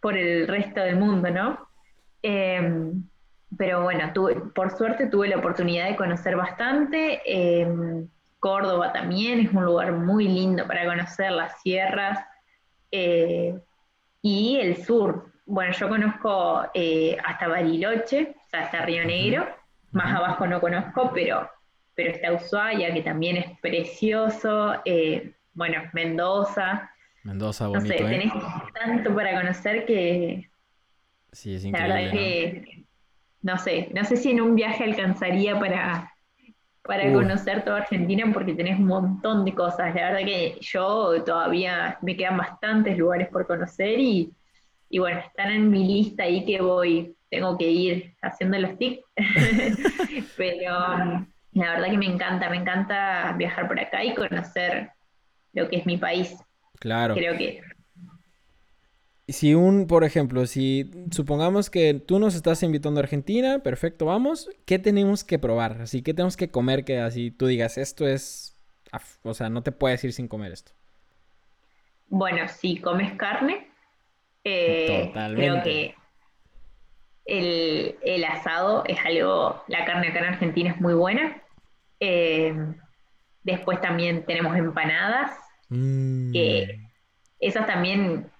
por 0.00 0.16
el 0.16 0.48
resto 0.48 0.80
del 0.80 0.96
mundo, 0.96 1.30
¿no? 1.30 1.71
Em, 2.22 3.04
pero 3.56 3.82
bueno, 3.82 4.12
tuve, 4.14 4.36
por 4.54 4.70
suerte 4.70 5.06
tuve 5.06 5.28
la 5.28 5.38
oportunidad 5.38 5.88
de 5.88 5.96
conocer 5.96 6.36
bastante. 6.36 7.20
Em, 7.26 8.08
Córdoba 8.42 8.92
también 8.92 9.40
es 9.40 9.52
un 9.52 9.64
lugar 9.64 9.92
muy 9.92 10.26
lindo 10.26 10.66
para 10.66 10.84
conocer, 10.84 11.30
las 11.30 11.60
sierras 11.60 12.18
eh, 12.90 13.56
y 14.20 14.58
el 14.60 14.84
sur. 14.84 15.32
Bueno, 15.46 15.72
yo 15.72 15.88
conozco 15.88 16.66
eh, 16.74 17.16
hasta 17.24 17.46
Bariloche, 17.46 18.34
o 18.36 18.48
sea, 18.48 18.62
hasta 18.62 18.84
Río 18.84 19.04
Negro. 19.04 19.46
Más 19.92 20.12
abajo 20.16 20.46
no 20.46 20.60
conozco, 20.60 21.12
pero, 21.14 21.48
pero 21.94 22.10
está 22.10 22.32
Ushuaia, 22.32 22.92
que 22.92 23.02
también 23.02 23.36
es 23.36 23.58
precioso. 23.60 24.80
Eh, 24.84 25.34
bueno, 25.54 25.82
Mendoza. 25.92 26.90
Mendoza, 27.22 27.68
bonito. 27.68 27.92
No 27.92 27.98
sé, 27.98 28.04
tenés 28.04 28.32
tanto 28.74 29.14
para 29.14 29.40
conocer 29.40 29.86
que, 29.86 30.50
Sí, 31.32 31.54
es 31.54 31.64
increíble. 31.64 31.88
La 31.88 32.00
verdad 32.00 32.12
que, 32.12 32.84
¿no? 33.42 33.58
sé, 33.58 33.88
no 33.94 34.04
sé 34.04 34.16
si 34.16 34.30
en 34.30 34.40
un 34.42 34.54
viaje 34.54 34.84
alcanzaría 34.84 35.58
para, 35.58 36.12
para 36.82 37.12
conocer 37.12 37.64
toda 37.64 37.78
Argentina 37.78 38.30
porque 38.32 38.54
tenés 38.54 38.78
un 38.78 38.86
montón 38.86 39.44
de 39.44 39.54
cosas. 39.54 39.94
La 39.94 40.10
verdad 40.10 40.26
que 40.26 40.58
yo 40.60 41.22
todavía 41.24 41.98
me 42.02 42.16
quedan 42.16 42.36
bastantes 42.36 42.98
lugares 42.98 43.28
por 43.28 43.46
conocer 43.46 43.98
y, 43.98 44.30
y 44.90 44.98
bueno, 44.98 45.20
están 45.20 45.50
en 45.50 45.70
mi 45.70 45.86
lista 45.86 46.24
ahí 46.24 46.44
que 46.44 46.60
voy, 46.60 47.16
tengo 47.30 47.56
que 47.56 47.70
ir 47.70 48.14
haciendo 48.20 48.58
los 48.58 48.76
tics. 48.78 49.02
Pero 50.36 50.70
la 51.52 51.72
verdad 51.72 51.90
que 51.90 51.98
me 51.98 52.06
encanta, 52.06 52.50
me 52.50 52.56
encanta 52.58 53.34
viajar 53.38 53.68
por 53.68 53.80
acá 53.80 54.04
y 54.04 54.14
conocer 54.14 54.90
lo 55.54 55.68
que 55.68 55.76
es 55.76 55.86
mi 55.86 55.96
país. 55.96 56.36
Claro. 56.78 57.14
Creo 57.14 57.36
que 57.38 57.62
si 59.32 59.54
un, 59.54 59.86
por 59.86 60.04
ejemplo, 60.04 60.46
si 60.46 60.90
supongamos 61.10 61.70
que 61.70 61.94
tú 61.94 62.18
nos 62.18 62.34
estás 62.34 62.62
invitando 62.62 63.00
a 63.00 63.02
Argentina, 63.02 63.60
perfecto, 63.60 64.06
vamos, 64.06 64.50
¿qué 64.66 64.78
tenemos 64.78 65.24
que 65.24 65.38
probar? 65.38 65.82
Así, 65.82 66.02
¿qué 66.02 66.14
tenemos 66.14 66.36
que 66.36 66.50
comer 66.50 66.84
que 66.84 66.98
así 66.98 67.30
tú 67.30 67.46
digas, 67.46 67.78
esto 67.78 68.06
es, 68.06 68.58
o 69.22 69.34
sea, 69.34 69.48
no 69.48 69.62
te 69.62 69.72
puedes 69.72 70.02
ir 70.04 70.12
sin 70.12 70.28
comer 70.28 70.52
esto? 70.52 70.72
Bueno, 72.08 72.46
si 72.48 72.78
comes 72.78 73.14
carne, 73.14 73.68
eh, 74.44 75.12
creo 75.14 75.62
que 75.62 75.94
el, 77.24 78.24
asado 78.24 78.84
es 78.86 78.98
algo, 79.04 79.62
la 79.68 79.84
carne 79.84 80.08
acá 80.08 80.18
en 80.18 80.24
Argentina 80.26 80.70
es 80.70 80.80
muy 80.80 80.94
buena. 80.94 81.40
Eh, 82.00 82.54
después 83.44 83.80
también 83.80 84.24
tenemos 84.26 84.56
empanadas, 84.56 85.30
que 85.70 86.78
mm. 86.78 86.86
esas 87.40 87.66
también 87.66 88.31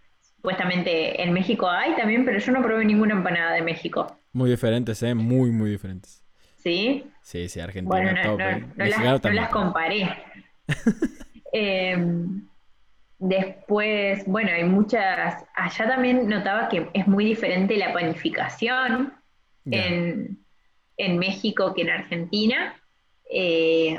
Supuestamente 0.43 1.23
en 1.23 1.33
México 1.33 1.71
hay 1.71 1.95
también, 1.95 2.25
pero 2.25 2.41
yo 2.41 2.51
no 2.51 2.63
probé 2.63 2.85
ninguna 2.85 3.15
empanada 3.15 3.53
de 3.53 3.63
México. 3.63 4.19
Muy 4.33 4.51
diferentes, 4.51 5.01
¿eh? 5.05 5.15
Muy, 5.15 5.53
muy 5.53 5.71
diferentes. 5.71 6.25
¿Sí? 6.57 7.07
Sí, 7.21 7.49
sí, 7.49 7.61
Argentina. 7.61 7.97
Bueno, 7.97 8.37
no, 8.37 8.45
¿eh? 8.45 8.67
las, 8.77 9.49
comparé. 9.51 10.09
Em, 11.53 12.49
después, 13.21 14.27
bueno, 14.27 14.51
hay 14.53 14.65
muchas. 14.65 15.45
Allá 15.55 15.87
también 15.87 16.27
notaba 16.27 16.69
que 16.69 16.89
es 16.93 17.07
muy 17.07 17.25
diferente 17.25 17.77
la 17.77 17.93
panificación 17.93 19.13
en, 19.71 20.39
México 21.19 21.73
que 21.73 21.83
en 21.83 21.91
Argentina. 21.91 22.75
Eh, 23.31 23.97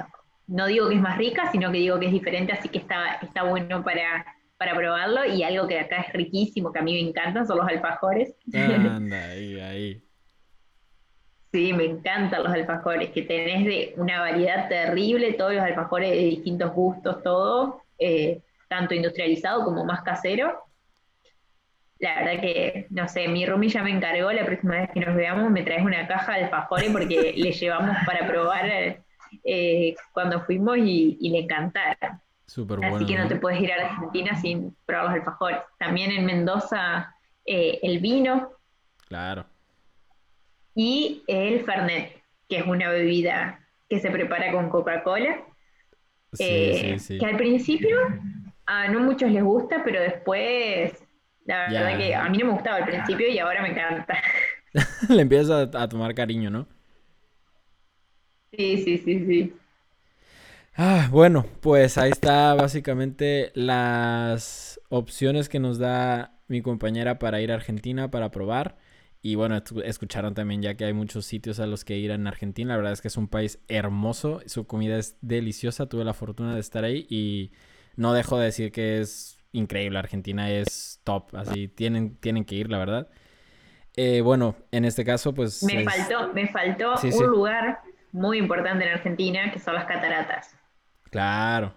no 0.47 0.67
digo 0.67 0.89
que 0.89 0.95
es 0.95 1.01
más 1.01 1.17
rica, 1.17 1.49
sino 1.53 1.71
que 1.71 1.77
digo 1.77 1.99
que 2.01 2.07
es 2.07 2.11
diferente, 2.11 2.51
así 2.51 2.67
que 2.67 2.79
está, 2.79 3.19
está 3.21 3.43
bueno 3.43 3.81
para, 3.81 4.25
para 4.63 4.77
probarlo 4.77 5.25
y 5.25 5.43
algo 5.43 5.67
que 5.67 5.77
acá 5.77 5.97
es 5.97 6.13
riquísimo, 6.13 6.71
que 6.71 6.79
a 6.79 6.81
mí 6.81 6.93
me 6.93 7.09
encantan, 7.09 7.45
son 7.45 7.57
los 7.57 7.67
alfajores. 7.67 8.33
Anda, 8.53 9.25
ahí, 9.31 9.59
ahí. 9.59 10.03
Sí, 11.51 11.73
me 11.73 11.83
encantan 11.83 12.43
los 12.43 12.53
alfajores, 12.53 13.09
que 13.09 13.23
tenés 13.23 13.65
de 13.65 13.93
una 13.97 14.21
variedad 14.21 14.69
terrible, 14.69 15.33
todos 15.33 15.53
los 15.53 15.63
alfajores 15.63 16.11
de 16.11 16.17
distintos 16.17 16.73
gustos, 16.73 17.21
todo, 17.23 17.83
eh, 17.99 18.41
tanto 18.69 18.95
industrializado 18.95 19.65
como 19.65 19.83
más 19.83 20.01
casero. 20.01 20.63
La 21.99 22.15
verdad 22.15 22.41
que, 22.41 22.87
no 22.89 23.09
sé, 23.09 23.27
mi 23.27 23.45
Rumi 23.45 23.67
ya 23.67 23.83
me 23.83 23.91
encargó, 23.91 24.31
la 24.31 24.45
próxima 24.45 24.77
vez 24.77 24.91
que 24.93 25.01
nos 25.01 25.13
veamos 25.13 25.51
me 25.51 25.63
traes 25.63 25.83
una 25.83 26.07
caja 26.07 26.35
de 26.35 26.45
alfajores 26.45 26.89
porque 26.89 27.33
le 27.37 27.51
llevamos 27.51 27.97
para 28.05 28.25
probar 28.25 29.01
eh, 29.43 29.95
cuando 30.13 30.39
fuimos 30.45 30.77
y, 30.77 31.29
le 31.29 31.39
encantaron. 31.39 32.21
Así 32.83 33.05
que 33.05 33.17
no 33.17 33.27
te 33.27 33.35
puedes 33.37 33.59
ir 33.59 33.71
a 33.71 33.87
Argentina 33.87 34.39
sin 34.39 34.75
probar 34.85 35.05
los 35.05 35.13
alfajores. 35.15 35.59
También 35.79 36.11
en 36.11 36.25
Mendoza 36.25 37.15
eh, 37.45 37.79
el 37.81 37.99
vino. 37.99 38.51
Claro. 39.07 39.45
Y 40.75 41.23
el 41.27 41.63
Fernet, 41.65 42.21
que 42.47 42.57
es 42.57 42.65
una 42.65 42.89
bebida 42.89 43.59
que 43.89 43.99
se 43.99 44.11
prepara 44.11 44.51
con 44.51 44.69
Coca-Cola. 44.69 45.43
Sí, 46.33 46.43
eh, 46.43 46.99
sí, 46.99 47.19
que 47.19 47.25
al 47.25 47.37
principio 47.37 47.97
a 48.65 48.87
no 48.87 48.99
muchos 49.01 49.29
les 49.31 49.43
gusta, 49.43 49.83
pero 49.83 50.01
después, 50.01 51.03
la 51.45 51.69
verdad 51.69 51.97
que 51.97 52.15
a 52.15 52.27
mí 52.29 52.37
no 52.39 52.45
me 52.47 52.53
gustaba 52.53 52.77
al 52.77 52.85
principio 52.85 53.27
y 53.29 53.37
ahora 53.39 53.61
me 53.61 53.69
encanta. 53.69 54.17
Le 55.09 55.21
empiezas 55.21 55.75
a, 55.75 55.83
a 55.83 55.89
tomar 55.89 56.15
cariño, 56.15 56.49
¿no? 56.49 56.67
Sí, 58.51 58.77
sí, 58.83 58.97
sí, 58.97 59.25
sí. 59.25 59.53
Ah, 60.75 61.07
bueno, 61.11 61.45
pues 61.61 61.97
ahí 61.99 62.09
está 62.09 62.55
básicamente 62.55 63.51
las 63.53 64.79
opciones 64.89 65.47
que 65.47 65.59
nos 65.59 65.77
da 65.77 66.39
mi 66.47 66.61
compañera 66.61 67.19
para 67.19 67.41
ir 67.41 67.51
a 67.51 67.55
Argentina 67.55 68.09
para 68.09 68.31
probar. 68.31 68.77
Y 69.21 69.35
bueno, 69.35 69.61
escucharon 69.85 70.33
también 70.33 70.61
ya 70.61 70.75
que 70.75 70.85
hay 70.85 70.93
muchos 70.93 71.25
sitios 71.25 71.59
a 71.59 71.67
los 71.67 71.85
que 71.85 71.97
ir 71.97 72.11
en 72.11 72.27
Argentina. 72.27 72.73
La 72.73 72.77
verdad 72.77 72.93
es 72.93 73.01
que 73.01 73.07
es 73.07 73.17
un 73.17 73.27
país 73.27 73.59
hermoso, 73.67 74.41
su 74.47 74.65
comida 74.65 74.97
es 74.97 75.15
deliciosa. 75.21 75.87
Tuve 75.87 76.03
la 76.03 76.13
fortuna 76.13 76.55
de 76.55 76.59
estar 76.59 76.83
ahí 76.83 77.05
y 77.09 77.51
no 77.95 78.13
dejo 78.13 78.39
de 78.39 78.45
decir 78.45 78.71
que 78.71 78.99
es 78.99 79.37
increíble. 79.51 79.99
Argentina 79.99 80.49
es 80.49 80.99
top, 81.03 81.35
así 81.35 81.67
tienen, 81.67 82.17
tienen 82.17 82.45
que 82.45 82.55
ir, 82.55 82.69
la 82.69 82.79
verdad. 82.79 83.07
Eh, 83.95 84.21
bueno, 84.21 84.55
en 84.71 84.85
este 84.85 85.05
caso, 85.05 85.33
pues. 85.35 85.63
Me 85.63 85.85
faltó, 85.85 86.33
me 86.33 86.47
faltó 86.47 86.95
un 87.01 87.27
lugar 87.27 87.81
muy 88.11 88.39
importante 88.39 88.85
en 88.85 88.91
Argentina, 88.93 89.51
que 89.51 89.59
son 89.59 89.75
las 89.75 89.85
cataratas. 89.85 90.57
Claro. 91.13 91.71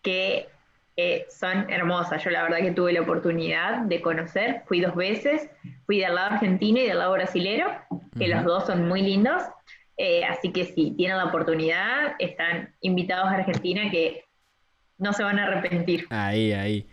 Que 0.00 0.48
eh, 0.96 1.26
son 1.28 1.68
hermosas. 1.70 2.24
Yo 2.24 2.30
la 2.30 2.42
verdad 2.42 2.58
que 2.58 2.70
tuve 2.70 2.94
la 2.94 3.02
oportunidad 3.02 3.82
de 3.82 4.00
conocer, 4.00 4.62
fui 4.66 4.80
dos 4.80 4.96
veces, 4.96 5.50
fui 5.84 6.00
del 6.00 6.14
lado 6.14 6.32
argentino 6.32 6.80
y 6.80 6.86
del 6.86 6.98
lado 6.98 7.12
brasilero, 7.12 7.70
que 8.18 8.28
los 8.28 8.44
dos 8.44 8.64
son 8.64 8.88
muy 8.88 9.02
lindos. 9.02 9.42
Eh, 9.98 10.24
así 10.24 10.52
que 10.52 10.64
si 10.64 10.92
tienen 10.92 11.18
la 11.18 11.26
oportunidad, 11.26 12.14
están 12.18 12.74
invitados 12.80 13.26
a 13.26 13.34
Argentina 13.34 13.90
que 13.90 14.24
no 14.96 15.12
se 15.12 15.22
van 15.22 15.38
a 15.38 15.44
arrepentir. 15.44 16.06
Ahí, 16.08 16.52
ahí. 16.52 16.86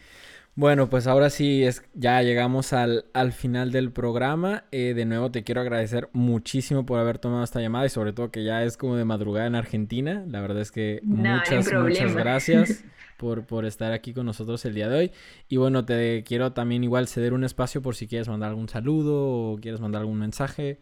Bueno, 0.55 0.87
pues 0.87 1.07
ahora 1.07 1.31
sí 1.31 1.63
es, 1.63 1.83
ya 1.95 2.21
llegamos 2.21 2.73
al, 2.73 3.03
final 3.31 3.71
del 3.71 3.91
programa. 3.91 4.65
Eh, 4.71 4.93
de 4.93 5.05
nuevo 5.05 5.31
te 5.31 5.43
quiero 5.43 5.61
agradecer 5.61 6.09
muchísimo 6.13 6.85
por 6.85 6.99
haber 6.99 7.17
tomado 7.17 7.43
esta 7.43 7.59
llamada 7.59 7.87
y 7.87 7.89
sobre 7.89 8.13
todo 8.13 8.29
que 8.29 8.43
ya 8.43 8.63
es 8.63 8.77
como 8.77 8.95
de 8.95 9.03
madrugada 9.03 9.47
en 9.47 9.55
Argentina. 9.55 10.23
La 10.27 10.41
verdad 10.41 10.61
es 10.61 10.71
que 10.71 10.99
muchas, 11.03 11.73
muchas 11.73 12.15
gracias 12.15 12.85
por, 13.17 13.47
por 13.47 13.65
estar 13.65 13.93
aquí 13.93 14.13
con 14.13 14.27
nosotros 14.27 14.63
el 14.65 14.75
día 14.75 14.89
de 14.89 14.97
hoy. 14.97 15.11
Y 15.49 15.57
bueno, 15.57 15.85
te 15.85 16.23
quiero 16.23 16.53
también 16.53 16.83
igual 16.83 17.07
ceder 17.07 17.33
un 17.33 17.43
espacio 17.43 17.81
por 17.81 17.95
si 17.95 18.07
quieres 18.07 18.29
mandar 18.29 18.49
algún 18.49 18.69
saludo 18.69 19.53
o 19.53 19.57
quieres 19.59 19.81
mandar 19.81 20.01
algún 20.01 20.19
mensaje. 20.19 20.77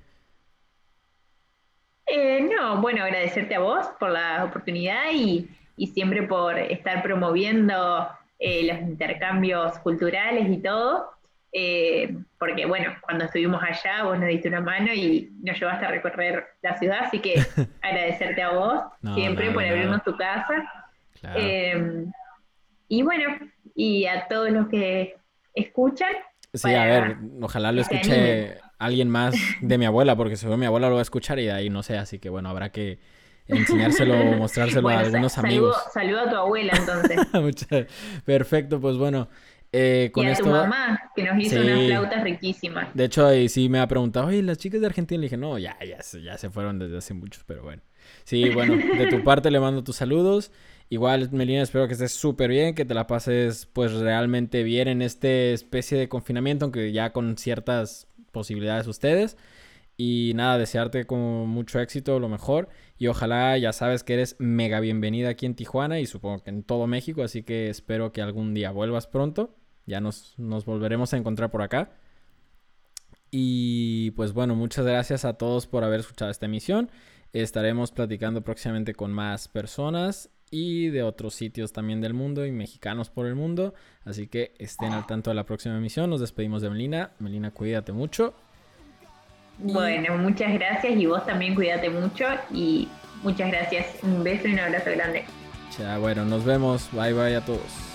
Eh, 2.08 2.42
no, 2.42 2.82
bueno, 2.82 3.06
agradecerte 3.06 3.56
a 3.56 3.60
vos 3.60 3.88
por 3.98 4.10
la 4.10 4.44
oportunidad 4.44 5.14
y, 5.14 5.48
y 5.78 5.88
siempre 5.88 6.24
por 6.24 6.60
estar 6.60 7.02
promoviendo 7.04 8.10
eh, 8.44 8.64
los 8.64 8.82
intercambios 8.82 9.78
culturales 9.80 10.50
y 10.50 10.58
todo, 10.58 11.12
eh, 11.54 12.18
porque 12.40 12.66
bueno, 12.66 12.96
cuando 13.02 13.26
estuvimos 13.26 13.62
allá 13.62 14.04
vos 14.04 14.18
nos 14.18 14.28
diste 14.28 14.48
una 14.48 14.62
mano 14.62 14.92
y 14.92 15.32
nos 15.44 15.60
llevaste 15.60 15.86
a 15.86 15.92
recorrer 15.92 16.48
la 16.64 16.76
ciudad, 16.76 17.02
así 17.04 17.20
que 17.20 17.36
agradecerte 17.84 18.42
a 18.42 18.50
vos 18.50 18.82
siempre 19.14 19.52
por 19.52 19.64
abrirnos 19.64 20.04
tu 20.04 20.18
casa. 20.18 20.56
Eh, 21.36 22.06
y 22.88 23.04
bueno, 23.04 23.38
y 23.76 24.08
a 24.08 24.28
todos 24.28 24.50
los 24.50 24.68
que 24.70 25.18
escuchan. 25.54 26.14
Sí, 26.52 26.74
a 26.74 26.86
ver, 26.86 27.18
ojalá 27.44 27.72
lo 27.72 27.82
escuche 27.82 28.58
alguien 28.80 29.08
más 29.08 29.36
de 29.62 29.78
mi 29.78 29.86
abuela, 29.86 30.16
porque 30.16 30.36
seguro 30.36 30.58
mi 30.58 30.66
abuela 30.66 30.88
lo 30.88 30.96
va 30.96 31.02
a 31.02 31.04
escuchar 31.04 31.38
y 31.38 31.46
de 31.46 31.52
ahí 31.52 31.70
no 31.70 31.84
sé, 31.84 31.96
así 31.96 32.18
que 32.18 32.30
bueno, 32.30 32.50
habrá 32.50 32.72
que 32.72 32.98
enseñárselo 33.52 34.20
o 34.20 34.38
mostrárselo 34.38 34.90
a 34.90 35.00
algunos 35.00 35.38
amigos. 35.38 35.78
Saludo 35.94 36.22
a 36.22 36.30
tu 36.30 36.36
abuela 36.36 36.74
entonces. 36.76 37.88
Perfecto, 38.26 38.80
pues 38.80 38.98
bueno. 38.98 39.28
Eh, 39.74 40.12
con 40.14 40.26
y 40.28 40.30
a 40.30 40.36
tu 40.36 40.48
mamá, 40.48 41.12
que 41.16 41.24
nos 41.24 41.40
hizo 41.40 41.62
unas 41.62 41.86
flautas 41.86 42.24
riquísimas. 42.24 42.94
De 42.94 43.06
hecho, 43.06 43.26
ahí 43.26 43.48
sí 43.48 43.70
me 43.70 43.80
ha 43.80 43.88
preguntado, 43.88 44.28
oye, 44.28 44.42
las 44.44 44.58
chicas 44.58 44.82
de 44.82 44.88
Argentina, 44.88 45.20
le 45.22 45.26
dije, 45.26 45.38
no, 45.38 45.58
ya, 45.58 45.78
ya, 45.80 46.00
ya 46.20 46.38
se 46.38 46.50
fueron 46.50 46.78
desde 46.78 46.98
hace 46.98 47.14
muchos, 47.14 47.46
pero 47.46 47.64
bueno. 47.64 47.82
Sí, 48.26 48.50
bueno, 48.50 48.76
de 48.76 49.08
tu 49.08 49.24
parte 49.24 49.50
le 49.50 49.60
mando 49.60 49.84
tus 49.84 49.96
saludos. 49.96 50.52
Igual, 50.90 51.30
Melina, 51.32 51.62
espero 51.62 51.88
que 51.88 51.94
estés 51.94 52.12
súper 52.12 52.50
bien, 52.50 52.76
que 52.76 52.84
te 52.84 52.94
la 52.94 53.08
pases 53.08 53.66
pues 53.66 53.94
realmente 53.94 54.64
bien 54.64 54.90
en 54.90 55.02
este 55.02 55.54
especie 55.54 55.98
de 55.98 56.10
confinamiento, 56.10 56.66
aunque 56.66 56.92
ya 56.92 57.14
con 57.14 57.38
ciertas 57.38 58.08
posibilidades 58.34 58.88
ustedes. 58.88 59.38
Y 60.04 60.34
nada, 60.34 60.58
desearte 60.58 61.06
con 61.06 61.20
mucho 61.48 61.80
éxito, 61.80 62.20
lo 62.20 62.28
mejor. 62.28 62.70
Y 62.98 63.06
ojalá 63.06 63.56
ya 63.60 63.72
sabes 63.72 64.04
que 64.04 64.16
eres 64.16 64.36
mega 64.40 64.80
bienvenida 64.80 65.30
aquí 65.30 65.46
en 65.46 65.54
Tijuana 65.54 66.00
y 66.00 66.08
supongo 66.08 66.42
que 66.42 66.50
en 66.50 66.64
todo 66.64 66.88
México. 66.88 67.22
Así 67.22 67.44
que 67.44 67.70
espero 67.70 68.12
que 68.12 68.24
algún 68.24 68.56
día 68.56 68.72
vuelvas 68.72 69.06
pronto. 69.06 69.56
Ya 69.86 70.02
nos, 70.02 70.34
nos 70.40 70.66
volveremos 70.66 71.14
a 71.14 71.18
encontrar 71.18 71.52
por 71.52 71.62
acá. 71.62 71.92
Y 73.30 74.10
pues 74.16 74.34
bueno, 74.34 74.56
muchas 74.56 74.88
gracias 74.88 75.24
a 75.24 75.34
todos 75.34 75.68
por 75.68 75.84
haber 75.84 76.00
escuchado 76.00 76.32
esta 76.32 76.48
emisión. 76.48 76.90
Estaremos 77.32 77.92
platicando 77.92 78.42
próximamente 78.42 78.96
con 78.96 79.12
más 79.12 79.50
personas 79.50 80.32
y 80.50 80.88
de 80.88 81.04
otros 81.04 81.36
sitios 81.36 81.74
también 81.74 82.02
del 82.02 82.16
mundo 82.16 82.44
y 82.44 82.52
mexicanos 82.52 83.12
por 83.12 83.28
el 83.28 83.36
mundo. 83.36 83.76
Así 84.04 84.26
que 84.26 84.56
estén 84.58 84.94
al 84.94 85.06
tanto 85.06 85.30
de 85.30 85.36
la 85.36 85.46
próxima 85.46 85.78
emisión. 85.78 86.10
Nos 86.10 86.22
despedimos 86.22 86.64
de 86.64 86.72
Melina. 86.72 87.12
Melina, 87.20 87.52
cuídate 87.52 87.92
mucho 87.92 88.34
bueno, 89.58 90.18
muchas 90.18 90.54
gracias 90.54 90.98
y 90.98 91.06
vos 91.06 91.26
también 91.26 91.56
cuídate 91.56 91.90
mucho 91.90 92.26
y 92.52 92.88
muchas 93.24 93.50
gracias. 93.50 93.98
Un 94.04 94.24
beso 94.24 94.48
y 94.48 94.54
un 94.54 94.60
abrazo 94.60 94.92
grande. 94.92 95.26
Ya, 95.78 95.98
bueno, 95.98 96.26
nos 96.26 96.44
vemos. 96.44 96.90
Bye 96.92 97.14
bye 97.14 97.36
a 97.36 97.42
todos. 97.42 97.91